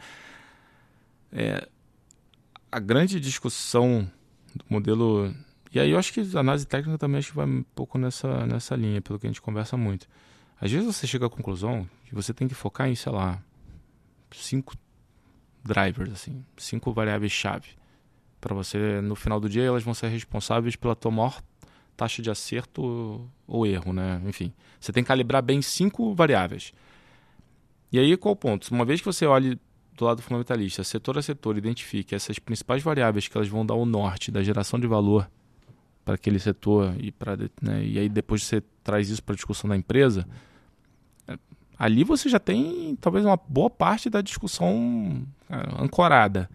é 1.32 1.66
a 2.70 2.78
grande 2.78 3.18
discussão 3.18 4.06
do 4.54 4.64
modelo... 4.68 5.34
E 5.72 5.80
aí 5.80 5.90
eu 5.90 5.98
acho 5.98 6.12
que 6.12 6.20
a 6.20 6.40
análise 6.40 6.66
técnica 6.66 6.98
também 6.98 7.18
acho 7.18 7.30
que 7.30 7.36
vai 7.36 7.46
um 7.46 7.62
pouco 7.74 7.96
nessa, 7.96 8.44
nessa 8.44 8.76
linha, 8.76 9.00
pelo 9.00 9.18
que 9.18 9.26
a 9.26 9.30
gente 9.30 9.40
conversa 9.40 9.74
muito. 9.74 10.06
Às 10.60 10.70
vezes 10.70 10.86
você 10.86 11.06
chega 11.06 11.24
à 11.24 11.30
conclusão 11.30 11.88
que 12.04 12.14
você 12.14 12.34
tem 12.34 12.46
que 12.46 12.54
focar 12.54 12.88
em, 12.90 12.94
sei 12.94 13.10
lá, 13.10 13.42
cinco 14.30 14.76
drivers, 15.64 16.12
assim, 16.12 16.44
cinco 16.56 16.92
variáveis-chave. 16.92 17.68
Para 18.40 18.54
você, 18.54 19.00
no 19.00 19.14
final 19.14 19.38
do 19.38 19.48
dia, 19.48 19.64
elas 19.64 19.82
vão 19.82 19.92
ser 19.92 20.08
responsáveis 20.08 20.76
pela 20.76 20.96
tua 20.96 21.10
maior 21.10 21.42
taxa 21.96 22.22
de 22.22 22.30
acerto 22.30 23.30
ou 23.46 23.66
erro, 23.66 23.92
né? 23.92 24.22
Enfim, 24.24 24.52
você 24.80 24.90
tem 24.90 25.02
que 25.02 25.08
calibrar 25.08 25.42
bem 25.42 25.60
cinco 25.60 26.14
variáveis. 26.14 26.72
E 27.92 27.98
aí 27.98 28.16
qual 28.16 28.32
o 28.32 28.36
ponto? 28.36 28.72
Uma 28.72 28.86
vez 28.86 29.00
que 29.00 29.06
você 29.06 29.26
olhe 29.26 29.58
do 29.94 30.06
lado 30.06 30.22
fundamentalista, 30.22 30.82
setor 30.82 31.18
a 31.18 31.22
setor, 31.22 31.58
identifique 31.58 32.14
essas 32.14 32.38
principais 32.38 32.82
variáveis 32.82 33.28
que 33.28 33.36
elas 33.36 33.48
vão 33.48 33.66
dar 33.66 33.74
o 33.74 33.84
norte 33.84 34.30
da 34.30 34.42
geração 34.42 34.80
de 34.80 34.86
valor 34.86 35.30
para 36.02 36.14
aquele 36.14 36.38
setor 36.38 36.94
e 36.98 37.12
para 37.12 37.36
né, 37.60 37.84
e 37.84 37.98
aí 37.98 38.08
depois 38.08 38.42
você 38.44 38.62
traz 38.82 39.10
isso 39.10 39.22
para 39.22 39.34
a 39.34 39.36
discussão 39.36 39.68
da 39.68 39.76
empresa, 39.76 40.26
ali 41.80 42.04
você 42.04 42.28
já 42.28 42.38
tem 42.38 42.94
talvez 43.00 43.24
uma 43.24 43.38
boa 43.48 43.70
parte 43.70 44.10
da 44.10 44.20
discussão 44.20 45.26
é, 45.48 45.82
ancorada. 45.82 46.46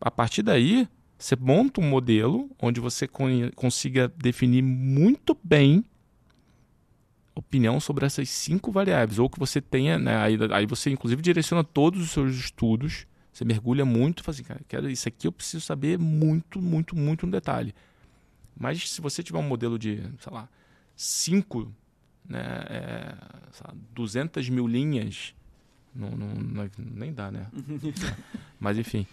A 0.00 0.10
partir 0.10 0.42
daí, 0.42 0.88
você 1.18 1.36
monta 1.36 1.78
um 1.78 1.86
modelo 1.86 2.50
onde 2.58 2.80
você 2.80 3.06
consiga 3.54 4.08
definir 4.16 4.62
muito 4.62 5.36
bem 5.44 5.84
opinião 7.34 7.78
sobre 7.78 8.06
essas 8.06 8.30
cinco 8.30 8.72
variáveis, 8.72 9.18
ou 9.18 9.28
que 9.28 9.38
você 9.38 9.60
tenha, 9.60 9.98
né, 9.98 10.16
aí, 10.16 10.38
aí 10.52 10.64
você 10.64 10.90
inclusive 10.90 11.20
direciona 11.20 11.62
todos 11.62 12.00
os 12.00 12.10
seus 12.10 12.34
estudos, 12.34 13.06
você 13.30 13.44
mergulha 13.44 13.84
muito, 13.84 14.24
fala 14.24 14.34
assim, 14.34 14.42
cara, 14.42 14.60
quero 14.66 14.88
isso 14.88 15.06
aqui 15.06 15.26
eu 15.26 15.32
preciso 15.32 15.64
saber 15.64 15.98
muito, 15.98 16.62
muito, 16.62 16.96
muito 16.96 17.26
no 17.26 17.32
detalhe. 17.32 17.74
Mas 18.58 18.90
se 18.90 19.02
você 19.02 19.22
tiver 19.22 19.38
um 19.38 19.42
modelo 19.42 19.78
de, 19.78 20.02
sei 20.18 20.32
lá, 20.32 20.48
cinco, 20.96 21.70
né, 22.28 22.64
é, 22.68 23.14
lá, 23.64 23.74
200 23.94 24.48
mil 24.48 24.66
linhas, 24.66 25.34
não, 25.94 26.10
não, 26.10 26.34
não, 26.34 26.70
nem 26.78 27.12
dá, 27.12 27.30
né? 27.30 27.46
Mas 28.60 28.78
enfim, 28.78 29.06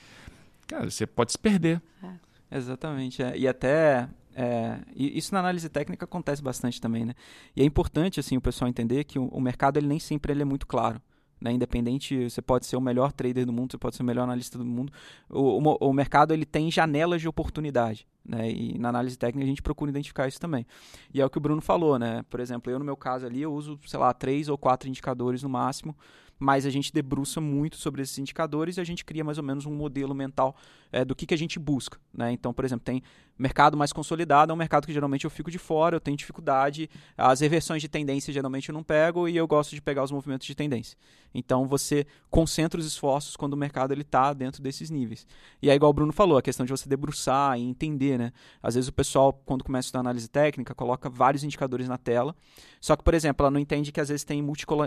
cara, 0.67 0.89
você 0.89 1.07
pode 1.07 1.31
se 1.31 1.37
perder. 1.37 1.81
É. 2.03 2.57
Exatamente. 2.57 3.23
É. 3.23 3.37
E 3.37 3.47
até 3.47 4.07
é, 4.35 4.79
isso 4.95 5.33
na 5.33 5.39
análise 5.39 5.69
técnica 5.69 6.05
acontece 6.05 6.41
bastante 6.41 6.79
também, 6.79 7.05
né? 7.05 7.13
E 7.55 7.61
é 7.61 7.65
importante 7.65 8.19
assim 8.19 8.37
o 8.37 8.41
pessoal 8.41 8.69
entender 8.69 9.03
que 9.05 9.17
o, 9.17 9.27
o 9.27 9.39
mercado 9.39 9.77
ele 9.77 9.87
nem 9.87 9.99
sempre 9.99 10.33
ele 10.33 10.41
é 10.41 10.45
muito 10.45 10.67
claro. 10.67 11.01
Né? 11.39 11.51
Independente, 11.51 12.29
você 12.29 12.41
pode 12.41 12.65
ser 12.65 12.75
o 12.75 12.81
melhor 12.81 13.11
trader 13.11 13.45
do 13.45 13.53
mundo, 13.53 13.71
você 13.71 13.77
pode 13.77 13.95
ser 13.95 14.03
o 14.03 14.05
melhor 14.05 14.23
analista 14.23 14.57
do 14.57 14.65
mundo. 14.65 14.91
O, 15.29 15.61
o, 15.61 15.89
o 15.89 15.93
mercado 15.93 16.33
ele 16.33 16.45
tem 16.45 16.71
janelas 16.71 17.21
de 17.21 17.27
oportunidade. 17.27 18.07
Né? 18.23 18.49
E 18.49 18.77
na 18.77 18.89
análise 18.89 19.17
técnica 19.17 19.45
a 19.45 19.49
gente 19.49 19.61
procura 19.61 19.91
identificar 19.91 20.27
isso 20.27 20.39
também. 20.39 20.65
E 21.13 21.21
é 21.21 21.25
o 21.25 21.29
que 21.29 21.37
o 21.37 21.41
Bruno 21.41 21.61
falou, 21.61 21.99
né? 21.99 22.23
Por 22.29 22.39
exemplo, 22.39 22.71
eu 22.71 22.79
no 22.79 22.85
meu 22.85 22.97
caso 22.97 23.25
ali 23.25 23.41
eu 23.41 23.53
uso, 23.53 23.79
sei 23.85 23.99
lá, 23.99 24.13
três 24.13 24.49
ou 24.49 24.57
quatro 24.57 24.89
indicadores 24.89 25.43
no 25.43 25.49
máximo 25.49 25.95
mas 26.37 26.65
a 26.65 26.69
gente 26.69 26.91
debruça 26.91 27.39
muito 27.39 27.77
sobre 27.77 28.01
esses 28.01 28.17
indicadores 28.17 28.77
e 28.77 28.81
a 28.81 28.83
gente 28.83 29.05
cria 29.05 29.23
mais 29.23 29.37
ou 29.37 29.43
menos 29.43 29.65
um 29.65 29.73
modelo 29.73 30.13
mental 30.13 30.55
é, 30.95 31.03
do 31.03 31.13
que, 31.13 31.25
que 31.25 31.33
a 31.33 31.37
gente 31.37 31.59
busca. 31.59 31.99
Né? 32.13 32.31
Então, 32.31 32.53
por 32.53 32.63
exemplo, 32.63 32.85
tem 32.85 33.03
mercado 33.37 33.75
mais 33.75 33.91
consolidado, 33.91 34.49
é 34.49 34.53
um 34.53 34.57
mercado 34.57 34.87
que 34.87 34.93
geralmente 34.93 35.25
eu 35.25 35.29
fico 35.29 35.51
de 35.51 35.57
fora, 35.57 35.97
eu 35.97 35.99
tenho 35.99 36.15
dificuldade, 36.15 36.89
as 37.17 37.41
reversões 37.41 37.81
de 37.81 37.89
tendência 37.89 38.31
geralmente 38.31 38.69
eu 38.69 38.73
não 38.73 38.81
pego 38.81 39.27
e 39.27 39.35
eu 39.35 39.45
gosto 39.45 39.75
de 39.75 39.81
pegar 39.81 40.05
os 40.05 40.11
movimentos 40.11 40.47
de 40.47 40.55
tendência. 40.55 40.97
Então, 41.33 41.67
você 41.67 42.07
concentra 42.29 42.79
os 42.79 42.85
esforços 42.85 43.35
quando 43.35 43.51
o 43.55 43.57
mercado 43.57 43.93
está 43.93 44.31
dentro 44.31 44.63
desses 44.63 44.89
níveis. 44.89 45.27
E 45.61 45.69
é 45.69 45.75
igual 45.75 45.89
o 45.89 45.93
Bruno 45.93 46.13
falou, 46.13 46.37
a 46.37 46.41
questão 46.41 46.65
de 46.65 46.71
você 46.71 46.87
debruçar 46.87 47.59
e 47.59 47.63
entender. 47.63 48.17
Né? 48.17 48.31
Às 48.63 48.75
vezes 48.75 48.87
o 48.87 48.93
pessoal, 48.93 49.33
quando 49.45 49.65
começa 49.65 49.87
a 49.87 49.89
estudar 49.89 49.99
análise 49.99 50.29
técnica, 50.29 50.73
coloca 50.73 51.09
vários 51.09 51.43
indicadores 51.43 51.89
na 51.89 51.97
tela, 51.97 52.33
só 52.79 52.95
que, 52.95 53.03
por 53.03 53.13
exemplo, 53.13 53.43
ela 53.43 53.51
não 53.51 53.59
entende 53.59 53.91
que 53.91 53.99
às 53.99 54.07
vezes 54.07 54.23
tem 54.23 54.41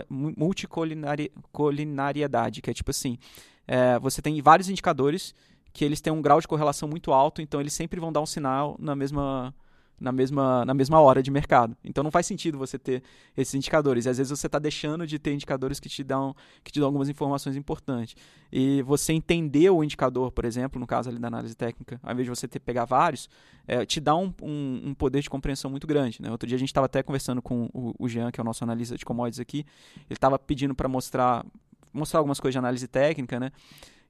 multicolinari 0.09 1.31
colinariedade, 1.51 2.63
que 2.63 2.71
é 2.71 2.73
tipo 2.73 2.89
assim, 2.89 3.19
é, 3.67 3.99
você 3.99 4.19
tem 4.19 4.41
vários 4.41 4.69
indicadores 4.69 5.35
que 5.79 5.85
eles 5.85 6.01
têm 6.01 6.11
um 6.11 6.21
grau 6.21 6.41
de 6.41 6.47
correlação 6.47 6.89
muito 6.89 7.13
alto, 7.13 7.41
então 7.41 7.61
eles 7.61 7.71
sempre 7.71 8.01
vão 8.01 8.11
dar 8.11 8.19
um 8.19 8.25
sinal 8.25 8.75
na 8.77 8.93
mesma 8.97 9.55
na 9.97 10.11
mesma, 10.11 10.65
na 10.65 10.73
mesma 10.73 10.99
hora 10.99 11.23
de 11.23 11.31
mercado. 11.31 11.73
Então 11.85 12.03
não 12.03 12.11
faz 12.11 12.25
sentido 12.25 12.57
você 12.57 12.77
ter 12.77 13.01
esses 13.35 13.53
indicadores. 13.53 14.05
E 14.05 14.09
às 14.09 14.17
vezes 14.17 14.37
você 14.37 14.47
está 14.47 14.59
deixando 14.59 15.07
de 15.07 15.17
ter 15.17 15.31
indicadores 15.33 15.79
que 15.79 15.87
te 15.87 16.03
dão 16.03 16.35
que 16.65 16.71
te 16.73 16.81
dão 16.81 16.87
algumas 16.87 17.07
informações 17.07 17.55
importantes. 17.55 18.13
E 18.51 18.81
você 18.81 19.13
entender 19.13 19.69
o 19.69 19.81
indicador, 19.81 20.33
por 20.33 20.43
exemplo, 20.43 20.81
no 20.81 20.85
caso 20.85 21.07
ali 21.07 21.17
da 21.17 21.29
análise 21.29 21.55
técnica, 21.55 21.97
ao 22.03 22.11
invés 22.11 22.25
de 22.25 22.29
você 22.29 22.45
ter 22.45 22.59
pegar 22.59 22.83
vários, 22.83 23.29
é, 23.65 23.85
te 23.85 24.01
dá 24.01 24.17
um, 24.17 24.33
um, 24.41 24.81
um, 24.87 24.93
poder 24.93 25.21
de 25.21 25.29
compreensão 25.29 25.71
muito 25.71 25.87
grande. 25.87 26.21
Né? 26.21 26.29
Outro 26.29 26.45
dia 26.45 26.57
a 26.57 26.59
gente 26.59 26.69
estava 26.69 26.87
até 26.87 27.01
conversando 27.01 27.41
com 27.41 27.69
o, 27.73 27.93
o 27.97 28.09
Jean, 28.09 28.31
que 28.31 28.39
é 28.41 28.43
o 28.43 28.45
nosso 28.45 28.65
analista 28.65 28.97
de 28.97 29.05
commodities 29.05 29.39
aqui. 29.39 29.59
Ele 29.95 30.05
estava 30.09 30.37
pedindo 30.37 30.75
para 30.75 30.89
mostrar 30.89 31.45
mostrar 31.93 32.19
algumas 32.19 32.39
coisas 32.39 32.53
de 32.53 32.59
análise 32.59 32.87
técnica, 32.87 33.39
né? 33.39 33.51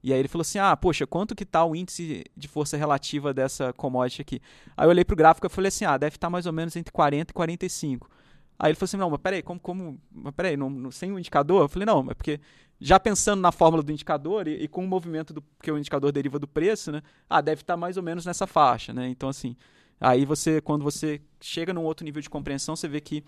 E 0.01 0.13
aí 0.13 0.19
ele 0.19 0.27
falou 0.27 0.41
assim: 0.41 0.59
ah, 0.59 0.75
poxa, 0.75 1.05
quanto 1.05 1.35
que 1.35 1.45
tá 1.45 1.63
o 1.65 1.75
índice 1.75 2.23
de 2.35 2.47
força 2.47 2.77
relativa 2.77 3.33
dessa 3.33 3.73
commodity 3.73 4.21
aqui? 4.21 4.41
Aí 4.75 4.85
eu 4.85 4.89
olhei 4.89 5.03
pro 5.03 5.15
gráfico 5.15 5.45
e 5.45 5.49
falei 5.49 5.69
assim: 5.69 5.85
ah, 5.85 5.97
deve 5.97 6.15
estar 6.15 6.27
tá 6.27 6.31
mais 6.31 6.45
ou 6.45 6.53
menos 6.53 6.75
entre 6.75 6.91
40 6.91 7.31
e 7.31 7.33
45. 7.33 8.09
Aí 8.57 8.71
ele 8.71 8.75
falou 8.75 8.85
assim: 8.85 8.97
não, 8.97 9.09
mas 9.09 9.19
peraí, 9.19 9.41
como. 9.41 9.59
como 9.59 9.99
mas 10.11 10.33
peraí, 10.33 10.55
não, 10.55 10.69
não, 10.69 10.91
sem 10.91 11.11
o 11.11 11.19
indicador? 11.19 11.63
Eu 11.63 11.69
falei: 11.69 11.85
não, 11.85 12.09
é 12.09 12.13
porque 12.13 12.39
já 12.79 12.99
pensando 12.99 13.41
na 13.41 13.51
fórmula 13.51 13.83
do 13.83 13.91
indicador 13.91 14.47
e, 14.47 14.63
e, 14.63 14.67
com 14.67 14.83
o 14.83 14.87
movimento 14.87 15.33
do. 15.33 15.43
que 15.61 15.71
o 15.71 15.77
indicador 15.77 16.11
deriva 16.11 16.39
do 16.39 16.47
preço, 16.47 16.91
né? 16.91 17.01
Ah, 17.29 17.41
deve 17.41 17.61
estar 17.61 17.73
tá 17.73 17.77
mais 17.77 17.97
ou 17.97 18.03
menos 18.03 18.25
nessa 18.25 18.47
faixa, 18.47 18.93
né? 18.93 19.07
Então, 19.09 19.29
assim. 19.29 19.55
Aí 20.01 20.23
você, 20.23 20.61
quando 20.61 20.81
você 20.81 21.19
chega 21.41 21.73
num 21.73 21.83
outro 21.83 22.05
nível 22.05 22.21
de 22.21 22.29
compreensão, 22.29 22.73
você 22.73 22.87
vê 22.87 23.01
que 23.01 23.21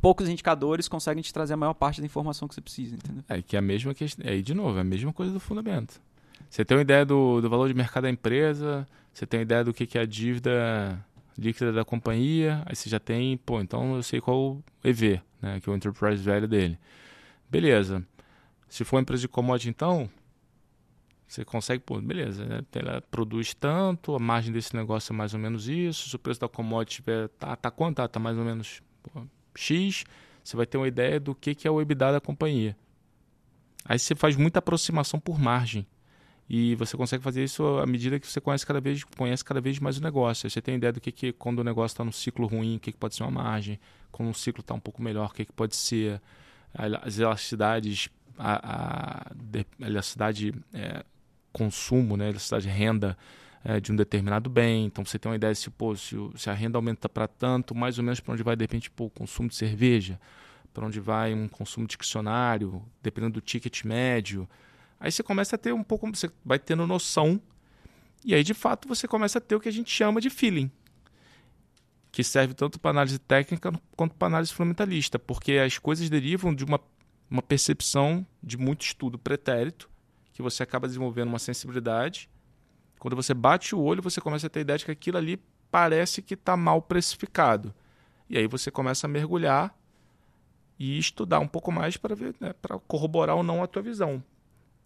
poucos 0.00 0.28
indicadores 0.28 0.88
conseguem 0.88 1.22
te 1.22 1.32
trazer 1.32 1.54
a 1.54 1.56
maior 1.56 1.74
parte 1.74 2.00
da 2.00 2.06
informação 2.06 2.46
que 2.46 2.54
você 2.54 2.60
precisa, 2.60 2.94
entendeu? 2.94 3.24
É 3.28 3.42
que 3.42 3.56
é 3.56 3.58
a 3.58 3.62
mesma 3.62 3.94
questão, 3.94 4.24
aí 4.28 4.42
de 4.42 4.54
novo, 4.54 4.78
é 4.78 4.80
a 4.80 4.84
mesma 4.84 5.12
coisa 5.12 5.32
do 5.32 5.40
fundamento. 5.40 6.00
Você 6.48 6.64
tem 6.64 6.76
uma 6.76 6.82
ideia 6.82 7.04
do, 7.04 7.40
do 7.40 7.48
valor 7.48 7.68
de 7.68 7.74
mercado 7.74 8.04
da 8.04 8.10
empresa, 8.10 8.86
você 9.12 9.26
tem 9.26 9.38
uma 9.38 9.44
ideia 9.44 9.64
do 9.64 9.72
que, 9.72 9.86
que 9.86 9.98
é 9.98 10.02
a 10.02 10.06
dívida 10.06 11.04
líquida 11.38 11.72
da 11.72 11.84
companhia, 11.84 12.62
aí 12.66 12.76
você 12.76 12.90
já 12.90 13.00
tem, 13.00 13.36
pô, 13.38 13.60
então 13.60 13.96
eu 13.96 14.02
sei 14.02 14.20
qual 14.20 14.38
o 14.38 14.64
EV, 14.84 15.20
né, 15.40 15.60
que 15.60 15.68
é 15.68 15.72
o 15.72 15.76
Enterprise 15.76 16.22
Value 16.22 16.46
dele. 16.46 16.78
Beleza. 17.48 18.04
Se 18.68 18.84
for 18.84 18.96
uma 18.96 19.02
empresa 19.02 19.22
de 19.22 19.28
commodity, 19.28 19.70
então, 19.70 20.08
você 21.26 21.44
consegue, 21.44 21.82
pô, 21.82 22.00
beleza, 22.00 22.44
né? 22.44 22.60
ela 22.74 23.00
produz 23.10 23.54
tanto, 23.54 24.14
a 24.14 24.18
margem 24.18 24.52
desse 24.52 24.76
negócio 24.76 25.12
é 25.12 25.16
mais 25.16 25.32
ou 25.32 25.40
menos 25.40 25.68
isso, 25.68 26.08
se 26.08 26.16
o 26.16 26.18
preço 26.18 26.40
da 26.40 26.48
commodity 26.48 26.96
tiver, 26.96 27.28
tá, 27.30 27.56
tá 27.56 27.70
quanto? 27.70 27.96
Tá, 27.96 28.08
tá 28.08 28.20
mais 28.20 28.36
ou 28.36 28.44
menos 28.44 28.82
pô, 29.02 29.22
X, 29.54 30.04
você 30.42 30.56
vai 30.56 30.66
ter 30.66 30.76
uma 30.76 30.88
ideia 30.88 31.20
do 31.20 31.34
que, 31.34 31.54
que 31.54 31.66
é 31.66 31.70
o 31.70 31.80
EBITDA 31.80 32.12
da 32.12 32.20
companhia. 32.20 32.76
Aí 33.84 33.98
você 33.98 34.14
faz 34.14 34.36
muita 34.36 34.58
aproximação 34.58 35.18
por 35.18 35.38
margem. 35.38 35.86
E 36.48 36.74
você 36.74 36.96
consegue 36.96 37.22
fazer 37.22 37.44
isso 37.44 37.64
à 37.78 37.86
medida 37.86 38.18
que 38.18 38.26
você 38.26 38.40
conhece 38.40 38.66
cada 38.66 38.80
vez, 38.80 39.04
conhece 39.04 39.44
cada 39.44 39.60
vez 39.60 39.78
mais 39.78 39.98
o 39.98 40.02
negócio. 40.02 40.46
Aí 40.46 40.50
você 40.50 40.60
tem 40.60 40.74
ideia 40.74 40.92
do 40.92 41.00
que, 41.00 41.12
que 41.12 41.32
quando 41.32 41.60
o 41.60 41.64
negócio 41.64 41.94
está 41.94 42.04
num 42.04 42.10
ciclo 42.10 42.46
ruim, 42.46 42.76
o 42.76 42.80
que, 42.80 42.90
que 42.90 42.98
pode 42.98 43.14
ser 43.14 43.22
uma 43.22 43.30
margem. 43.30 43.78
Quando 44.10 44.30
o 44.30 44.34
ciclo 44.34 44.60
está 44.60 44.74
um 44.74 44.80
pouco 44.80 45.00
melhor, 45.00 45.30
o 45.30 45.32
que, 45.32 45.44
que 45.44 45.52
pode 45.52 45.76
ser 45.76 46.20
as 46.74 47.18
elasticidades, 47.18 48.08
a, 48.36 48.54
a, 48.54 49.32
a 49.80 49.86
elasticidade 49.86 50.52
é, 50.74 51.04
consumo, 51.52 52.16
né, 52.16 52.30
elasticidade 52.30 52.68
renda 52.68 53.16
é, 53.64 53.80
de 53.80 53.92
um 53.92 53.96
determinado 53.96 54.48
bem. 54.48 54.86
Então 54.86 55.04
você 55.04 55.18
tem 55.18 55.30
uma 55.30 55.36
ideia 55.36 55.54
se, 55.54 55.70
pô, 55.70 55.94
se, 55.96 56.16
se 56.36 56.50
a 56.50 56.54
renda 56.54 56.78
aumenta 56.78 57.08
para 57.08 57.28
tanto, 57.28 57.74
mais 57.74 57.98
ou 57.98 58.04
menos 58.04 58.20
para 58.20 58.32
onde 58.32 58.42
vai, 58.42 58.56
de 58.56 58.64
repente, 58.64 58.90
pô, 58.90 59.06
o 59.06 59.10
consumo 59.10 59.48
de 59.48 59.54
cerveja, 59.54 60.20
para 60.72 60.86
onde 60.86 61.00
vai 61.00 61.34
um 61.34 61.48
consumo 61.48 61.86
de 61.86 61.96
dicionário, 61.96 62.82
dependendo 63.02 63.34
do 63.34 63.40
ticket 63.40 63.84
médio. 63.84 64.48
Aí 64.98 65.10
você 65.10 65.22
começa 65.22 65.56
a 65.56 65.58
ter 65.58 65.72
um 65.72 65.82
pouco, 65.82 66.08
você 66.08 66.30
vai 66.44 66.58
tendo 66.58 66.86
noção, 66.86 67.40
e 68.24 68.34
aí 68.34 68.44
de 68.44 68.54
fato 68.54 68.86
você 68.86 69.08
começa 69.08 69.38
a 69.38 69.40
ter 69.40 69.54
o 69.54 69.60
que 69.60 69.68
a 69.68 69.72
gente 69.72 69.90
chama 69.90 70.20
de 70.20 70.30
feeling, 70.30 70.70
que 72.12 72.22
serve 72.22 72.54
tanto 72.54 72.78
para 72.78 72.90
análise 72.90 73.18
técnica 73.18 73.72
quanto 73.96 74.14
para 74.14 74.28
análise 74.28 74.52
fundamentalista, 74.52 75.18
porque 75.18 75.52
as 75.54 75.78
coisas 75.78 76.10
derivam 76.10 76.54
de 76.54 76.64
uma, 76.64 76.80
uma 77.30 77.42
percepção 77.42 78.26
de 78.42 78.58
muito 78.58 78.82
estudo 78.82 79.18
pretérito, 79.18 79.88
que 80.32 80.42
você 80.42 80.62
acaba 80.62 80.86
desenvolvendo 80.86 81.28
uma 81.28 81.38
sensibilidade 81.38 82.28
quando 83.00 83.16
você 83.16 83.32
bate 83.32 83.74
o 83.74 83.80
olho, 83.80 84.02
você 84.02 84.20
começa 84.20 84.46
a 84.46 84.50
ter 84.50 84.60
a 84.60 84.62
ideia 84.62 84.78
de 84.78 84.84
que 84.84 84.90
aquilo 84.90 85.16
ali 85.16 85.42
parece 85.70 86.20
que 86.20 86.34
está 86.34 86.54
mal 86.54 86.82
precificado. 86.82 87.74
E 88.28 88.36
aí 88.36 88.46
você 88.46 88.70
começa 88.70 89.06
a 89.06 89.10
mergulhar 89.10 89.74
e 90.78 90.98
estudar 90.98 91.40
um 91.40 91.48
pouco 91.48 91.72
mais 91.72 91.96
para 91.96 92.14
ver, 92.14 92.34
né, 92.38 92.52
para 92.52 92.78
corroborar 92.80 93.36
ou 93.36 93.42
não 93.42 93.62
a 93.62 93.66
tua 93.66 93.80
visão. 93.80 94.22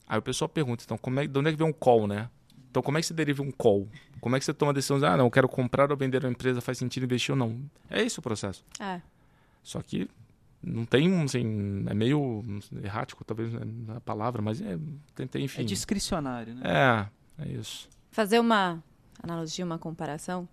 Aí 0.07 0.17
o 0.17 0.23
pessoal 0.23 0.49
pergunta, 0.49 0.85
então, 0.85 0.97
como 0.97 1.19
é, 1.19 1.27
de 1.27 1.37
onde 1.37 1.49
é 1.49 1.53
que 1.53 1.59
vem 1.59 1.67
um 1.67 1.73
call, 1.73 2.07
né? 2.07 2.31
Então, 2.71 2.83
como 2.83 2.97
é 2.97 3.01
que 3.01 3.07
se 3.07 3.15
deriva 3.15 3.43
um 3.43 3.51
call? 3.51 3.89
Como 4.21 4.37
é 4.37 4.39
que 4.39 4.45
você 4.45 4.55
toma 4.55 4.71
a 4.71 4.75
decisão 4.75 4.99
de, 4.99 5.07
ah, 5.07 5.17
não, 5.17 5.27
eu 5.27 5.31
quero 5.31 5.49
comprar 5.49 5.91
ou 5.91 5.97
vender 5.97 6.25
uma 6.25 6.31
empresa, 6.31 6.61
faz 6.61 6.79
sentido 6.79 7.05
investir 7.05 7.33
ou 7.33 7.37
não? 7.37 7.61
É 7.91 8.01
esse 8.01 8.19
o 8.19 8.23
processo. 8.23 8.65
É. 8.79 9.01
Só 9.63 9.83
que 9.83 10.09
não 10.63 10.85
tem, 10.85 11.23
assim, 11.23 11.85
é 11.89 11.95
meio 11.95 12.45
errático, 12.83 13.25
talvez, 13.25 13.53
né, 13.53 13.61
a 13.97 14.01
palavra, 14.01 14.41
mas 14.41 14.61
é, 14.61 14.79
tem, 15.15 15.27
tem, 15.27 15.45
enfim. 15.45 15.63
É 15.63 15.65
discricionário, 15.65 16.55
né? 16.55 16.63
É, 17.39 17.45
é 17.45 17.49
isso 17.49 17.89
fazer 18.15 18.39
uma 18.39 18.81
analogia, 19.21 19.65
uma 19.65 19.77
comparação, 19.77 20.49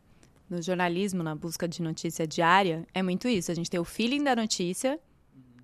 no 0.50 0.60
jornalismo, 0.64 1.22
na 1.22 1.36
busca 1.36 1.68
de 1.68 1.80
notícia 1.80 2.26
diária, 2.26 2.88
é 2.92 3.04
muito 3.04 3.28
isso. 3.28 3.52
A 3.52 3.54
gente 3.54 3.70
tem 3.70 3.80
o 3.80 3.86
feeling 3.86 4.24
da 4.24 4.36
notícia, 4.36 5.00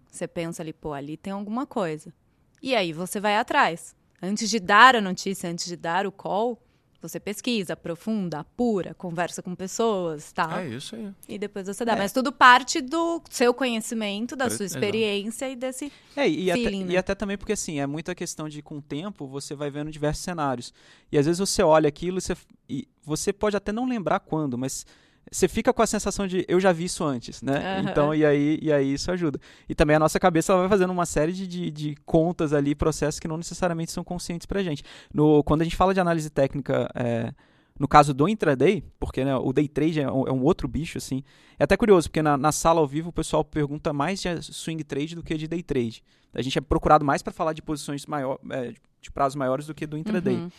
você 0.07 0.27
pensa 0.27 0.61
ali, 0.61 0.73
pô, 0.73 0.93
ali 0.93 1.17
tem 1.17 1.33
alguma 1.33 1.65
coisa. 1.65 2.13
E 2.61 2.75
aí 2.75 2.93
você 2.93 3.19
vai 3.19 3.35
atrás. 3.35 3.95
Antes 4.21 4.47
de 4.47 4.59
dar 4.59 4.95
a 4.95 5.01
notícia, 5.01 5.49
antes 5.49 5.65
de 5.65 5.75
dar 5.75 6.05
o 6.05 6.11
call, 6.11 6.61
Você 7.01 7.19
pesquisa, 7.19 7.73
aprofunda, 7.73 8.39
apura, 8.39 8.93
conversa 8.95 9.43
com 9.43 9.53
pessoas, 9.53 10.31
tá? 10.31 10.63
É 10.63 10.69
isso 10.69 10.95
aí. 10.95 11.11
E 11.29 11.37
depois 11.37 11.67
você 11.67 11.85
dá. 11.85 11.95
Mas 11.95 12.11
tudo 12.11 12.31
parte 12.31 12.81
do 12.81 13.21
seu 13.29 13.53
conhecimento, 13.53 14.35
da 14.35 14.49
sua 14.49 14.65
Exato. 14.65 14.83
experiência 14.83 15.49
e 15.49 15.55
desse. 15.55 15.91
É, 16.15 16.27
e, 16.27 16.49
até, 16.49 16.61
feeling, 16.61 16.85
né? 16.85 16.93
e 16.93 16.97
até 16.97 17.13
também 17.13 17.37
porque, 17.37 17.53
assim, 17.53 17.79
é 17.79 17.85
muita 17.85 18.15
questão 18.15 18.49
de, 18.49 18.63
com 18.63 18.77
o 18.77 18.81
tempo, 18.81 19.27
você 19.27 19.53
vai 19.53 19.69
vendo 19.69 19.91
diversos 19.91 20.23
cenários. 20.23 20.73
E 21.11 21.17
às 21.17 21.25
vezes 21.27 21.39
você 21.39 21.61
olha 21.61 21.87
aquilo 21.87 22.17
e 22.17 22.21
você, 22.21 22.35
e 22.67 22.87
você 23.03 23.31
pode 23.31 23.55
até 23.55 23.71
não 23.71 23.87
lembrar 23.87 24.19
quando, 24.19 24.57
mas 24.57 24.85
você 25.31 25.47
fica 25.47 25.73
com 25.73 25.81
a 25.81 25.87
sensação 25.87 26.27
de 26.27 26.45
eu 26.47 26.59
já 26.59 26.71
vi 26.71 26.85
isso 26.85 27.03
antes, 27.03 27.41
né? 27.41 27.79
Aham. 27.79 27.89
Então, 27.89 28.15
e 28.15 28.25
aí, 28.25 28.59
e 28.61 28.71
aí 28.71 28.93
isso 28.93 29.11
ajuda. 29.11 29.39
E 29.67 29.75
também 29.75 29.95
a 29.95 29.99
nossa 29.99 30.19
cabeça 30.19 30.53
ela 30.53 30.61
vai 30.61 30.69
fazendo 30.69 30.91
uma 30.91 31.05
série 31.05 31.33
de, 31.33 31.47
de, 31.47 31.71
de 31.71 31.95
contas 32.05 32.53
ali, 32.53 32.73
processos 32.73 33.19
que 33.19 33.27
não 33.27 33.37
necessariamente 33.37 33.91
são 33.91 34.03
conscientes 34.03 34.45
pra 34.45 34.63
gente. 34.63 34.83
No, 35.13 35.43
quando 35.43 35.61
a 35.61 35.63
gente 35.63 35.75
fala 35.75 35.93
de 35.93 35.99
análise 35.99 36.29
técnica, 36.29 36.89
é, 36.95 37.33
no 37.79 37.87
caso 37.87 38.13
do 38.13 38.27
intraday, 38.27 38.83
porque 38.99 39.23
né, 39.23 39.35
o 39.35 39.51
day 39.53 39.67
trade 39.67 40.01
é 40.01 40.11
um, 40.11 40.27
é 40.27 40.31
um 40.31 40.43
outro 40.43 40.67
bicho, 40.67 40.97
assim. 40.97 41.23
É 41.59 41.63
até 41.63 41.75
curioso, 41.75 42.09
porque 42.09 42.21
na, 42.21 42.37
na 42.37 42.51
sala 42.51 42.79
ao 42.79 42.87
vivo 42.87 43.09
o 43.09 43.13
pessoal 43.13 43.43
pergunta 43.43 43.93
mais 43.93 44.21
de 44.21 44.41
swing 44.41 44.83
trade 44.83 45.15
do 45.15 45.23
que 45.23 45.35
de 45.35 45.47
day 45.47 45.61
trade. 45.61 46.03
A 46.33 46.41
gente 46.41 46.57
é 46.57 46.61
procurado 46.61 47.03
mais 47.03 47.21
para 47.21 47.33
falar 47.33 47.53
de 47.53 47.61
posições 47.61 48.05
maior, 48.05 48.39
é, 48.51 48.73
de 49.01 49.11
prazos 49.11 49.35
maiores 49.35 49.67
do 49.67 49.73
que 49.73 49.85
do 49.85 49.97
intraday. 49.97 50.35
Uhum. 50.35 50.51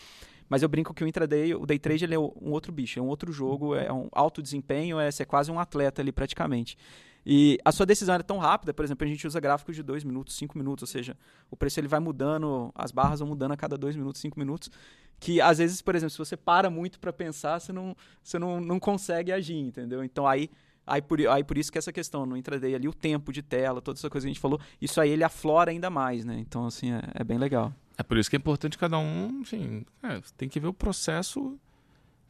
Mas 0.49 0.63
eu 0.63 0.69
brinco 0.69 0.95
que 0.95 1.05
o 1.05 1.07
intraday, 1.07 1.55
o 1.55 1.67
day 1.67 1.79
trade, 1.79 2.05
ele 2.05 2.15
é 2.15 2.19
um 2.19 2.51
outro 2.51 2.73
bicho, 2.73 2.99
é 2.99 3.03
um 3.03 3.07
outro 3.07 3.31
jogo, 3.33 3.75
é 3.75 3.93
um 3.93 4.09
alto 4.13 4.41
desempenho, 4.41 4.99
é 4.99 5.11
ser 5.11 5.27
quase 5.27 5.51
um 5.51 5.59
atleta 5.59 6.01
ali 6.01 6.11
praticamente. 6.11 6.77
E 7.27 7.59
a 7.65 7.71
sua 7.73 7.85
decisão 7.85 8.15
é 8.15 8.23
tão 8.23 8.39
rápida, 8.39 8.73
por 8.73 8.85
exemplo, 8.85 9.07
a 9.07 9.11
gente 9.11 9.27
usa 9.27 9.39
gráficos 9.39 9.77
de 9.77 9.83
2 9.83 10.05
minutos, 10.05 10.35
5 10.37 10.57
minutos, 10.57 10.83
ou 10.83 10.87
seja, 10.87 11.17
o 11.51 11.57
preço 11.57 11.79
ele 11.79 11.89
vai 11.89 12.01
mudando, 12.01 12.73
as 12.75 12.91
barras 12.91 13.21
vão 13.21 13.29
mudando 13.29 13.53
a 13.53 13.57
cada 13.57 13.77
2 13.77 13.97
minutos, 13.97 14.21
5 14.21 14.39
minutos, 14.39 14.71
que 15.21 15.41
às 15.41 15.59
vezes, 15.59 15.83
por 15.83 15.95
exemplo, 15.95 16.11
se 16.11 16.19
você 16.19 16.37
para 16.37 16.71
muito 16.71 16.99
para 16.99 17.13
pensar, 17.13 17.61
você 17.61 17.73
não, 17.73 17.95
você 18.23 18.39
não, 18.39 18.61
não 18.61 18.81
consegue 18.81 19.31
agir, 19.31 19.59
entendeu? 19.59 20.03
Então 20.03 20.27
aí 20.27 20.51
Aí 20.89 21.03
por, 21.03 21.21
aí 21.29 21.45
por 21.45 21.59
isso 21.59 21.71
que 21.71 21.77
essa 21.77 21.93
questão 21.93 22.25
no 22.25 22.35
intraday 22.35 22.75
ali, 22.75 22.89
o 22.89 22.95
tempo 22.95 23.31
de 23.31 23.43
tela, 23.43 23.83
toda 23.83 23.99
essa 23.99 24.09
coisa 24.09 24.25
que 24.27 24.31
a 24.31 24.33
gente 24.33 24.41
falou, 24.41 24.59
isso 24.81 24.99
aí 24.99 25.11
ele 25.11 25.23
aflora 25.23 25.71
ainda 25.71 25.91
mais, 25.91 26.25
né? 26.25 26.39
Então, 26.39 26.65
assim, 26.65 26.91
é, 26.91 27.03
é 27.15 27.23
bem 27.23 27.37
legal. 27.37 27.75
É 27.99 28.03
por 28.05 28.17
isso 28.17 28.31
que 28.31 28.37
é 28.37 28.39
importante 28.39 28.79
cada 28.79 28.97
um, 28.97 29.43
assim, 29.43 29.85
é, 30.05 30.21
tem 30.37 30.49
que 30.49 30.61
ver 30.61 30.69
o 30.69 30.73
processo 30.73 31.59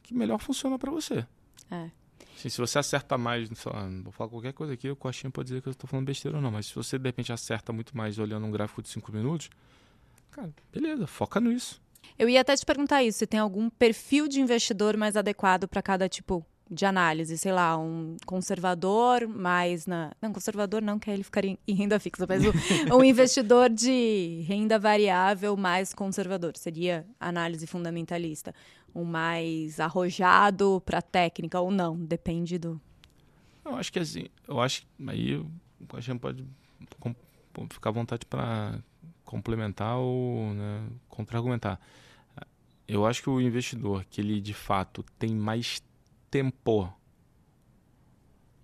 que 0.02 0.14
melhor 0.14 0.38
funciona 0.38 0.78
para 0.78 0.90
você. 0.90 1.26
É. 1.70 1.90
Assim, 2.34 2.48
se 2.48 2.58
você 2.58 2.78
acerta 2.78 3.18
mais, 3.18 3.50
lá, 3.64 3.86
vou 4.02 4.10
falar 4.10 4.30
qualquer 4.30 4.54
coisa 4.54 4.72
aqui, 4.72 4.88
o 4.88 4.96
Coxinha 4.96 5.30
pode 5.30 5.48
dizer 5.48 5.60
que 5.60 5.68
eu 5.68 5.72
estou 5.72 5.86
falando 5.86 6.06
besteira 6.06 6.38
ou 6.38 6.42
não, 6.42 6.50
mas 6.50 6.66
se 6.66 6.74
você 6.74 6.98
de 6.98 7.06
repente 7.06 7.32
acerta 7.32 7.70
muito 7.70 7.94
mais 7.94 8.18
olhando 8.18 8.46
um 8.46 8.50
gráfico 8.50 8.80
de 8.80 8.88
5 8.88 9.12
minutos, 9.12 9.50
cara, 10.30 10.50
beleza, 10.72 11.06
foca 11.06 11.38
nisso. 11.38 11.82
Eu 12.18 12.28
ia 12.28 12.40
até 12.40 12.56
te 12.56 12.64
perguntar 12.64 13.02
isso, 13.02 13.18
se 13.18 13.26
tem 13.26 13.38
algum 13.38 13.68
perfil 13.68 14.26
de 14.26 14.40
investidor 14.40 14.96
mais 14.96 15.16
adequado 15.16 15.68
para 15.68 15.82
cada 15.82 16.08
tipo 16.08 16.46
de 16.70 16.84
análise, 16.84 17.36
sei 17.38 17.52
lá, 17.52 17.76
um 17.78 18.16
conservador 18.26 19.26
mais 19.26 19.86
na. 19.86 20.12
Não, 20.20 20.32
conservador 20.32 20.82
não, 20.82 20.98
que 20.98 21.08
aí 21.10 21.16
ele 21.16 21.22
ficaria 21.24 21.58
em- 21.66 21.74
renda 21.74 21.98
fixa, 21.98 22.26
mas 22.28 22.42
o- 22.44 22.52
um 22.94 23.02
investidor 23.04 23.70
de 23.70 24.44
renda 24.46 24.78
variável 24.78 25.56
mais 25.56 25.94
conservador. 25.94 26.56
Seria 26.56 27.06
análise 27.18 27.66
fundamentalista. 27.66 28.54
Um 28.94 29.04
mais 29.04 29.80
arrojado 29.80 30.82
para 30.84 31.00
técnica 31.02 31.60
ou 31.60 31.70
não, 31.70 31.96
depende 31.96 32.58
do. 32.58 32.80
Eu 33.64 33.76
acho 33.76 33.92
que 33.92 33.98
assim, 33.98 34.26
eu 34.46 34.60
acho 34.60 34.82
que 34.82 34.88
aí 35.10 35.36
o 35.36 35.50
Coxinha 35.86 36.18
pode 36.18 36.44
com- 36.98 37.14
ficar 37.70 37.90
à 37.90 37.92
vontade 37.92 38.24
para 38.26 38.78
complementar 39.24 39.96
ou 39.98 40.54
né, 40.54 40.82
contra-argumentar. 41.08 41.78
Eu 42.86 43.04
acho 43.04 43.22
que 43.22 43.28
o 43.28 43.38
investidor 43.40 44.04
que 44.08 44.20
ele 44.22 44.40
de 44.40 44.54
fato 44.54 45.04
tem 45.18 45.34
mais 45.34 45.82
tempo 46.31 46.93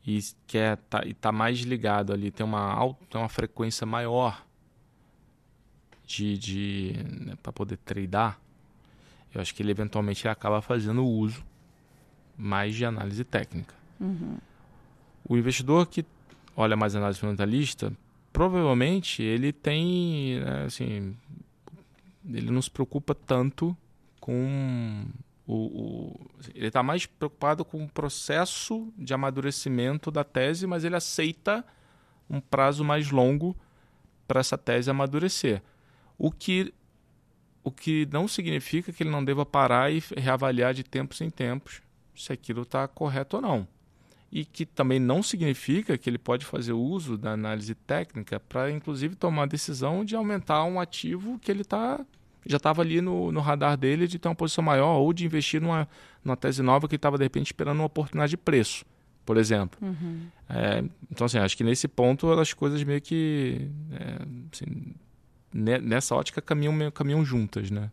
e 0.07 0.21
quer 0.47 0.77
tá, 0.77 1.03
e 1.07 1.15
tá 1.15 1.33
mais 1.33 1.61
ligado 1.61 2.12
ali, 2.12 2.31
tem 2.31 2.45
uma 2.45 2.61
alta, 2.61 3.05
tem 3.07 3.21
uma 3.21 3.29
frequência 3.29 3.87
maior 3.87 4.45
de, 6.07 6.37
de 6.39 6.93
né, 7.21 7.37
para 7.43 7.53
poder 7.53 7.79
tradar, 7.79 8.39
eu 9.35 9.41
acho 9.41 9.55
que 9.55 9.62
ele 9.62 9.71
eventualmente 9.71 10.29
acaba 10.29 10.61
fazendo 10.61 11.05
uso 11.05 11.45
mais 12.37 12.75
de 12.75 12.85
análise 12.85 13.25
técnica. 13.25 13.75
O 15.27 15.37
investidor 15.37 15.87
que 15.87 16.05
olha 16.57 16.77
mais 16.77 16.95
análise 16.95 17.19
fundamentalista, 17.19 17.93
provavelmente 18.33 19.23
ele 19.23 19.53
tem, 19.53 20.39
né, 20.41 20.65
assim, 20.67 21.17
ele 22.27 22.51
não 22.51 22.61
se 22.61 22.71
preocupa 22.71 23.15
tanto 23.15 23.77
com 24.21 25.07
o, 25.47 25.55
o- 25.55 26.30
ele 26.55 26.68
está 26.68 26.82
mais 26.82 27.07
preocupado 27.07 27.64
com 27.64 27.84
o 27.84 27.88
processo 27.88 28.92
de 28.97 29.12
amadurecimento 29.12 30.11
da 30.11 30.24
tese, 30.24 30.66
mas 30.66 30.84
ele 30.84 30.97
aceita 30.97 31.64
um 32.28 32.40
prazo 32.40 32.84
mais 32.84 33.11
longo 33.11 33.57
para 34.26 34.40
essa 34.40 34.57
tese 34.57 34.90
amadurecer. 34.90 35.62
O 36.18 36.30
que 36.30 36.72
o 37.62 37.70
que 37.70 38.07
não 38.12 38.28
significa 38.28 38.92
que 38.92 39.03
ele 39.03 39.11
não 39.11 39.24
deva 39.24 39.47
parar 39.47 39.90
e 39.90 40.03
reavaliar 40.18 40.74
de 40.74 40.84
tempos 40.84 41.22
em 41.22 41.30
tempos 41.30 41.80
se 42.14 42.30
aquilo 42.30 42.61
está 42.62 42.86
correto 42.86 43.36
ou 43.36 43.42
não. 43.42 43.66
E 44.30 44.45
que 44.45 44.66
também 44.66 44.99
não 45.01 45.22
significa 45.22 45.97
que 45.97 46.11
ele 46.11 46.18
pode 46.18 46.45
fazer 46.45 46.72
uso 46.74 47.16
da 47.16 47.32
análise 47.32 47.74
técnica 47.74 48.38
para, 48.38 48.70
inclusive, 48.70 49.14
tomar 49.16 49.45
a 49.45 49.47
decisão 49.47 50.05
de 50.05 50.14
aumentar 50.14 50.64
um 50.64 50.78
ativo 50.78 51.38
que 51.38 51.51
ele 51.51 51.64
tá, 51.64 52.05
já 52.47 52.57
estava 52.57 52.82
ali 52.82 53.01
no, 53.01 53.30
no 53.32 53.40
radar 53.40 53.76
dele 53.76 54.07
de 54.07 54.18
ter 54.18 54.28
uma 54.28 54.34
posição 54.34 54.62
maior 54.62 54.99
ou 54.99 55.12
de 55.12 55.24
investir 55.24 55.61
numa, 55.61 55.88
numa 56.24 56.36
tese 56.36 56.62
nova 56.62 56.86
que 56.88 56.97
estava, 56.97 57.16
de 57.18 57.24
repente, 57.24 57.47
esperando 57.47 57.78
uma 57.78 57.86
oportunidade 57.86 58.30
de 58.30 58.36
preço, 58.36 58.84
por 59.24 59.36
exemplo. 59.36 59.78
É, 60.49 60.84
então, 61.11 61.24
assim, 61.24 61.38
acho 61.38 61.57
que 61.57 61.64
nesse 61.64 61.88
ponto 61.88 62.30
as 62.32 62.53
coisas 62.53 62.82
meio 62.84 63.01
que, 63.01 63.70
é, 63.92 64.26
assim, 64.53 64.95
ne- 65.53 65.78
nessa 65.78 66.14
ótica, 66.14 66.42
caminham, 66.42 66.90
caminham 66.90 67.24
juntas, 67.24 67.70
né? 67.70 67.90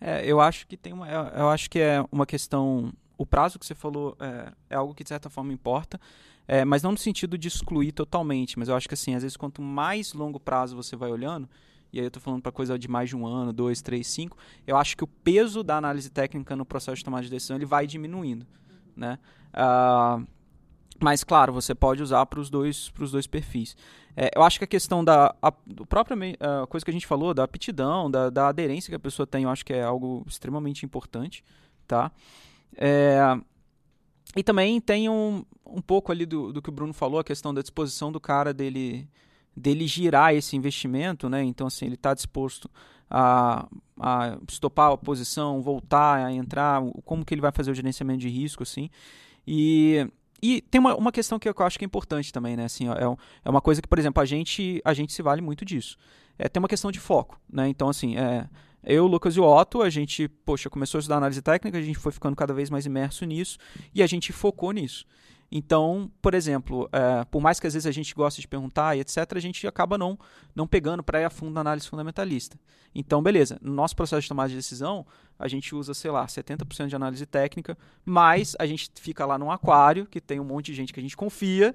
É, 0.00 0.24
eu 0.24 0.40
acho 0.40 0.66
que 0.66 0.76
tem 0.76 0.92
uma, 0.92 1.08
eu 1.08 1.22
eu 1.40 1.48
acho 1.50 1.68
que 1.68 1.78
é 1.80 2.04
uma 2.12 2.24
questão. 2.24 2.92
O 3.16 3.26
prazo 3.26 3.58
que 3.58 3.66
você 3.66 3.74
falou 3.74 4.16
é, 4.20 4.52
é 4.70 4.76
algo 4.76 4.94
que 4.94 5.02
de 5.02 5.08
certa 5.08 5.28
forma 5.28 5.52
importa, 5.52 6.00
é, 6.46 6.64
mas 6.64 6.84
não 6.84 6.92
no 6.92 6.98
sentido 6.98 7.36
de 7.36 7.48
excluir 7.48 7.90
totalmente. 7.90 8.56
Mas 8.58 8.68
eu 8.68 8.76
acho 8.76 8.86
que 8.86 8.94
assim, 8.94 9.16
às 9.16 9.22
vezes 9.22 9.36
quanto 9.36 9.60
mais 9.60 10.12
longo 10.12 10.38
prazo 10.38 10.76
você 10.76 10.94
vai 10.94 11.10
olhando, 11.10 11.48
e 11.92 11.98
aí 11.98 12.06
eu 12.06 12.10
tô 12.10 12.20
falando 12.20 12.42
para 12.42 12.52
coisa 12.52 12.78
de 12.78 12.88
mais 12.88 13.08
de 13.08 13.16
um 13.16 13.26
ano, 13.26 13.52
dois, 13.52 13.80
três, 13.80 14.06
cinco, 14.06 14.36
eu 14.66 14.76
acho 14.76 14.96
que 14.96 15.04
o 15.04 15.06
peso 15.06 15.62
da 15.62 15.76
análise 15.76 16.10
técnica 16.10 16.54
no 16.54 16.64
processo 16.64 16.96
de 16.96 17.04
tomada 17.04 17.24
de 17.24 17.30
decisão 17.30 17.56
ele 17.56 17.66
vai 17.66 17.86
diminuindo, 17.86 18.46
né? 18.96 19.18
Ah, 19.52 20.20
mas 21.00 21.22
claro, 21.22 21.52
você 21.52 21.74
pode 21.74 22.02
usar 22.02 22.26
para 22.26 22.40
os 22.40 22.50
dois, 22.50 22.90
pros 22.90 23.12
dois 23.12 23.26
perfis. 23.26 23.76
É, 24.16 24.30
eu 24.34 24.42
acho 24.42 24.58
que 24.58 24.64
a 24.64 24.68
questão 24.68 25.04
da 25.04 25.34
a, 25.40 25.52
do 25.64 25.86
própria 25.86 26.16
a 26.40 26.66
coisa 26.66 26.84
que 26.84 26.90
a 26.90 26.92
gente 26.92 27.06
falou, 27.06 27.32
da 27.32 27.44
aptidão, 27.44 28.10
da, 28.10 28.30
da 28.30 28.48
aderência 28.48 28.90
que 28.90 28.96
a 28.96 28.98
pessoa 28.98 29.26
tem, 29.26 29.44
eu 29.44 29.50
acho 29.50 29.64
que 29.64 29.72
é 29.72 29.82
algo 29.82 30.24
extremamente 30.26 30.84
importante, 30.84 31.44
tá? 31.86 32.10
É, 32.76 33.20
e 34.36 34.42
também 34.42 34.80
tem 34.80 35.08
um, 35.08 35.44
um 35.64 35.80
pouco 35.80 36.10
ali 36.10 36.26
do, 36.26 36.52
do 36.52 36.60
que 36.60 36.68
o 36.68 36.72
Bruno 36.72 36.92
falou, 36.92 37.20
a 37.20 37.24
questão 37.24 37.54
da 37.54 37.62
disposição 37.62 38.10
do 38.10 38.20
cara 38.20 38.52
dele, 38.52 39.08
dele 39.58 39.86
girar 39.86 40.34
esse 40.34 40.56
investimento, 40.56 41.28
né? 41.28 41.42
Então, 41.42 41.66
assim, 41.66 41.86
ele 41.86 41.94
está 41.94 42.14
disposto 42.14 42.70
a, 43.10 43.66
a 43.98 44.38
estopar 44.48 44.92
a 44.92 44.96
posição, 44.96 45.60
voltar 45.62 46.26
a 46.26 46.32
entrar, 46.32 46.82
como 47.04 47.24
que 47.24 47.34
ele 47.34 47.40
vai 47.40 47.52
fazer 47.52 47.70
o 47.70 47.74
gerenciamento 47.74 48.20
de 48.20 48.28
risco, 48.28 48.62
assim. 48.62 48.90
E, 49.46 50.06
e 50.42 50.60
tem 50.60 50.78
uma, 50.78 50.94
uma 50.94 51.12
questão 51.12 51.38
que 51.38 51.48
eu 51.48 51.54
acho 51.58 51.78
que 51.78 51.84
é 51.84 51.86
importante 51.86 52.32
também, 52.32 52.56
né? 52.56 52.64
Assim, 52.64 52.88
é, 52.88 53.16
é 53.44 53.50
uma 53.50 53.60
coisa 53.60 53.80
que, 53.82 53.88
por 53.88 53.98
exemplo, 53.98 54.22
a 54.22 54.26
gente, 54.26 54.80
a 54.84 54.94
gente 54.94 55.12
se 55.12 55.22
vale 55.22 55.40
muito 55.40 55.64
disso. 55.64 55.96
É, 56.38 56.48
tem 56.48 56.60
uma 56.60 56.68
questão 56.68 56.92
de 56.92 57.00
foco, 57.00 57.40
né? 57.50 57.68
Então, 57.68 57.88
assim, 57.88 58.16
é, 58.16 58.48
eu, 58.84 59.06
Lucas 59.06 59.36
e 59.36 59.40
o 59.40 59.44
Otto, 59.44 59.82
a 59.82 59.90
gente, 59.90 60.28
poxa, 60.28 60.70
começou 60.70 60.98
a 60.98 61.00
estudar 61.00 61.16
análise 61.16 61.42
técnica, 61.42 61.78
a 61.78 61.82
gente 61.82 61.98
foi 61.98 62.12
ficando 62.12 62.36
cada 62.36 62.54
vez 62.54 62.70
mais 62.70 62.86
imerso 62.86 63.24
nisso 63.24 63.58
e 63.94 64.02
a 64.02 64.06
gente 64.06 64.32
focou 64.32 64.70
nisso. 64.72 65.04
Então, 65.50 66.10
por 66.20 66.34
exemplo, 66.34 66.88
é, 66.92 67.24
por 67.24 67.40
mais 67.40 67.58
que 67.58 67.66
às 67.66 67.72
vezes 67.72 67.86
a 67.86 67.90
gente 67.90 68.14
goste 68.14 68.40
de 68.40 68.48
perguntar 68.48 68.96
e 68.96 69.00
etc., 69.00 69.16
a 69.34 69.40
gente 69.40 69.66
acaba 69.66 69.96
não, 69.96 70.18
não 70.54 70.66
pegando 70.66 71.02
para 71.02 71.20
ir 71.20 71.24
a 71.24 71.30
fundo 71.30 71.52
na 71.52 71.62
análise 71.62 71.88
fundamentalista. 71.88 72.58
Então, 72.94 73.22
beleza, 73.22 73.58
no 73.62 73.72
nosso 73.72 73.96
processo 73.96 74.22
de 74.22 74.28
tomada 74.28 74.48
de 74.48 74.56
decisão, 74.56 75.06
a 75.38 75.48
gente 75.48 75.74
usa, 75.74 75.94
sei 75.94 76.10
lá, 76.10 76.26
70% 76.26 76.88
de 76.88 76.96
análise 76.96 77.24
técnica, 77.24 77.78
mas 78.04 78.56
a 78.58 78.66
gente 78.66 78.90
fica 79.00 79.24
lá 79.24 79.38
num 79.38 79.50
aquário, 79.50 80.06
que 80.06 80.20
tem 80.20 80.38
um 80.40 80.44
monte 80.44 80.66
de 80.66 80.74
gente 80.74 80.92
que 80.92 81.00
a 81.00 81.02
gente 81.02 81.16
confia, 81.16 81.74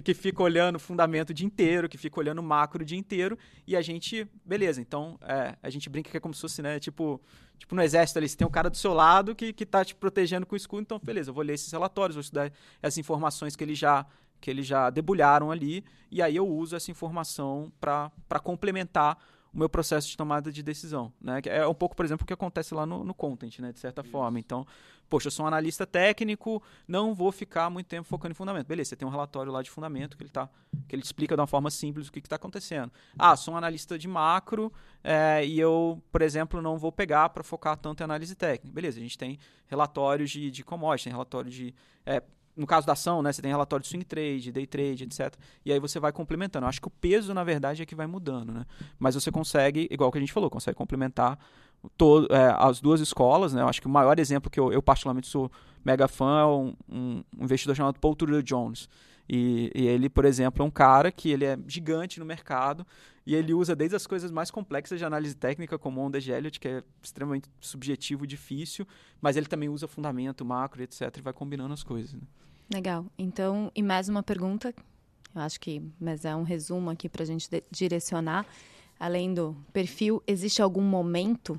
que 0.00 0.14
fica 0.14 0.42
olhando 0.42 0.76
o 0.76 0.78
fundamento 0.78 1.30
o 1.30 1.34
dia 1.34 1.46
inteiro, 1.46 1.88
que 1.88 1.98
fica 1.98 2.18
olhando 2.18 2.38
o 2.38 2.42
macro 2.42 2.82
o 2.82 2.84
dia 2.84 2.98
inteiro, 2.98 3.38
e 3.66 3.76
a 3.76 3.82
gente, 3.82 4.26
beleza, 4.44 4.80
então 4.80 5.18
é, 5.22 5.56
a 5.62 5.68
gente 5.68 5.90
brinca 5.90 6.10
que 6.10 6.16
é 6.16 6.20
como 6.20 6.32
se 6.32 6.40
fosse, 6.40 6.62
né, 6.62 6.78
tipo, 6.80 7.20
tipo 7.58 7.74
no 7.74 7.82
exército 7.82 8.18
ali, 8.18 8.28
você 8.28 8.36
tem 8.36 8.46
um 8.46 8.50
cara 8.50 8.70
do 8.70 8.76
seu 8.76 8.94
lado 8.94 9.34
que, 9.34 9.52
que 9.52 9.66
tá 9.66 9.84
te 9.84 9.94
protegendo 9.94 10.46
com 10.46 10.54
o 10.54 10.56
escudo, 10.56 10.82
então 10.82 11.00
beleza, 11.02 11.30
eu 11.30 11.34
vou 11.34 11.44
ler 11.44 11.54
esses 11.54 11.70
relatórios, 11.70 12.14
vou 12.14 12.22
estudar 12.22 12.50
essas 12.80 12.98
informações 12.98 13.54
que 13.54 13.64
ele 13.64 13.74
já 13.74 14.06
que 14.40 14.50
eles 14.50 14.66
já 14.66 14.90
debulharam 14.90 15.52
ali, 15.52 15.84
e 16.10 16.20
aí 16.20 16.34
eu 16.34 16.46
uso 16.46 16.74
essa 16.74 16.90
informação 16.90 17.72
para 17.80 18.10
complementar 18.42 19.16
o 19.54 19.58
meu 19.58 19.68
processo 19.68 20.08
de 20.08 20.16
tomada 20.16 20.50
de 20.50 20.62
decisão. 20.62 21.12
Né? 21.20 21.40
É 21.46 21.66
um 21.66 21.74
pouco, 21.74 21.94
por 21.94 22.04
exemplo, 22.04 22.24
o 22.24 22.26
que 22.26 22.32
acontece 22.32 22.74
lá 22.74 22.86
no, 22.86 23.04
no 23.04 23.14
content, 23.14 23.58
né? 23.60 23.72
de 23.72 23.78
certa 23.78 24.00
Isso. 24.00 24.10
forma. 24.10 24.40
Então, 24.40 24.66
poxa, 25.12 25.26
eu 25.26 25.30
sou 25.30 25.44
um 25.44 25.46
analista 25.46 25.86
técnico, 25.86 26.62
não 26.88 27.14
vou 27.14 27.30
ficar 27.30 27.68
muito 27.68 27.86
tempo 27.86 28.08
focando 28.08 28.32
em 28.32 28.34
fundamento. 28.34 28.66
Beleza, 28.66 28.88
você 28.88 28.96
tem 28.96 29.06
um 29.06 29.10
relatório 29.10 29.52
lá 29.52 29.60
de 29.60 29.68
fundamento 29.68 30.16
que 30.16 30.22
ele, 30.22 30.30
tá, 30.30 30.48
que 30.88 30.96
ele 30.96 31.02
explica 31.02 31.34
de 31.34 31.40
uma 31.42 31.46
forma 31.46 31.70
simples 31.70 32.08
o 32.08 32.12
que 32.12 32.18
está 32.18 32.36
acontecendo. 32.36 32.90
Ah, 33.18 33.36
sou 33.36 33.52
um 33.52 33.56
analista 33.58 33.98
de 33.98 34.08
macro 34.08 34.72
é, 35.04 35.44
e 35.44 35.60
eu, 35.60 36.02
por 36.10 36.22
exemplo, 36.22 36.62
não 36.62 36.78
vou 36.78 36.90
pegar 36.90 37.28
para 37.28 37.42
focar 37.42 37.76
tanto 37.76 38.00
em 38.00 38.04
análise 38.04 38.34
técnica. 38.34 38.74
Beleza, 38.74 39.00
a 39.00 39.02
gente 39.02 39.18
tem 39.18 39.38
relatórios 39.66 40.30
de, 40.30 40.50
de 40.50 40.64
commodity, 40.64 41.04
tem 41.04 41.12
relatório 41.12 41.50
de. 41.50 41.74
É, 42.06 42.22
no 42.56 42.66
caso 42.66 42.86
da 42.86 42.94
ação, 42.94 43.22
né, 43.22 43.30
você 43.32 43.42
tem 43.42 43.50
relatório 43.50 43.82
de 43.82 43.90
swing 43.90 44.04
trade, 44.06 44.50
day 44.50 44.66
trade, 44.66 45.04
etc. 45.04 45.34
E 45.62 45.72
aí 45.72 45.78
você 45.78 46.00
vai 46.00 46.12
complementando. 46.12 46.64
Eu 46.64 46.70
acho 46.70 46.80
que 46.80 46.88
o 46.88 46.90
peso, 46.90 47.34
na 47.34 47.44
verdade, 47.44 47.82
é 47.82 47.86
que 47.86 47.94
vai 47.94 48.06
mudando, 48.06 48.50
né? 48.50 48.64
Mas 48.98 49.14
você 49.14 49.30
consegue, 49.30 49.88
igual 49.90 50.10
que 50.10 50.16
a 50.16 50.20
gente 50.20 50.32
falou, 50.32 50.48
consegue 50.48 50.76
complementar 50.76 51.38
todo, 51.96 52.32
é, 52.34 52.54
as 52.58 52.80
duas 52.80 53.00
escolas, 53.00 53.52
né? 53.52 53.62
Eu 53.62 53.68
acho 53.68 53.80
que 53.80 53.86
o 53.86 53.90
maior 53.90 54.18
exemplo 54.18 54.50
que 54.50 54.60
eu, 54.60 54.72
eu 54.72 54.82
particularmente 54.82 55.26
sou 55.26 55.50
mega 55.84 56.06
fã 56.08 56.40
é 56.40 56.46
um, 56.46 56.74
um 56.88 57.24
investidor 57.40 57.74
chamado 57.74 57.98
Paul 57.98 58.14
Tudor 58.14 58.42
Jones. 58.42 58.88
E, 59.28 59.70
e, 59.74 59.86
ele, 59.86 60.08
por 60.08 60.24
exemplo, 60.24 60.62
é 60.62 60.66
um 60.66 60.70
cara 60.70 61.10
que 61.10 61.30
ele 61.30 61.44
é 61.44 61.56
gigante 61.66 62.18
no 62.18 62.26
mercado 62.26 62.86
e 63.24 63.34
ele 63.34 63.54
usa 63.54 63.74
desde 63.74 63.96
as 63.96 64.06
coisas 64.06 64.30
mais 64.30 64.50
complexas 64.50 64.98
de 64.98 65.04
análise 65.04 65.34
técnica, 65.34 65.78
como 65.78 66.00
onda 66.00 66.20
de 66.20 66.32
Elliott, 66.32 66.58
que 66.58 66.68
é 66.68 66.82
extremamente 67.02 67.48
subjetivo, 67.60 68.26
difícil, 68.26 68.86
mas 69.20 69.36
ele 69.36 69.46
também 69.46 69.68
usa 69.68 69.86
fundamento, 69.86 70.44
macro, 70.44 70.82
etc, 70.82 71.16
e 71.16 71.20
vai 71.20 71.32
combinando 71.32 71.72
as 71.72 71.84
coisas. 71.84 72.12
Né? 72.12 72.20
Legal. 72.74 73.06
Então, 73.16 73.70
e 73.74 73.82
mais 73.82 74.08
uma 74.08 74.22
pergunta, 74.22 74.74
eu 75.34 75.40
acho 75.40 75.60
que, 75.60 75.80
mas 76.00 76.24
é 76.24 76.34
um 76.34 76.42
resumo 76.42 76.90
aqui 76.90 77.08
para 77.08 77.22
a 77.22 77.26
gente 77.26 77.48
direcionar. 77.70 78.44
Além 78.98 79.32
do 79.32 79.56
perfil, 79.72 80.22
existe 80.26 80.60
algum 80.60 80.82
momento 80.82 81.58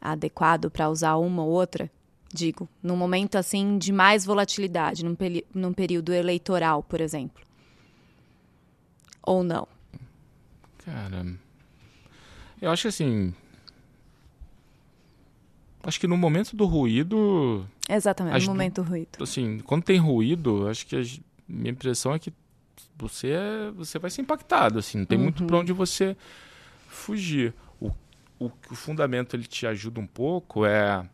adequado 0.00 0.70
para 0.70 0.88
usar 0.88 1.16
uma 1.16 1.44
ou 1.44 1.50
outra? 1.50 1.90
Digo, 2.32 2.68
num 2.82 2.96
momento 2.96 3.36
assim 3.36 3.76
de 3.76 3.92
mais 3.92 4.24
volatilidade, 4.24 5.04
num, 5.04 5.16
num 5.52 5.72
período 5.72 6.12
eleitoral, 6.12 6.82
por 6.82 7.00
exemplo. 7.00 7.42
Ou 9.22 9.42
não? 9.42 9.66
Cara, 10.84 11.26
eu 12.60 12.70
acho 12.70 12.82
que 12.82 12.88
assim. 12.88 13.34
Acho 15.82 15.98
que 15.98 16.06
no 16.06 16.16
momento 16.16 16.54
do 16.54 16.66
ruído. 16.66 17.66
Exatamente, 17.88 18.46
no 18.46 18.52
momento 18.52 18.82
do 18.82 18.88
ruído. 18.88 19.22
Assim, 19.22 19.58
quando 19.60 19.82
tem 19.82 19.98
ruído, 19.98 20.68
acho 20.68 20.86
que 20.86 20.96
a 20.96 21.02
minha 21.48 21.70
impressão 21.70 22.14
é 22.14 22.18
que 22.18 22.32
você, 22.96 23.30
é, 23.30 23.70
você 23.72 23.98
vai 23.98 24.10
ser 24.10 24.22
impactado, 24.22 24.78
assim, 24.78 24.98
não 24.98 25.06
tem 25.06 25.18
uhum. 25.18 25.24
muito 25.24 25.44
para 25.44 25.56
onde 25.56 25.72
você 25.72 26.16
fugir. 26.88 27.54
O, 28.40 28.46
o, 28.46 28.52
o 28.70 28.74
fundamento 28.74 29.36
ele 29.36 29.46
te 29.46 29.66
ajuda 29.66 30.00
um 30.00 30.06
pouco 30.06 30.64
é. 30.64 31.08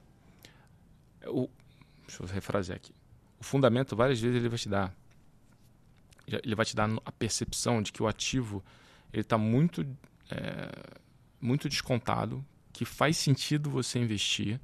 O, 1.27 1.49
deixa 2.07 2.23
eu 2.23 2.27
refrasear 2.27 2.77
aqui. 2.77 2.95
O 3.39 3.45
fundamento, 3.45 3.97
várias 3.97 4.21
vezes, 4.21 4.37
ele 4.37 4.49
vai 4.49 4.59
te 4.59 4.69
dar. 4.69 4.95
Ele 6.27 6.55
vai 6.55 6.65
te 6.65 6.75
dar 6.75 6.89
a 7.05 7.13
percepção 7.13 7.83
de 7.83 7.93
que 7.93 8.03
o 8.03 8.09
ativo 8.09 8.65
ele 9.13 9.23
está 9.23 9.39
muito, 9.39 9.87
é, 10.31 10.99
muito 11.41 11.69
descontado, 11.69 12.45
que 12.73 12.85
faz 12.85 13.17
sentido 13.17 13.71
você 13.71 13.99
investir 13.99 14.61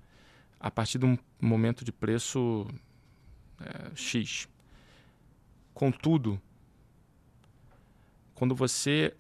a 0.59 0.71
partir 0.71 0.99
de 0.99 1.07
um 1.07 1.19
momento 1.41 1.85
de 1.85 1.93
preço 1.93 2.67
é, 3.61 3.91
X. 3.95 4.49
Contudo, 5.75 6.41
quando 8.35 8.55
você, 8.55 9.15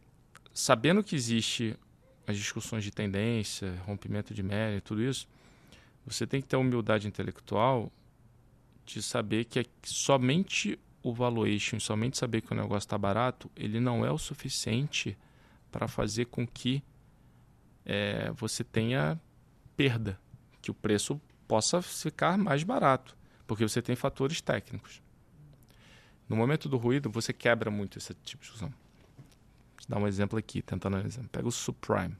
sabendo 0.53 1.03
que 1.03 1.15
existe 1.15 1.77
as 2.27 2.37
discussões 2.37 2.85
de 2.85 2.91
tendência, 2.91 3.75
rompimento 3.85 4.33
de 4.33 4.43
média, 4.43 4.81
tudo 4.81 5.03
isso, 5.03 5.29
você 6.07 6.27
tem 6.27 6.41
que 6.41 6.49
ter 6.49 6.57
a 6.57 6.59
humildade 6.59 7.07
intelectual 7.07 7.91
de 8.85 9.03
saber 9.03 9.45
que 9.45 9.61
é 9.61 9.65
somente 9.83 10.79
o 11.03 11.13
valuation, 11.13 11.81
somente 11.81 12.17
saber 12.17 12.41
que 12.41 12.53
o 12.53 12.57
negócio 12.57 12.87
está 12.87 12.99
barato, 12.99 13.51
ele 13.57 13.81
não 13.81 14.05
é 14.05 14.11
o 14.11 14.19
suficiente 14.19 15.17
para 15.71 15.89
fazer 15.89 16.27
com 16.27 16.47
que 16.47 16.83
é, 17.85 18.31
você 18.33 18.63
tenha 18.63 19.21
perda, 19.77 20.19
que 20.61 20.71
o 20.71 20.75
preço 20.75 21.21
possa 21.49 21.83
ficar 21.83 22.39
mais 22.39 22.63
barato, 22.63 23.17
porque 23.47 23.67
você 23.67 23.83
tem 23.83 23.97
fatores 23.97 24.41
técnicos. 24.41 25.03
No 26.29 26.37
momento 26.37 26.69
do 26.69 26.77
ruído, 26.77 27.11
você 27.11 27.33
quebra 27.33 27.71
muito 27.71 27.99
esse 27.99 28.15
tipo 28.15 28.43
de 28.43 28.51
discussão. 28.51 28.73
Vou 29.89 29.99
dar 29.99 30.05
um 30.05 30.07
exemplo 30.07 30.39
aqui, 30.39 30.63
tentando 30.63 30.97
um 30.97 31.01
exemplo. 31.01 31.29
Pega 31.31 31.47
o 31.47 31.53
subprime. 31.53 32.17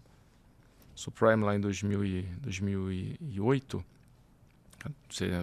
Subprime 0.95 1.43
lá 1.45 1.57
em 1.57 1.61
2000 1.61 2.05
e, 2.05 2.23
2008, 2.43 3.85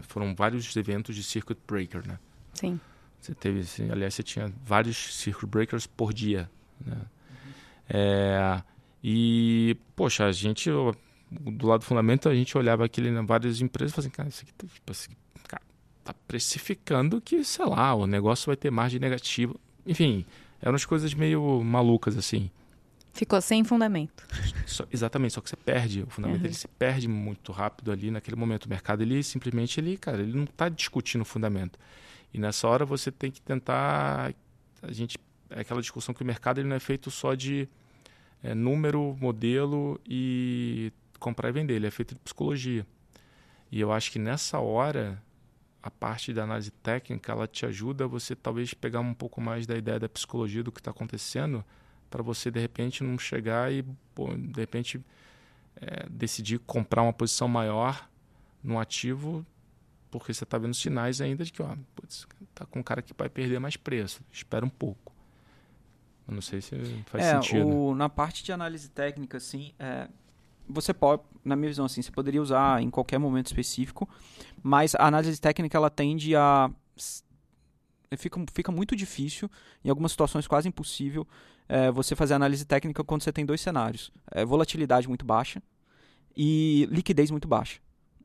foram 0.03 0.35
vários 0.35 0.75
eventos 0.75 1.15
de 1.15 1.23
circuit 1.23 1.57
breaker, 1.67 2.07
né? 2.07 2.19
Sim. 2.53 2.79
Você 3.19 3.33
teve, 3.33 3.61
assim, 3.61 3.89
aliás, 3.91 4.13
você 4.13 4.23
tinha 4.23 4.53
vários 4.63 5.15
circuit 5.15 5.47
breakers 5.47 5.87
por 5.87 6.13
dia, 6.13 6.49
né? 6.85 6.95
Uhum. 6.95 7.51
É, 7.89 8.63
e, 9.03 9.75
poxa, 9.95 10.25
a 10.25 10.31
gente, 10.31 10.69
do 10.69 11.67
lado 11.67 11.81
do 11.81 11.85
fundamento, 11.85 12.29
a 12.29 12.35
gente 12.35 12.57
olhava 12.57 12.85
aquele 12.85 13.09
em 13.09 13.25
várias 13.25 13.61
empresas 13.61 13.91
e 13.91 13.95
falava 13.95 14.07
assim, 14.07 14.15
cara, 14.15 14.29
isso 14.29 14.43
aqui 14.43 14.53
tá, 14.53 14.67
tipo, 14.67 14.91
assim, 14.91 15.09
cara, 15.47 15.63
tá 16.03 16.13
precificando 16.27 17.19
que, 17.19 17.43
sei 17.43 17.65
lá, 17.65 17.93
o 17.95 18.05
negócio 18.05 18.47
vai 18.47 18.55
ter 18.55 18.69
margem 18.69 18.99
negativa. 18.99 19.55
Enfim, 19.85 20.25
eram 20.61 20.75
as 20.75 20.85
coisas 20.85 21.13
meio 21.13 21.63
malucas, 21.63 22.17
assim. 22.17 22.49
Ficou 23.13 23.41
sem 23.41 23.63
fundamento. 23.63 24.25
Só, 24.65 24.85
exatamente, 24.91 25.33
só 25.33 25.41
que 25.41 25.49
você 25.49 25.55
perde. 25.55 26.03
O 26.03 26.07
fundamento 26.07 26.41
uhum. 26.41 26.45
ele 26.45 26.53
se 26.53 26.67
perde 26.67 27.07
muito 27.07 27.51
rápido 27.51 27.91
ali 27.91 28.11
naquele 28.11 28.35
momento. 28.35 28.65
O 28.65 28.69
mercado, 28.69 29.01
ele 29.01 29.21
simplesmente, 29.23 29.79
ele, 29.79 29.97
cara, 29.97 30.21
ele 30.21 30.33
não 30.33 30.43
está 30.43 30.69
discutindo 30.69 31.21
o 31.21 31.25
fundamento. 31.25 31.79
E 32.33 32.39
nessa 32.39 32.67
hora 32.67 32.85
você 32.85 33.11
tem 33.11 33.31
que 33.31 33.41
tentar. 33.41 34.33
A 34.81 34.91
gente. 34.91 35.17
É 35.49 35.61
aquela 35.61 35.81
discussão 35.81 36.13
que 36.13 36.21
o 36.21 36.25
mercado 36.25 36.59
ele 36.59 36.67
não 36.67 36.75
é 36.75 36.79
feito 36.79 37.09
só 37.09 37.33
de 37.33 37.67
é, 38.43 38.53
número, 38.53 39.17
modelo 39.19 39.99
e 40.07 40.93
comprar 41.19 41.49
e 41.49 41.51
vender. 41.51 41.73
Ele 41.73 41.87
é 41.87 41.91
feito 41.91 42.13
de 42.13 42.21
psicologia. 42.21 42.85
E 43.71 43.79
eu 43.79 43.91
acho 43.91 44.11
que 44.11 44.19
nessa 44.19 44.59
hora 44.59 45.21
a 45.81 45.89
parte 45.89 46.33
da 46.33 46.43
análise 46.43 46.71
técnica 46.71 47.31
ela 47.31 47.47
te 47.47 47.65
ajuda 47.65 48.03
a 48.03 48.07
você 48.07 48.35
talvez 48.35 48.73
pegar 48.73 48.99
um 48.99 49.13
pouco 49.13 49.39
mais 49.39 49.65
da 49.65 49.77
ideia 49.77 49.99
da 49.99 50.09
psicologia 50.09 50.61
do 50.61 50.71
que 50.71 50.79
está 50.79 50.91
acontecendo 50.91 51.63
para 52.09 52.21
você 52.21 52.51
de 52.51 52.59
repente 52.59 53.03
não 53.03 53.17
chegar 53.17 53.71
e 53.71 53.83
pô, 54.13 54.35
de 54.35 54.59
repente 54.59 55.03
é, 55.77 56.07
decidir 56.09 56.59
comprar 56.59 57.03
uma 57.03 57.13
posição 57.13 57.47
maior 57.47 58.09
no 58.61 58.79
ativo 58.79 59.45
porque 60.11 60.33
você 60.33 60.43
está 60.43 60.57
vendo 60.57 60.73
sinais 60.73 61.21
ainda 61.21 61.45
de 61.45 61.51
que 61.53 61.61
ó, 61.61 61.75
putz, 61.95 62.27
tá 62.53 62.65
com 62.65 62.79
um 62.79 62.83
cara 62.83 63.01
que 63.01 63.13
vai 63.17 63.29
perder 63.29 63.59
mais 63.59 63.77
preço 63.77 64.21
espera 64.31 64.65
um 64.65 64.69
pouco. 64.69 65.13
Eu 66.27 66.35
não 66.35 66.41
sei 66.41 66.61
se 66.61 66.75
faz 67.07 67.25
é, 67.25 67.33
sentido. 67.33 67.67
o, 67.67 67.95
na 67.95 68.07
parte 68.07 68.43
de 68.43 68.51
análise 68.51 68.89
técnica 68.89 69.37
assim 69.37 69.73
é, 69.79 70.09
você 70.69 70.93
pode 70.93 71.23
na 71.43 71.55
minha 71.55 71.69
visão 71.69 71.85
assim 71.85 72.01
você 72.01 72.11
poderia 72.11 72.41
usar 72.41 72.81
em 72.81 72.89
qualquer 72.89 73.17
momento 73.17 73.47
específico 73.47 74.07
mas 74.61 74.95
a 74.95 75.07
análise 75.07 75.39
técnica 75.39 75.77
ela 75.77 75.89
tende 75.89 76.35
a 76.35 76.69
fica, 78.17 78.39
fica 78.53 78.71
muito 78.71 78.95
difícil, 78.95 79.49
em 79.83 79.89
algumas 79.89 80.11
situações 80.11 80.47
quase 80.47 80.67
impossível, 80.67 81.27
é, 81.67 81.91
você 81.91 82.15
fazer 82.15 82.33
análise 82.33 82.65
técnica 82.65 83.03
quando 83.03 83.23
você 83.23 83.31
tem 83.31 83.45
dois 83.45 83.61
cenários: 83.61 84.11
é, 84.31 84.43
volatilidade 84.43 85.07
muito 85.07 85.25
baixa 85.25 85.61
e 86.35 86.87
liquidez 86.89 87.29
muito 87.29 87.47
baixa. 87.47 87.79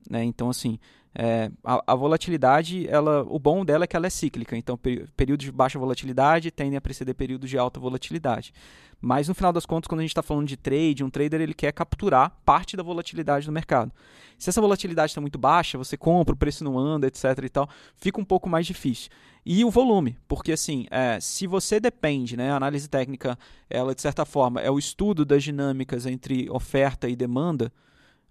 Né? 0.09 0.25
Então, 0.25 0.51
assim, 0.51 0.79
é, 1.15 1.51
a, 1.63 1.93
a, 1.93 1.95
volatilidade, 1.95 2.89
ela, 2.89 3.25
o 3.29 3.39
bom 3.39 3.65
dela 3.65 3.85
é 3.85 3.87
que 3.87 3.97
ela 3.97 4.07
é 4.07 4.11
cíclica. 4.11 4.57
Então, 4.57 4.79
períodos 5.17 5.45
de 5.45 5.53
baixa 5.53 5.79
volatilidade 5.79 6.51
tendem 6.51 6.77
a 6.77 6.81
preceder 6.81 7.15
períodos 7.15 7.49
de 7.49 7.57
alta 7.57 7.79
volatilidade. 7.79 8.53
Mas, 9.01 9.29
no 9.29 9.35
final 9.35 9.53
das 9.53 9.67
contas, 9.67 9.87
quando 9.87 10.01
a 10.01 10.03
gente 10.03 10.11
está 10.11 10.23
falando 10.23 10.49
de 10.49 10.57
trade, 10.57 11.05
um 11.05 11.11
trader 11.11 11.41
ele 11.41 11.55
quer 11.55 11.73
capturar 11.73 12.37
parte 12.45 12.77
da 12.77 12.83
volatilidade 12.83 13.47
do 13.47 13.53
mercado. 13.53 13.93
Se 14.39 14.51
essa 14.51 14.61
volatilidade 14.61 15.11
está 15.11 15.21
muito 15.21 15.39
baixa, 15.39 15.79
você 15.79 15.97
compra, 15.97 16.35
o 16.35 16.39
preço 16.39 16.65
não 16.65 16.79
anda, 16.79 17.07
etc. 17.07 17.25
e 17.45 17.49
tal, 17.49 17.69
fica 17.97 18.21
um 18.21 18.25
pouco 18.25 18.49
mais 18.49 18.67
difícil. 18.67 19.11
E 19.47 19.63
o 19.65 19.71
volume, 19.71 20.17
porque 20.27 20.53
assim, 20.53 20.87
é, 20.91 21.21
se 21.21 21.47
você 21.47 21.79
depende, 21.79 22.35
né, 22.35 22.51
a 22.51 22.57
análise 22.57 22.89
técnica, 22.89 23.39
ela 23.69 23.95
de 23.95 24.01
certa 24.01 24.25
forma 24.25 24.61
é 24.61 24.71
o 24.71 24.79
estudo 24.79 25.23
das 25.23 25.45
dinâmicas 25.45 26.07
entre 26.07 26.49
oferta 26.49 27.09
e 27.09 27.15
demanda, 27.15 27.71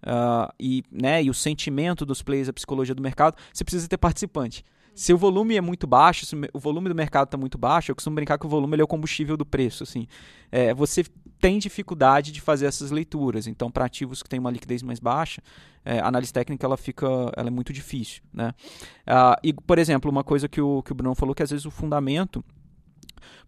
uh, 0.06 0.52
e, 0.58 0.82
né, 0.90 1.22
e 1.22 1.30
o 1.30 1.34
sentimento 1.34 2.06
dos 2.06 2.22
players, 2.22 2.48
a 2.48 2.52
psicologia 2.52 2.94
do 2.94 3.02
mercado, 3.02 3.36
você 3.52 3.64
precisa 3.64 3.88
ter 3.88 3.98
participante. 3.98 4.64
Se 4.94 5.12
o 5.12 5.18
volume 5.18 5.56
é 5.56 5.60
muito 5.60 5.88
baixo, 5.88 6.24
se 6.24 6.36
o 6.52 6.58
volume 6.60 6.88
do 6.88 6.94
mercado 6.94 7.26
está 7.26 7.36
muito 7.36 7.58
baixo, 7.58 7.90
eu 7.90 7.96
costumo 7.96 8.14
brincar 8.14 8.38
que 8.38 8.46
o 8.46 8.48
volume 8.48 8.78
é 8.78 8.84
o 8.84 8.86
combustível 8.86 9.36
do 9.36 9.44
preço. 9.44 9.82
Assim. 9.82 10.06
É, 10.52 10.72
você 10.72 11.04
tem 11.40 11.58
dificuldade 11.58 12.30
de 12.30 12.40
fazer 12.40 12.66
essas 12.66 12.92
leituras. 12.92 13.48
Então, 13.48 13.70
para 13.70 13.84
ativos 13.84 14.22
que 14.22 14.28
têm 14.28 14.38
uma 14.38 14.52
liquidez 14.52 14.84
mais 14.84 15.00
baixa, 15.00 15.42
é, 15.84 15.98
a 15.98 16.06
análise 16.06 16.32
técnica 16.32 16.64
ela 16.64 16.76
fica, 16.76 17.06
ela 17.36 17.48
é 17.48 17.50
muito 17.50 17.72
difícil. 17.72 18.22
Né? 18.32 18.54
Uh, 19.00 19.36
e, 19.42 19.52
por 19.52 19.78
exemplo, 19.78 20.08
uma 20.08 20.22
coisa 20.22 20.48
que 20.48 20.60
o, 20.60 20.80
que 20.82 20.92
o 20.92 20.94
Bruno 20.94 21.14
falou, 21.16 21.34
que 21.34 21.42
às 21.42 21.50
vezes 21.50 21.66
o 21.66 21.72
fundamento 21.72 22.44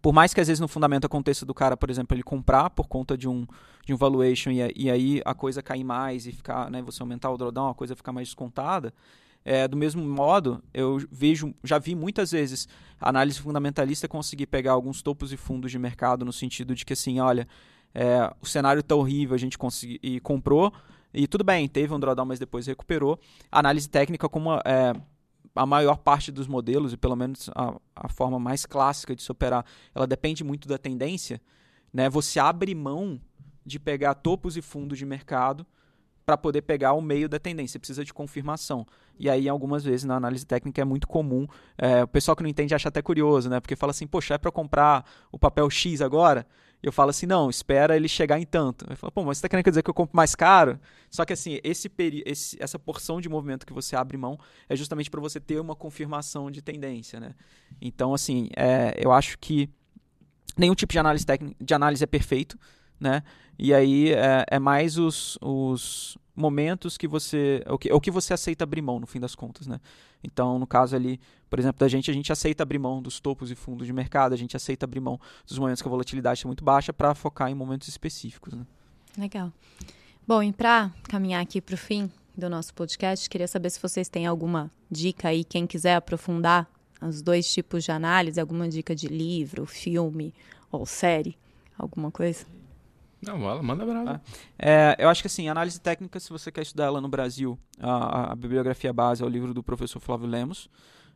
Por 0.01 0.13
mais 0.13 0.33
que 0.33 0.41
às 0.41 0.47
vezes 0.47 0.59
no 0.59 0.67
fundamento 0.67 1.05
aconteça 1.05 1.45
do 1.45 1.53
cara, 1.53 1.75
por 1.75 1.89
exemplo, 1.89 2.15
ele 2.15 2.23
comprar 2.23 2.69
por 2.69 2.87
conta 2.87 3.17
de 3.17 3.27
um, 3.27 3.45
de 3.85 3.93
um 3.93 3.97
valuation 3.97 4.51
e, 4.51 4.73
e 4.75 4.91
aí 4.91 5.21
a 5.25 5.33
coisa 5.33 5.61
cair 5.61 5.83
mais 5.83 6.25
e 6.27 6.31
ficar, 6.31 6.69
né, 6.71 6.81
você 6.81 7.01
aumentar 7.01 7.29
o 7.31 7.37
drawdown, 7.37 7.69
a 7.69 7.75
coisa 7.75 7.95
ficar 7.95 8.11
mais 8.11 8.27
descontada, 8.27 8.93
é, 9.43 9.67
do 9.67 9.77
mesmo 9.77 10.03
modo, 10.03 10.61
eu 10.73 10.97
vejo, 11.09 11.53
já 11.63 11.79
vi 11.79 11.95
muitas 11.95 12.31
vezes 12.31 12.67
a 12.99 13.09
análise 13.09 13.39
fundamentalista 13.39 14.07
conseguir 14.07 14.47
pegar 14.47 14.73
alguns 14.73 15.01
topos 15.01 15.31
e 15.31 15.37
fundos 15.37 15.71
de 15.71 15.79
mercado 15.79 16.25
no 16.25 16.33
sentido 16.33 16.75
de 16.75 16.85
que 16.85 16.93
assim, 16.93 17.19
olha, 17.19 17.47
é, 17.95 18.29
o 18.41 18.45
cenário 18.45 18.81
está 18.81 18.93
horrível, 18.93 19.35
a 19.35 19.37
gente 19.37 19.57
consegui, 19.57 19.99
e 20.03 20.19
comprou, 20.19 20.73
e 21.13 21.27
tudo 21.27 21.43
bem, 21.43 21.67
teve 21.67 21.93
um 21.93 21.99
drawdown, 21.99 22.25
mas 22.25 22.39
depois 22.39 22.67
recuperou. 22.67 23.19
A 23.51 23.59
análise 23.59 23.89
técnica, 23.89 24.27
como 24.27 24.53
é, 24.53 24.93
a 25.57 25.65
maior 25.65 25.97
parte 25.97 26.31
dos 26.31 26.47
modelos, 26.47 26.93
e 26.93 26.97
pelo 26.97 27.15
menos 27.15 27.49
a, 27.55 27.75
a 27.95 28.07
forma 28.07 28.39
mais 28.39 28.65
clássica 28.65 29.15
de 29.15 29.21
se 29.21 29.31
operar, 29.31 29.65
ela 29.93 30.07
depende 30.07 30.43
muito 30.43 30.67
da 30.67 30.77
tendência, 30.77 31.41
né? 31.91 32.09
Você 32.09 32.39
abre 32.39 32.73
mão 32.75 33.19
de 33.65 33.79
pegar 33.79 34.15
topos 34.15 34.55
e 34.55 34.61
fundos 34.61 34.97
de 34.97 35.05
mercado 35.05 35.65
para 36.25 36.37
poder 36.37 36.61
pegar 36.61 36.91
o 36.91 37.01
meio 37.01 37.29
da 37.29 37.39
tendência. 37.39 37.73
Você 37.73 37.79
precisa 37.79 38.03
de 38.03 38.13
confirmação. 38.13 38.85
E 39.17 39.29
aí, 39.29 39.47
algumas 39.47 39.85
vezes, 39.85 40.03
na 40.03 40.15
análise 40.15 40.45
técnica 40.45 40.81
é 40.81 40.85
muito 40.85 41.07
comum. 41.07 41.47
É, 41.77 42.03
o 42.03 42.07
pessoal 42.07 42.35
que 42.35 42.43
não 42.43 42.49
entende 42.49 42.75
acha 42.75 42.89
até 42.89 43.01
curioso, 43.01 43.49
né? 43.49 43.61
Porque 43.61 43.77
fala 43.77 43.91
assim, 43.91 44.05
poxa, 44.05 44.33
é 44.33 44.37
para 44.37 44.51
comprar 44.51 45.05
o 45.31 45.39
papel 45.39 45.69
X 45.69 46.01
agora? 46.01 46.45
Eu 46.81 46.91
falo 46.91 47.09
assim, 47.09 47.25
não, 47.25 47.49
espera 47.49 47.95
ele 47.95 48.07
chegar 48.07 48.39
em 48.39 48.45
tanto. 48.45 48.85
Eu 48.89 48.95
falo, 48.95 49.11
pô, 49.11 49.23
mas 49.23 49.37
você 49.37 49.39
está 49.39 49.49
querendo 49.49 49.65
dizer 49.65 49.83
que 49.83 49.89
eu 49.89 49.93
compro 49.93 50.15
mais 50.15 50.35
caro? 50.35 50.79
Só 51.09 51.25
que 51.25 51.33
assim, 51.33 51.59
esse, 51.63 51.91
esse 52.25 52.57
essa 52.61 52.77
porção 52.77 53.19
de 53.19 53.27
movimento 53.27 53.65
que 53.65 53.73
você 53.73 53.95
abre 53.95 54.15
mão 54.17 54.39
é 54.69 54.75
justamente 54.75 55.09
para 55.09 55.19
você 55.19 55.39
ter 55.39 55.59
uma 55.59 55.75
confirmação 55.75 56.51
de 56.51 56.61
tendência, 56.61 57.19
né? 57.19 57.33
Então, 57.81 58.13
assim, 58.13 58.49
é, 58.55 58.93
eu 58.97 59.11
acho 59.11 59.37
que 59.39 59.69
nenhum 60.55 60.75
tipo 60.75 60.93
de 60.93 60.99
análise 60.99 61.25
de 61.59 61.73
análise 61.73 62.03
é 62.03 62.07
perfeito, 62.07 62.57
né? 62.99 63.23
E 63.57 63.73
aí 63.73 64.11
é, 64.13 64.45
é 64.49 64.59
mais 64.59 64.97
os, 64.97 65.37
os 65.41 66.17
momentos 66.35 66.97
que 66.97 67.07
você. 67.07 67.63
O 67.67 67.77
que, 67.77 67.91
o 67.91 67.99
que 67.99 68.11
você 68.11 68.33
aceita 68.33 68.63
abrir 68.63 68.81
mão, 68.81 68.99
no 68.99 69.07
fim 69.07 69.19
das 69.19 69.33
contas, 69.33 69.65
né? 69.65 69.79
Então, 70.23 70.59
no 70.59 70.67
caso 70.67 70.95
ali, 70.95 71.19
por 71.49 71.59
exemplo, 71.59 71.79
da 71.79 71.87
gente, 71.87 72.11
a 72.11 72.13
gente 72.13 72.31
aceita 72.31 72.63
abrir 72.63 72.79
mão 72.79 73.01
dos 73.01 73.19
topos 73.19 73.49
e 73.49 73.55
fundos 73.55 73.87
de 73.87 73.93
mercado, 73.93 74.33
a 74.33 74.37
gente 74.37 74.55
aceita 74.55 74.85
abrir 74.85 74.99
mão 74.99 75.19
dos 75.45 75.57
momentos 75.57 75.81
que 75.81 75.87
a 75.87 75.91
volatilidade 75.91 76.39
está 76.39 76.47
muito 76.47 76.63
baixa 76.63 76.93
para 76.93 77.15
focar 77.15 77.49
em 77.49 77.55
momentos 77.55 77.87
específicos. 77.87 78.53
Né? 78.53 78.65
Legal. 79.17 79.51
Bom, 80.27 80.43
e 80.43 80.51
para 80.51 80.91
caminhar 81.03 81.41
aqui 81.41 81.61
para 81.61 81.75
o 81.75 81.77
fim 81.77 82.11
do 82.35 82.49
nosso 82.49 82.73
podcast, 82.73 83.29
queria 83.29 83.47
saber 83.47 83.69
se 83.69 83.81
vocês 83.81 84.09
têm 84.09 84.27
alguma 84.27 84.69
dica 84.91 85.29
aí, 85.29 85.43
quem 85.43 85.65
quiser 85.65 85.95
aprofundar 85.95 86.69
os 87.01 87.21
dois 87.21 87.51
tipos 87.51 87.83
de 87.83 87.91
análise, 87.91 88.39
alguma 88.39 88.67
dica 88.67 88.95
de 88.95 89.07
livro, 89.07 89.65
filme 89.65 90.33
ou 90.71 90.85
série, 90.85 91.37
alguma 91.77 92.11
coisa? 92.11 92.45
Não, 93.27 93.63
manda 93.63 93.85
brava. 93.85 94.21
É, 94.57 94.95
eu 94.99 95.09
acho 95.09 95.21
que 95.21 95.27
assim, 95.27 95.49
análise 95.49 95.79
técnica, 95.79 96.19
se 96.19 96.29
você 96.29 96.51
quer 96.51 96.61
estudar 96.61 96.85
ela 96.85 97.01
no 97.01 97.07
Brasil, 97.07 97.57
a, 97.79 98.31
a 98.31 98.35
bibliografia 98.35 98.93
base 98.93 99.23
é 99.23 99.25
o 99.25 99.29
livro 99.29 99.53
do 99.53 99.61
professor 99.63 99.99
Flávio 99.99 100.27
Lemos, 100.27 100.69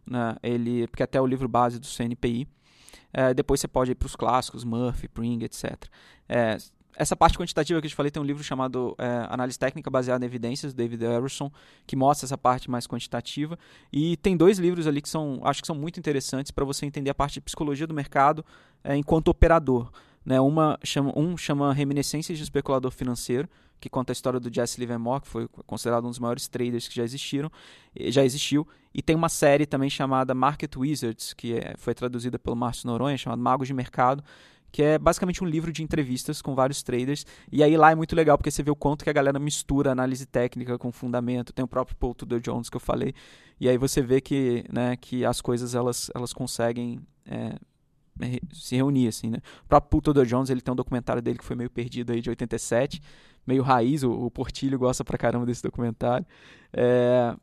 né? 0.05 0.35
Ele, 0.43 0.87
porque 0.87 1.03
até 1.03 1.17
é 1.17 1.21
o 1.21 1.27
livro 1.27 1.47
base 1.47 1.79
do 1.79 1.87
CNPI. 1.87 2.47
É, 3.13 3.33
depois 3.33 3.59
você 3.59 3.67
pode 3.67 3.91
ir 3.91 3.95
para 3.95 4.05
os 4.05 4.15
clássicos, 4.15 4.63
Murphy, 4.63 5.07
Pring, 5.07 5.43
etc. 5.43 5.85
É, 6.27 6.57
essa 6.95 7.15
parte 7.15 7.37
quantitativa 7.37 7.79
que 7.79 7.87
eu 7.87 7.89
te 7.89 7.95
falei 7.95 8.11
tem 8.11 8.21
um 8.21 8.25
livro 8.25 8.43
chamado 8.43 8.95
é, 8.97 9.25
Análise 9.29 9.57
Técnica 9.57 9.89
Baseada 9.89 10.23
em 10.23 10.27
Evidências, 10.27 10.73
David 10.73 11.05
Harrison, 11.05 11.51
que 11.87 11.95
mostra 11.95 12.25
essa 12.25 12.37
parte 12.37 12.69
mais 12.69 12.85
quantitativa. 12.85 13.57
E 13.91 14.17
tem 14.17 14.35
dois 14.35 14.59
livros 14.59 14.87
ali 14.87 15.01
que 15.01 15.09
são, 15.09 15.39
acho 15.43 15.61
que 15.61 15.67
são 15.67 15.75
muito 15.75 15.99
interessantes 15.99 16.51
para 16.51 16.65
você 16.65 16.85
entender 16.85 17.09
a 17.09 17.15
parte 17.15 17.35
de 17.35 17.41
psicologia 17.41 17.87
do 17.87 17.93
mercado 17.93 18.45
é, 18.83 18.95
enquanto 18.95 19.29
operador. 19.29 19.91
Né? 20.25 20.39
Uma 20.39 20.77
chama, 20.83 21.11
um 21.17 21.35
chama 21.35 21.73
Reminiscências 21.73 22.37
de 22.37 22.43
Especulador 22.43 22.91
Financeiro, 22.91 23.49
que 23.79 23.89
conta 23.89 24.11
a 24.11 24.13
história 24.13 24.39
do 24.39 24.53
Jesse 24.53 24.79
Livermore, 24.79 25.21
que 25.21 25.27
foi 25.27 25.47
considerado 25.65 26.05
um 26.05 26.09
dos 26.09 26.19
maiores 26.19 26.47
traders 26.47 26.87
que 26.87 26.95
já 26.95 27.03
existiram, 27.03 27.51
já 27.95 28.23
existiu. 28.23 28.67
E 28.93 29.01
tem 29.01 29.15
uma 29.15 29.29
série 29.29 29.65
também 29.65 29.89
chamada 29.89 30.35
Market 30.35 30.75
Wizards, 30.77 31.33
que 31.33 31.55
é, 31.55 31.73
foi 31.77 31.95
traduzida 31.95 32.37
pelo 32.37 32.55
Márcio 32.55 32.87
Noronha, 32.87 33.17
chamada 33.17 33.41
Magos 33.41 33.67
de 33.67 33.73
Mercado, 33.73 34.23
que 34.71 34.83
é 34.83 34.99
basicamente 34.99 35.43
um 35.43 35.47
livro 35.47 35.71
de 35.71 35.83
entrevistas 35.83 36.41
com 36.41 36.53
vários 36.53 36.83
traders. 36.83 37.25
E 37.51 37.63
aí 37.63 37.75
lá 37.75 37.91
é 37.91 37.95
muito 37.95 38.15
legal, 38.15 38.37
porque 38.37 38.51
você 38.51 38.61
vê 38.61 38.69
o 38.69 38.75
quanto 38.75 39.03
que 39.03 39.09
a 39.09 39.13
galera 39.13 39.39
mistura 39.39 39.91
análise 39.91 40.25
técnica 40.25 40.77
com 40.77 40.91
fundamento. 40.91 41.51
Tem 41.51 41.65
o 41.65 41.67
próprio 41.67 41.97
Paul 41.97 42.13
Tudor 42.13 42.39
Jones 42.39 42.69
que 42.69 42.77
eu 42.77 42.79
falei. 42.79 43.13
E 43.59 43.67
aí 43.67 43.77
você 43.77 44.01
vê 44.01 44.21
que, 44.21 44.63
né, 44.71 44.95
que 44.95 45.25
as 45.25 45.41
coisas 45.41 45.75
elas, 45.75 46.09
elas 46.15 46.31
conseguem 46.33 47.01
é, 47.25 47.55
se 48.53 48.75
reunir, 48.75 49.07
assim, 49.07 49.29
né? 49.29 49.37
O 49.63 49.67
próprio 49.67 50.01
Paul 50.01 50.25
Jones, 50.25 50.49
ele 50.49 50.61
tem 50.61 50.71
um 50.71 50.75
documentário 50.75 51.21
dele 51.21 51.37
que 51.37 51.45
foi 51.45 51.55
meio 51.55 51.69
perdido 51.69 52.11
aí 52.11 52.21
de 52.21 52.29
87, 52.29 53.01
meio 53.45 53.63
raiz, 53.63 54.03
o, 54.03 54.11
o 54.11 54.31
Portilho 54.31 54.77
gosta 54.77 55.03
pra 55.03 55.17
caramba 55.17 55.45
desse 55.45 55.63
documentário. 55.63 56.25
É, 56.73 57.35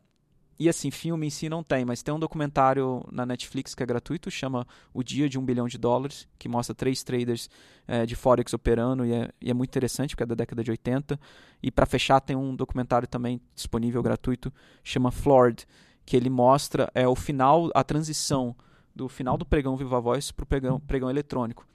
e 0.59 0.67
assim, 0.67 0.91
filme 0.91 1.25
em 1.25 1.29
si 1.29 1.47
não 1.47 1.63
tem, 1.63 1.85
mas 1.85 2.03
tem 2.03 2.13
um 2.13 2.19
documentário 2.19 3.01
na 3.09 3.25
Netflix 3.25 3.73
que 3.73 3.81
é 3.81 3.85
gratuito, 3.85 4.29
chama 4.29 4.67
O 4.93 5.01
Dia 5.01 5.29
de 5.29 5.39
um 5.39 5.45
Bilhão 5.45 5.69
de 5.69 5.77
Dólares, 5.77 6.27
que 6.37 6.49
mostra 6.49 6.75
três 6.75 7.01
traders 7.01 7.49
é, 7.87 8.05
de 8.05 8.13
Forex 8.13 8.51
operando 8.53 9.05
e 9.05 9.13
é, 9.13 9.29
e 9.39 9.49
é, 9.49 9.53
muito 9.53 9.69
interessante, 9.69 10.09
porque 10.09 10.23
é 10.23 10.25
da 10.25 10.35
década 10.35 10.61
de 10.61 10.69
80. 10.69 11.17
E 11.63 11.71
para 11.71 11.85
fechar, 11.85 12.19
tem 12.19 12.35
um 12.35 12.53
documentário 12.53 13.07
também 13.07 13.39
disponível 13.55 14.03
gratuito, 14.03 14.51
chama 14.83 15.11
Floored, 15.11 15.65
que 16.05 16.17
ele 16.17 16.29
mostra 16.29 16.91
é, 16.93 17.07
o 17.07 17.15
final, 17.15 17.69
a 17.73 17.81
transição 17.81 18.53
do 18.99 19.07
final 19.07 19.37
do 19.37 19.45
pregão 19.45 19.77
Viva 19.77 19.99
Voz 20.01 20.29
para 20.29 20.43
o 20.43 20.45
pregão, 20.45 20.79
pregão 20.79 21.09
eletrônico. 21.09 21.65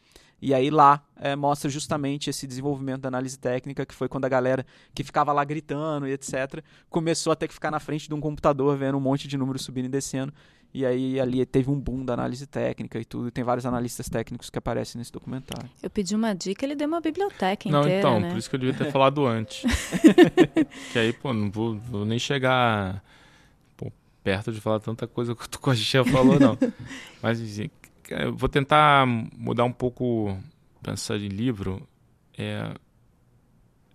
E 0.42 0.52
aí 0.52 0.68
lá 0.68 1.02
é, 1.16 1.34
mostra 1.34 1.70
justamente 1.70 2.28
esse 2.28 2.46
desenvolvimento 2.46 3.00
da 3.02 3.08
análise 3.08 3.38
técnica, 3.38 3.86
que 3.86 3.94
foi 3.94 4.08
quando 4.08 4.26
a 4.26 4.28
galera 4.28 4.66
que 4.94 5.02
ficava 5.02 5.32
lá 5.32 5.42
gritando 5.42 6.06
e 6.06 6.12
etc., 6.12 6.62
começou 6.90 7.32
a 7.32 7.36
ter 7.36 7.48
que 7.48 7.54
ficar 7.54 7.70
na 7.70 7.80
frente 7.80 8.08
de 8.08 8.14
um 8.14 8.20
computador 8.20 8.76
vendo 8.76 8.98
um 8.98 9.00
monte 9.00 9.26
de 9.26 9.38
números 9.38 9.62
subindo 9.62 9.86
e 9.86 9.88
descendo. 9.88 10.34
E 10.74 10.84
aí 10.84 11.18
ali 11.18 11.46
teve 11.46 11.70
um 11.70 11.80
boom 11.80 12.04
da 12.04 12.12
análise 12.12 12.46
técnica 12.46 12.98
e 12.98 13.06
tudo. 13.06 13.28
E 13.28 13.30
tem 13.30 13.42
vários 13.42 13.64
analistas 13.64 14.06
técnicos 14.08 14.50
que 14.50 14.58
aparecem 14.58 14.98
nesse 14.98 15.12
documentário. 15.12 15.70
Eu 15.82 15.88
pedi 15.88 16.14
uma 16.14 16.34
dica, 16.34 16.66
ele 16.66 16.74
deu 16.74 16.88
uma 16.88 17.00
biblioteca 17.00 17.70
não, 17.70 17.80
inteira, 17.80 18.00
então, 18.00 18.20
né? 18.20 18.28
por 18.28 18.36
isso 18.36 18.50
que 18.50 18.56
eu 18.56 18.60
devia 18.60 18.74
ter 18.74 18.90
falado 18.90 19.24
antes. 19.24 19.62
que 20.92 20.98
aí, 20.98 21.12
pô, 21.12 21.32
não 21.32 21.50
vou, 21.50 21.78
vou 21.78 22.04
nem 22.04 22.18
chegar 22.18 23.02
perto 24.24 24.50
de 24.50 24.60
falar 24.60 24.80
tanta 24.80 25.06
coisa 25.06 25.36
que 25.36 25.44
o 25.44 25.60
Coxinha 25.60 26.04
falou, 26.04 26.40
não. 26.40 26.58
Mas 27.22 27.40
assim, 27.40 27.70
eu 28.08 28.34
vou 28.34 28.48
tentar 28.48 29.06
mudar 29.06 29.64
um 29.64 29.72
pouco, 29.72 30.36
pensar 30.82 31.16
em 31.18 31.28
livro. 31.28 31.86
É, 32.36 32.74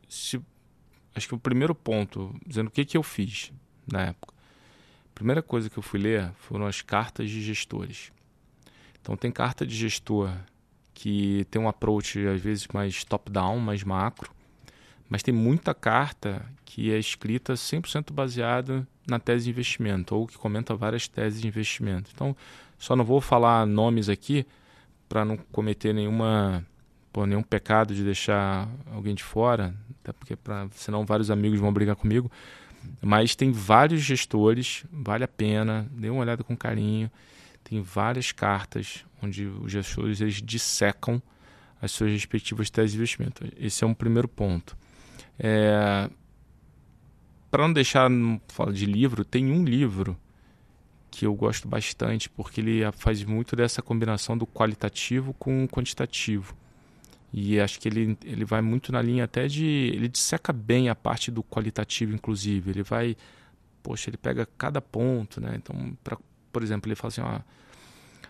se, 0.07 0.39
acho 1.15 1.27
que 1.27 1.35
o 1.35 1.39
primeiro 1.39 1.73
ponto, 1.73 2.33
dizendo 2.45 2.67
o 2.67 2.71
que, 2.71 2.85
que 2.85 2.95
eu 2.95 3.03
fiz 3.03 3.51
na 3.91 4.03
época. 4.03 4.33
A 5.11 5.13
primeira 5.15 5.41
coisa 5.41 5.69
que 5.69 5.77
eu 5.77 5.83
fui 5.83 5.99
ler 5.99 6.31
foram 6.37 6.65
as 6.65 6.81
cartas 6.81 7.29
de 7.29 7.41
gestores. 7.41 8.11
Então 9.01 9.17
tem 9.17 9.31
carta 9.31 9.65
de 9.65 9.75
gestor 9.75 10.31
que 10.93 11.45
tem 11.49 11.61
um 11.61 11.67
approach 11.67 12.25
às 12.27 12.39
vezes 12.39 12.67
mais 12.73 13.03
top-down, 13.03 13.59
mais 13.59 13.83
macro, 13.83 14.31
mas 15.09 15.23
tem 15.23 15.33
muita 15.33 15.73
carta 15.73 16.45
que 16.63 16.91
é 16.91 16.99
escrita 16.99 17.53
100% 17.53 18.13
baseada 18.13 18.87
na 19.07 19.19
tese 19.19 19.45
de 19.45 19.49
investimento 19.49 20.15
ou 20.15 20.27
que 20.27 20.37
comenta 20.37 20.75
várias 20.75 21.07
teses 21.07 21.41
de 21.41 21.47
investimento. 21.47 22.11
Então, 22.13 22.35
só 22.77 22.95
não 22.95 23.03
vou 23.03 23.19
falar 23.19 23.65
nomes 23.65 24.07
aqui 24.07 24.45
para 25.09 25.25
não 25.25 25.35
cometer 25.35 25.93
nenhuma 25.93 26.63
nenhum 27.27 27.43
pecado 27.43 27.93
de 27.93 28.01
deixar 28.01 28.69
alguém 28.93 29.13
de 29.13 29.23
fora, 29.23 29.75
até 30.01 30.13
porque 30.13 30.37
pra, 30.37 30.69
senão 30.71 31.05
vários 31.05 31.29
amigos 31.29 31.59
vão 31.59 31.73
brigar 31.73 31.95
comigo. 31.95 32.31
Mas 33.01 33.35
tem 33.35 33.51
vários 33.51 34.01
gestores, 34.01 34.85
vale 34.89 35.25
a 35.25 35.27
pena, 35.27 35.85
dê 35.91 36.09
uma 36.09 36.21
olhada 36.21 36.45
com 36.45 36.55
carinho. 36.55 37.11
Tem 37.61 37.81
várias 37.81 38.31
cartas 38.31 39.03
onde 39.21 39.45
os 39.45 39.69
gestores 39.69 40.21
eles 40.21 40.41
dissecam 40.41 41.21
as 41.81 41.91
suas 41.91 42.11
respectivas 42.11 42.69
teses 42.69 42.91
de 42.91 42.97
investimento. 42.97 43.45
Esse 43.57 43.83
é 43.83 43.87
um 43.87 43.93
primeiro 43.93 44.27
ponto. 44.27 44.77
É, 45.39 46.09
para 47.49 47.63
não 47.63 47.73
deixar 47.73 48.09
falar 48.47 48.73
de 48.73 48.85
livro, 48.85 49.23
tem 49.23 49.51
um 49.51 49.63
livro 49.63 50.17
que 51.09 51.25
eu 51.25 51.33
gosto 51.33 51.67
bastante 51.67 52.29
porque 52.29 52.61
ele 52.61 52.81
faz 52.91 53.23
muito 53.23 53.55
dessa 53.55 53.81
combinação 53.81 54.37
do 54.37 54.45
qualitativo 54.45 55.33
com 55.33 55.63
o 55.63 55.67
quantitativo. 55.67 56.55
E 57.31 57.59
acho 57.59 57.79
que 57.79 57.87
ele, 57.87 58.17
ele 58.25 58.43
vai 58.43 58.61
muito 58.61 58.91
na 58.91 59.01
linha 59.01 59.23
até 59.23 59.47
de. 59.47 59.65
Ele 59.65 60.07
disseca 60.07 60.51
bem 60.51 60.89
a 60.89 60.95
parte 60.95 61.29
do 61.29 61.43
qualitativo, 61.43 62.13
inclusive. 62.13 62.71
Ele 62.71 62.83
vai. 62.83 63.15
Poxa, 63.83 64.09
ele 64.09 64.17
pega 64.17 64.47
cada 64.57 64.81
ponto, 64.81 65.39
né? 65.39 65.53
Então, 65.55 65.95
pra, 66.03 66.17
por 66.51 66.63
exemplo, 66.63 66.89
ele 66.89 66.95
fala 66.95 67.09
assim: 67.09 67.21
ó, 67.21 67.39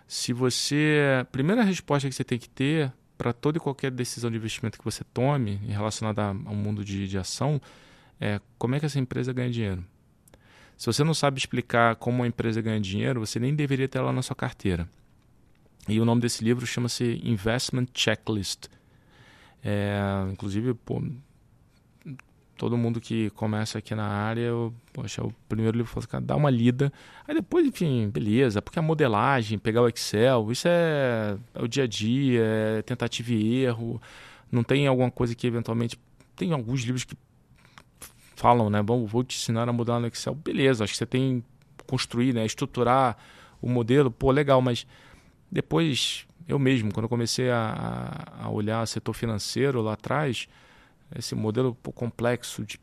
se 0.05 0.33
você. 0.33 0.99
A 1.21 1.25
primeira 1.25 1.63
resposta 1.63 2.09
que 2.09 2.15
você 2.15 2.25
tem 2.25 2.37
que 2.37 2.49
ter 2.49 2.91
para 3.19 3.33
toda 3.33 3.57
e 3.57 3.61
qualquer 3.61 3.91
decisão 3.91 4.31
de 4.31 4.37
investimento 4.37 4.79
que 4.79 4.85
você 4.85 5.03
tome 5.03 5.57
relacionada 5.67 6.23
ao 6.23 6.55
mundo 6.55 6.85
de, 6.85 7.05
de 7.05 7.17
ação 7.17 7.61
é 8.17 8.39
como 8.57 8.75
é 8.75 8.79
que 8.79 8.85
essa 8.85 8.97
empresa 8.97 9.33
ganha 9.33 9.51
dinheiro. 9.51 9.83
Se 10.77 10.85
você 10.85 11.03
não 11.03 11.13
sabe 11.13 11.37
explicar 11.37 11.97
como 11.97 12.19
uma 12.19 12.27
empresa 12.27 12.61
ganha 12.61 12.79
dinheiro, 12.79 13.19
você 13.19 13.37
nem 13.37 13.53
deveria 13.53 13.89
ter 13.89 13.97
ela 13.97 14.13
na 14.13 14.21
sua 14.21 14.37
carteira. 14.37 14.87
E 15.85 15.99
o 15.99 16.05
nome 16.05 16.21
desse 16.21 16.45
livro 16.45 16.65
chama-se 16.65 17.19
Investment 17.21 17.87
Checklist. 17.93 18.67
É, 19.61 19.99
inclusive, 20.31 20.73
pô, 20.73 21.03
todo 22.59 22.77
mundo 22.77 22.99
que 22.99 23.29
começa 23.29 23.77
aqui 23.77 23.95
na 23.95 24.05
área, 24.05 24.41
eu, 24.41 24.73
poxa, 24.91 25.23
o 25.23 25.33
primeiro 25.47 25.77
livro 25.77 25.89
fala 25.89 26.05
assim, 26.05 26.25
dá 26.25 26.35
uma 26.35 26.49
lida. 26.49 26.91
Aí 27.25 27.33
depois, 27.33 27.65
enfim, 27.65 28.09
beleza, 28.09 28.61
porque 28.61 28.77
a 28.77 28.81
modelagem, 28.81 29.57
pegar 29.57 29.81
o 29.81 29.87
Excel, 29.87 30.51
isso 30.51 30.67
é, 30.67 31.37
é 31.55 31.63
o 31.63 31.69
dia 31.69 31.85
a 31.85 31.87
dia, 31.87 32.43
é 32.43 32.81
tentativa 32.81 33.31
e 33.31 33.63
erro. 33.63 34.01
Não 34.51 34.61
tem 34.61 34.87
alguma 34.87 35.09
coisa 35.09 35.33
que 35.33 35.47
eventualmente. 35.47 35.97
Tem 36.35 36.51
alguns 36.51 36.81
livros 36.81 37.05
que 37.05 37.15
falam, 38.35 38.69
né? 38.69 38.83
Bom, 38.83 39.05
vou 39.05 39.23
te 39.23 39.37
ensinar 39.37 39.69
a 39.69 39.71
modelar 39.71 40.01
no 40.01 40.07
Excel. 40.07 40.35
Beleza, 40.35 40.83
acho 40.83 40.91
que 40.91 40.97
você 40.97 41.05
tem 41.05 41.41
que 41.77 41.85
construir, 41.85 42.33
né? 42.33 42.45
Estruturar 42.45 43.15
o 43.61 43.69
modelo, 43.69 44.11
pô, 44.11 44.31
legal, 44.31 44.61
mas 44.61 44.85
depois, 45.49 46.27
eu 46.45 46.59
mesmo, 46.59 46.93
quando 46.93 47.05
eu 47.05 47.09
comecei 47.09 47.49
a, 47.49 48.33
a 48.41 48.49
olhar 48.49 48.85
setor 48.85 49.13
financeiro 49.13 49.81
lá 49.81 49.93
atrás, 49.93 50.49
esse 51.15 51.33
modelo 51.35 51.75
complexo, 51.95 52.63
de, 52.63 52.79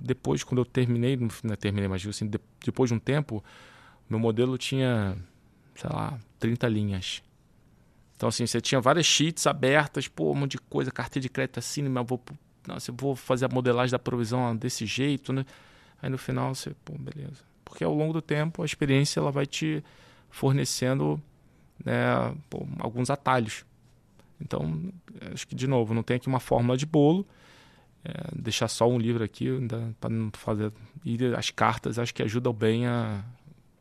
depois, 0.00 0.44
quando 0.44 0.58
eu 0.58 0.64
terminei, 0.64 1.16
não 1.16 1.28
né, 1.42 1.56
terminei, 1.56 1.88
mas 1.88 2.06
assim, 2.06 2.26
de, 2.26 2.38
depois 2.64 2.90
de 2.90 2.94
um 2.94 2.98
tempo, 2.98 3.42
meu 4.08 4.18
modelo 4.18 4.58
tinha, 4.58 5.16
sei 5.74 5.90
lá, 5.90 6.18
30 6.38 6.68
linhas. 6.68 7.22
Então, 8.16 8.28
assim, 8.28 8.46
você 8.46 8.60
tinha 8.60 8.80
várias 8.80 9.06
sheets 9.06 9.46
abertas, 9.46 10.06
pô, 10.08 10.32
um 10.32 10.34
monte 10.34 10.52
de 10.52 10.58
coisa, 10.58 10.90
carteira 10.90 11.22
de 11.22 11.28
crédito 11.28 11.58
assim, 11.58 11.82
mas 11.88 12.06
vou, 12.06 12.22
nossa, 12.66 12.90
eu 12.90 12.94
vou 12.98 13.16
fazer 13.16 13.46
a 13.46 13.48
modelagem 13.48 13.90
da 13.90 13.98
provisão 13.98 14.54
desse 14.56 14.86
jeito, 14.86 15.32
né? 15.32 15.44
Aí 16.00 16.10
no 16.10 16.18
final 16.18 16.54
você, 16.54 16.74
pô, 16.84 16.92
beleza. 16.98 17.42
Porque 17.64 17.82
ao 17.82 17.94
longo 17.94 18.12
do 18.12 18.22
tempo 18.22 18.62
a 18.62 18.66
experiência 18.66 19.18
ela 19.18 19.32
vai 19.32 19.46
te 19.46 19.82
fornecendo 20.30 21.20
né, 21.82 22.34
pô, 22.50 22.66
alguns 22.78 23.10
atalhos. 23.10 23.64
Então, 24.40 24.92
acho 25.32 25.46
que, 25.46 25.54
de 25.54 25.66
novo, 25.66 25.94
não 25.94 26.02
tem 26.02 26.16
aqui 26.16 26.28
uma 26.28 26.40
fórmula 26.40 26.76
de 26.76 26.86
bolo. 26.86 27.26
É, 28.04 28.12
deixar 28.36 28.68
só 28.68 28.86
um 28.86 28.98
livro 28.98 29.24
aqui 29.24 29.48
para 29.98 30.10
não 30.10 30.30
fazer. 30.34 30.72
E 31.04 31.18
as 31.34 31.50
cartas 31.50 31.98
acho 31.98 32.14
que 32.14 32.22
ajudam 32.22 32.52
bem 32.52 32.86
a 32.86 33.24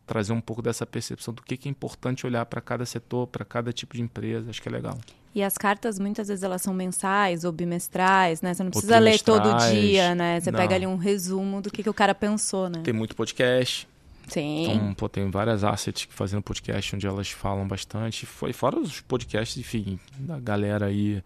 trazer 0.06 0.34
um 0.34 0.42
pouco 0.42 0.62
dessa 0.62 0.86
percepção 0.86 1.34
do 1.34 1.42
que, 1.42 1.58
que 1.58 1.68
é 1.68 1.72
importante 1.72 2.26
olhar 2.26 2.46
para 2.46 2.62
cada 2.62 2.86
setor, 2.86 3.28
para 3.28 3.44
cada 3.44 3.74
tipo 3.74 3.96
de 3.96 4.02
empresa. 4.02 4.50
Acho 4.50 4.62
que 4.62 4.70
é 4.70 4.72
legal. 4.72 4.98
E 5.36 5.42
as 5.42 5.58
cartas, 5.58 5.98
muitas 5.98 6.28
vezes, 6.28 6.44
elas 6.44 6.62
são 6.62 6.74
mensais 6.74 7.44
ou 7.44 7.52
bimestrais, 7.52 8.42
né? 8.42 8.54
Você 8.54 8.64
não 8.64 8.70
precisa 8.70 9.00
ler 9.00 9.20
todo 9.20 9.58
dia, 9.72 10.14
né? 10.14 10.40
Você 10.40 10.52
não. 10.52 10.60
pega 10.60 10.76
ali 10.76 10.86
um 10.86 10.96
resumo 10.96 11.60
do 11.60 11.72
que, 11.72 11.82
que 11.82 11.90
o 11.90 11.94
cara 11.94 12.14
pensou, 12.14 12.70
né? 12.70 12.82
Tem 12.84 12.94
muito 12.94 13.16
podcast. 13.16 13.88
Sim. 14.28 14.64
Então, 14.64 14.94
pô, 14.94 15.10
tem 15.10 15.30
várias 15.30 15.64
assets 15.64 16.08
fazendo 16.10 16.42
podcast 16.42 16.96
onde 16.96 17.06
elas 17.06 17.30
falam 17.30 17.68
bastante. 17.68 18.26
Foi 18.26 18.54
fora 18.54 18.80
os 18.80 19.02
podcasts, 19.02 19.58
enfim, 19.58 20.00
da 20.18 20.40
galera 20.40 20.86
aí, 20.88 21.22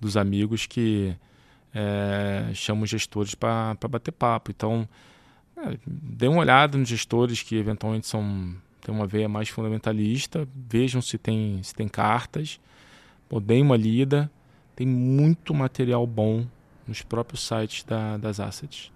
dos 0.00 0.16
amigos 0.16 0.66
que 0.66 1.16
é, 1.74 2.50
chamam 2.54 2.86
gestores 2.86 3.34
para 3.34 3.76
bater 3.88 4.12
papo. 4.12 4.50
Então, 4.50 4.88
é, 5.56 5.76
dê 5.86 6.28
uma 6.28 6.40
olhada 6.40 6.78
nos 6.78 6.88
gestores 6.88 7.42
que 7.42 7.56
eventualmente 7.56 8.06
são 8.06 8.54
têm 8.80 8.94
uma 8.94 9.06
veia 9.06 9.28
mais 9.28 9.48
fundamentalista, 9.48 10.46
vejam 10.54 11.02
se 11.02 11.18
tem, 11.18 11.60
se 11.62 11.74
tem 11.74 11.88
cartas, 11.88 12.60
pô, 13.28 13.40
deem 13.40 13.62
uma 13.62 13.76
lida. 13.76 14.30
Tem 14.76 14.86
muito 14.86 15.54
material 15.54 16.06
bom 16.06 16.46
nos 16.86 17.02
próprios 17.02 17.46
sites 17.46 17.82
da, 17.82 18.16
das 18.18 18.38
assets. 18.38 18.92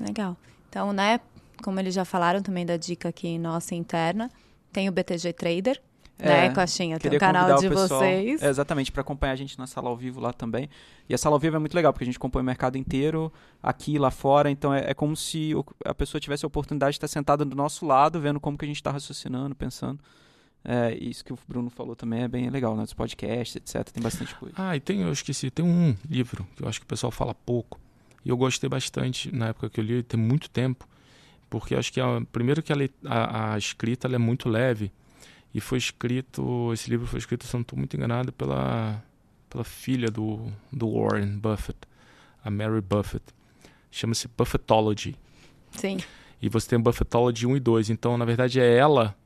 Legal. 0.00 0.36
Então, 0.68 0.92
né, 0.92 1.18
como 1.62 1.80
eles 1.80 1.94
já 1.94 2.04
falaram 2.04 2.42
também 2.42 2.64
da 2.64 2.76
dica 2.76 3.08
aqui 3.08 3.38
nossa 3.38 3.74
interna, 3.74 4.30
tem 4.72 4.88
o 4.88 4.92
BTG 4.92 5.32
Trader, 5.32 5.80
né, 6.18 6.46
é, 6.46 6.48
né, 6.48 6.54
Coxinha? 6.54 6.98
Tem 6.98 7.14
o 7.14 7.20
canal 7.20 7.58
de 7.58 7.68
pessoal, 7.68 8.00
vocês. 8.00 8.42
É, 8.42 8.48
exatamente, 8.48 8.90
para 8.90 9.02
acompanhar 9.02 9.32
a 9.32 9.36
gente 9.36 9.58
na 9.58 9.66
sala 9.66 9.88
ao 9.88 9.96
vivo 9.96 10.18
lá 10.20 10.32
também. 10.32 10.68
E 11.08 11.14
a 11.14 11.18
sala 11.18 11.36
ao 11.36 11.40
vivo 11.40 11.56
é 11.56 11.58
muito 11.58 11.74
legal, 11.74 11.92
porque 11.92 12.04
a 12.04 12.06
gente 12.06 12.16
acompanha 12.16 12.42
o 12.42 12.46
mercado 12.46 12.78
inteiro, 12.78 13.32
aqui 13.62 13.98
lá 13.98 14.10
fora. 14.10 14.50
Então 14.50 14.72
é, 14.72 14.90
é 14.90 14.94
como 14.94 15.14
se 15.14 15.52
a 15.84 15.94
pessoa 15.94 16.20
tivesse 16.20 16.44
a 16.44 16.48
oportunidade 16.48 16.92
de 16.92 16.96
estar 16.96 17.08
sentada 17.08 17.44
do 17.44 17.54
nosso 17.54 17.84
lado, 17.84 18.20
vendo 18.20 18.40
como 18.40 18.56
que 18.56 18.64
a 18.64 18.68
gente 18.68 18.76
está 18.76 18.90
raciocinando, 18.90 19.54
pensando. 19.54 20.00
É, 20.64 20.96
isso 20.96 21.24
que 21.24 21.32
o 21.32 21.38
Bruno 21.46 21.70
falou 21.70 21.94
também 21.94 22.22
é 22.22 22.28
bem 22.28 22.48
legal, 22.50 22.74
né? 22.74 22.82
Dos 22.82 22.94
podcasts, 22.94 23.54
etc. 23.56 23.88
Tem 23.92 24.02
bastante 24.02 24.34
coisa. 24.34 24.54
Ah, 24.58 24.74
e 24.74 24.80
tem, 24.80 25.02
eu 25.02 25.12
esqueci, 25.12 25.50
tem 25.50 25.64
um 25.64 25.94
livro 26.08 26.46
que 26.56 26.64
eu 26.64 26.68
acho 26.68 26.80
que 26.80 26.84
o 26.84 26.88
pessoal 26.88 27.12
fala 27.12 27.34
pouco. 27.34 27.78
E 28.24 28.30
eu 28.30 28.36
gostei 28.36 28.68
bastante 28.68 29.32
na 29.32 29.48
época 29.48 29.70
que 29.70 29.78
eu 29.78 29.84
li, 29.84 30.02
tem 30.02 30.18
muito 30.18 30.50
tempo 30.50 30.88
porque 31.48 31.74
acho 31.74 31.92
que 31.92 32.00
a, 32.00 32.22
primeiro 32.32 32.62
que 32.62 32.72
a, 32.72 32.76
a, 33.06 33.54
a 33.54 33.58
escrita 33.58 34.08
é 34.08 34.18
muito 34.18 34.48
leve. 34.48 34.92
E 35.54 35.60
foi 35.60 35.78
escrito 35.78 36.72
esse 36.72 36.90
livro 36.90 37.06
foi 37.06 37.18
escrito 37.18 37.46
se 37.46 37.54
não 37.54 37.62
estou 37.62 37.78
muito 37.78 37.96
enganado 37.96 38.32
pela 38.32 39.02
pela 39.48 39.64
filha 39.64 40.10
do 40.10 40.52
do 40.72 40.92
Warren 40.92 41.38
Buffett 41.38 41.78
a 42.44 42.50
Mary 42.50 42.80
Buffett. 42.80 43.24
Chama-se 43.90 44.28
Buffettology. 44.28 45.16
Sim. 45.72 45.98
E 46.40 46.48
você 46.48 46.68
tem 46.68 46.78
Buffettology 46.78 47.46
1 47.46 47.56
e 47.56 47.60
2 47.60 47.90
então 47.90 48.16
na 48.18 48.24
verdade 48.24 48.60
é 48.60 48.76
ela 48.76 49.16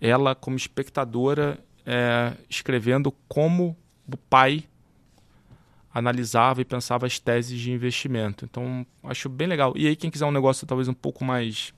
ela 0.00 0.34
como 0.34 0.56
espectadora 0.56 1.58
é, 1.84 2.32
escrevendo 2.48 3.12
como 3.28 3.76
o 4.10 4.16
pai 4.16 4.64
analisava 5.96 6.60
e 6.60 6.64
pensava 6.64 7.06
as 7.06 7.18
teses 7.18 7.58
de 7.58 7.72
investimento. 7.72 8.44
Então, 8.44 8.86
acho 9.02 9.30
bem 9.30 9.48
legal. 9.48 9.72
E 9.74 9.86
aí, 9.86 9.96
quem 9.96 10.10
quiser 10.10 10.26
um 10.26 10.30
negócio 10.30 10.66
talvez 10.66 10.88
um 10.88 10.94
pouco 10.94 11.24
mais 11.24 11.72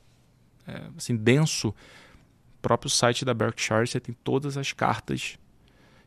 é, 0.66 0.82
assim, 0.96 1.14
denso, 1.16 1.72
próprio 2.60 2.90
site 2.90 3.24
da 3.24 3.32
Berkshire, 3.32 3.86
você 3.86 4.00
tem 4.00 4.16
todas 4.24 4.56
as 4.56 4.72
cartas 4.72 5.38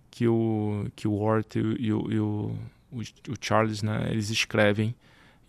que 0.10 0.28
o, 0.28 0.88
que 0.94 1.08
o 1.08 1.16
Ward 1.16 1.48
e, 1.58 1.94
o, 1.94 2.12
e 2.12 2.20
o, 2.20 2.56
o, 2.92 3.00
o, 3.00 3.36
Charles 3.40 3.82
né, 3.82 4.10
eles 4.12 4.30
escrevem. 4.30 4.94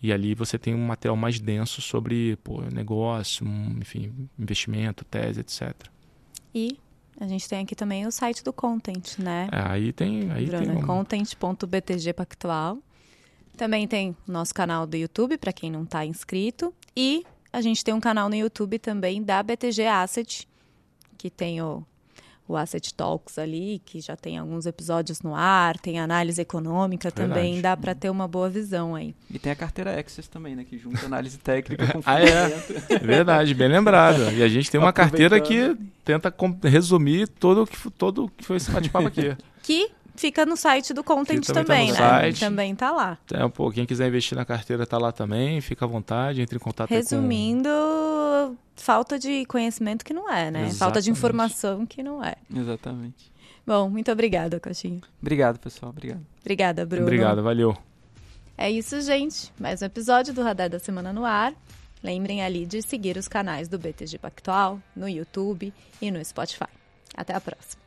E 0.01 0.13
ali 0.13 0.33
você 0.33 0.57
tem 0.57 0.73
um 0.73 0.85
material 0.85 1.17
mais 1.17 1.41
denso 1.41 1.81
sobre 1.81 2.37
pô, 2.37 2.61
negócio, 2.61 3.45
enfim, 3.77 4.29
investimento, 4.39 5.03
tese, 5.03 5.41
etc. 5.41 5.73
E 6.55 6.77
a 7.19 7.27
gente 7.27 7.47
tem 7.47 7.63
aqui 7.63 7.75
também 7.75 8.05
o 8.05 8.11
site 8.11 8.43
do 8.43 8.51
Content, 8.51 9.17
né? 9.19 9.47
É, 9.51 9.71
aí 9.71 9.93
tem. 9.93 10.31
Aí 10.31 10.45
Bruno, 10.45 10.65
tem 10.65 10.75
um... 10.75 10.85
content.btg 10.85 12.13
Pactual. 12.13 12.77
Também 13.55 13.87
tem 13.87 14.15
o 14.27 14.31
nosso 14.31 14.53
canal 14.53 14.87
do 14.87 14.97
YouTube, 14.97 15.37
para 15.37 15.53
quem 15.53 15.71
não 15.71 15.83
está 15.83 16.05
inscrito. 16.05 16.73
E 16.95 17.23
a 17.51 17.61
gente 17.61 17.83
tem 17.83 17.93
um 17.93 17.99
canal 17.99 18.29
no 18.29 18.35
YouTube 18.35 18.79
também 18.79 19.21
da 19.21 19.43
BTG 19.43 19.85
Asset, 19.85 20.47
que 21.17 21.29
tem 21.29 21.61
o 21.61 21.85
o 22.53 22.57
Asset 22.57 22.93
Talks 22.93 23.37
ali, 23.37 23.81
que 23.85 23.99
já 23.99 24.15
tem 24.15 24.37
alguns 24.37 24.65
episódios 24.65 25.21
no 25.21 25.35
ar, 25.35 25.77
tem 25.77 25.99
análise 25.99 26.41
econômica 26.41 27.09
Verdade. 27.09 27.29
também, 27.29 27.61
dá 27.61 27.75
para 27.75 27.93
ter 27.93 28.09
uma 28.09 28.27
boa 28.27 28.49
visão 28.49 28.95
aí. 28.95 29.15
E 29.29 29.39
tem 29.39 29.51
a 29.51 29.55
carteira 29.55 29.99
Access 29.99 30.29
também, 30.29 30.55
né, 30.55 30.63
que 30.63 30.77
junta 30.77 31.05
análise 31.05 31.37
técnica 31.37 31.87
com 31.87 32.01
ah, 32.05 32.21
é. 32.21 32.99
Verdade, 32.99 33.53
bem 33.53 33.67
lembrado. 33.67 34.31
E 34.31 34.43
a 34.43 34.47
gente 34.47 34.69
tem 34.69 34.79
uma 34.79 34.93
carteira 34.93 35.39
que 35.41 35.75
tenta 36.05 36.33
resumir 36.63 37.27
todo 37.27 37.63
o 37.63 37.67
que, 37.67 37.91
todo 37.91 38.31
que 38.37 38.45
foi 38.45 38.57
esse 38.57 38.71
bate-papo 38.71 39.07
aqui. 39.07 39.35
que 39.61 39.89
fica 40.15 40.45
no 40.45 40.55
site 40.55 40.93
do 40.93 41.03
Content 41.03 41.45
também, 41.45 41.63
também 41.63 41.93
tá 41.93 42.01
né? 42.01 42.21
Site. 42.21 42.39
Também 42.39 42.75
tá 42.75 42.91
lá. 42.91 43.17
É, 43.31 43.47
pô, 43.47 43.71
quem 43.71 43.85
quiser 43.85 44.07
investir 44.07 44.37
na 44.37 44.45
carteira 44.45 44.85
tá 44.85 44.97
lá 44.97 45.11
também, 45.11 45.61
fica 45.61 45.85
à 45.85 45.87
vontade, 45.87 46.41
entre 46.41 46.57
em 46.57 46.59
contato 46.59 46.89
Resumindo, 46.89 47.69
com... 47.69 48.55
falta 48.75 49.17
de 49.17 49.45
conhecimento 49.45 50.03
que 50.03 50.13
não 50.13 50.29
é, 50.29 50.51
né? 50.51 50.59
Exatamente. 50.59 50.77
Falta 50.77 51.01
de 51.01 51.11
informação 51.11 51.85
que 51.85 52.03
não 52.03 52.23
é. 52.23 52.35
Exatamente. 52.53 53.31
Bom, 53.65 53.89
muito 53.89 54.11
obrigada, 54.11 54.59
Coxinha. 54.59 54.99
Obrigado, 55.21 55.57
pessoal. 55.57 55.91
Obrigado. 55.91 56.25
Obrigada, 56.41 56.85
Bruno. 56.85 57.05
Obrigado, 57.05 57.41
valeu. 57.41 57.77
É 58.57 58.69
isso, 58.69 59.01
gente. 59.01 59.51
Mais 59.59 59.81
um 59.81 59.85
episódio 59.85 60.33
do 60.33 60.43
Radar 60.43 60.69
da 60.69 60.79
Semana 60.79 61.13
no 61.13 61.25
ar. 61.25 61.53
Lembrem 62.03 62.43
ali 62.43 62.65
de 62.65 62.81
seguir 62.81 63.15
os 63.15 63.29
canais 63.29 63.69
do 63.69 63.79
BTG 63.79 64.17
Pactual 64.17 64.79
no 64.93 65.07
YouTube 65.07 65.73
e 66.01 66.11
no 66.11 66.23
Spotify. 66.23 66.67
Até 67.15 67.33
a 67.33 67.39
próxima. 67.39 67.81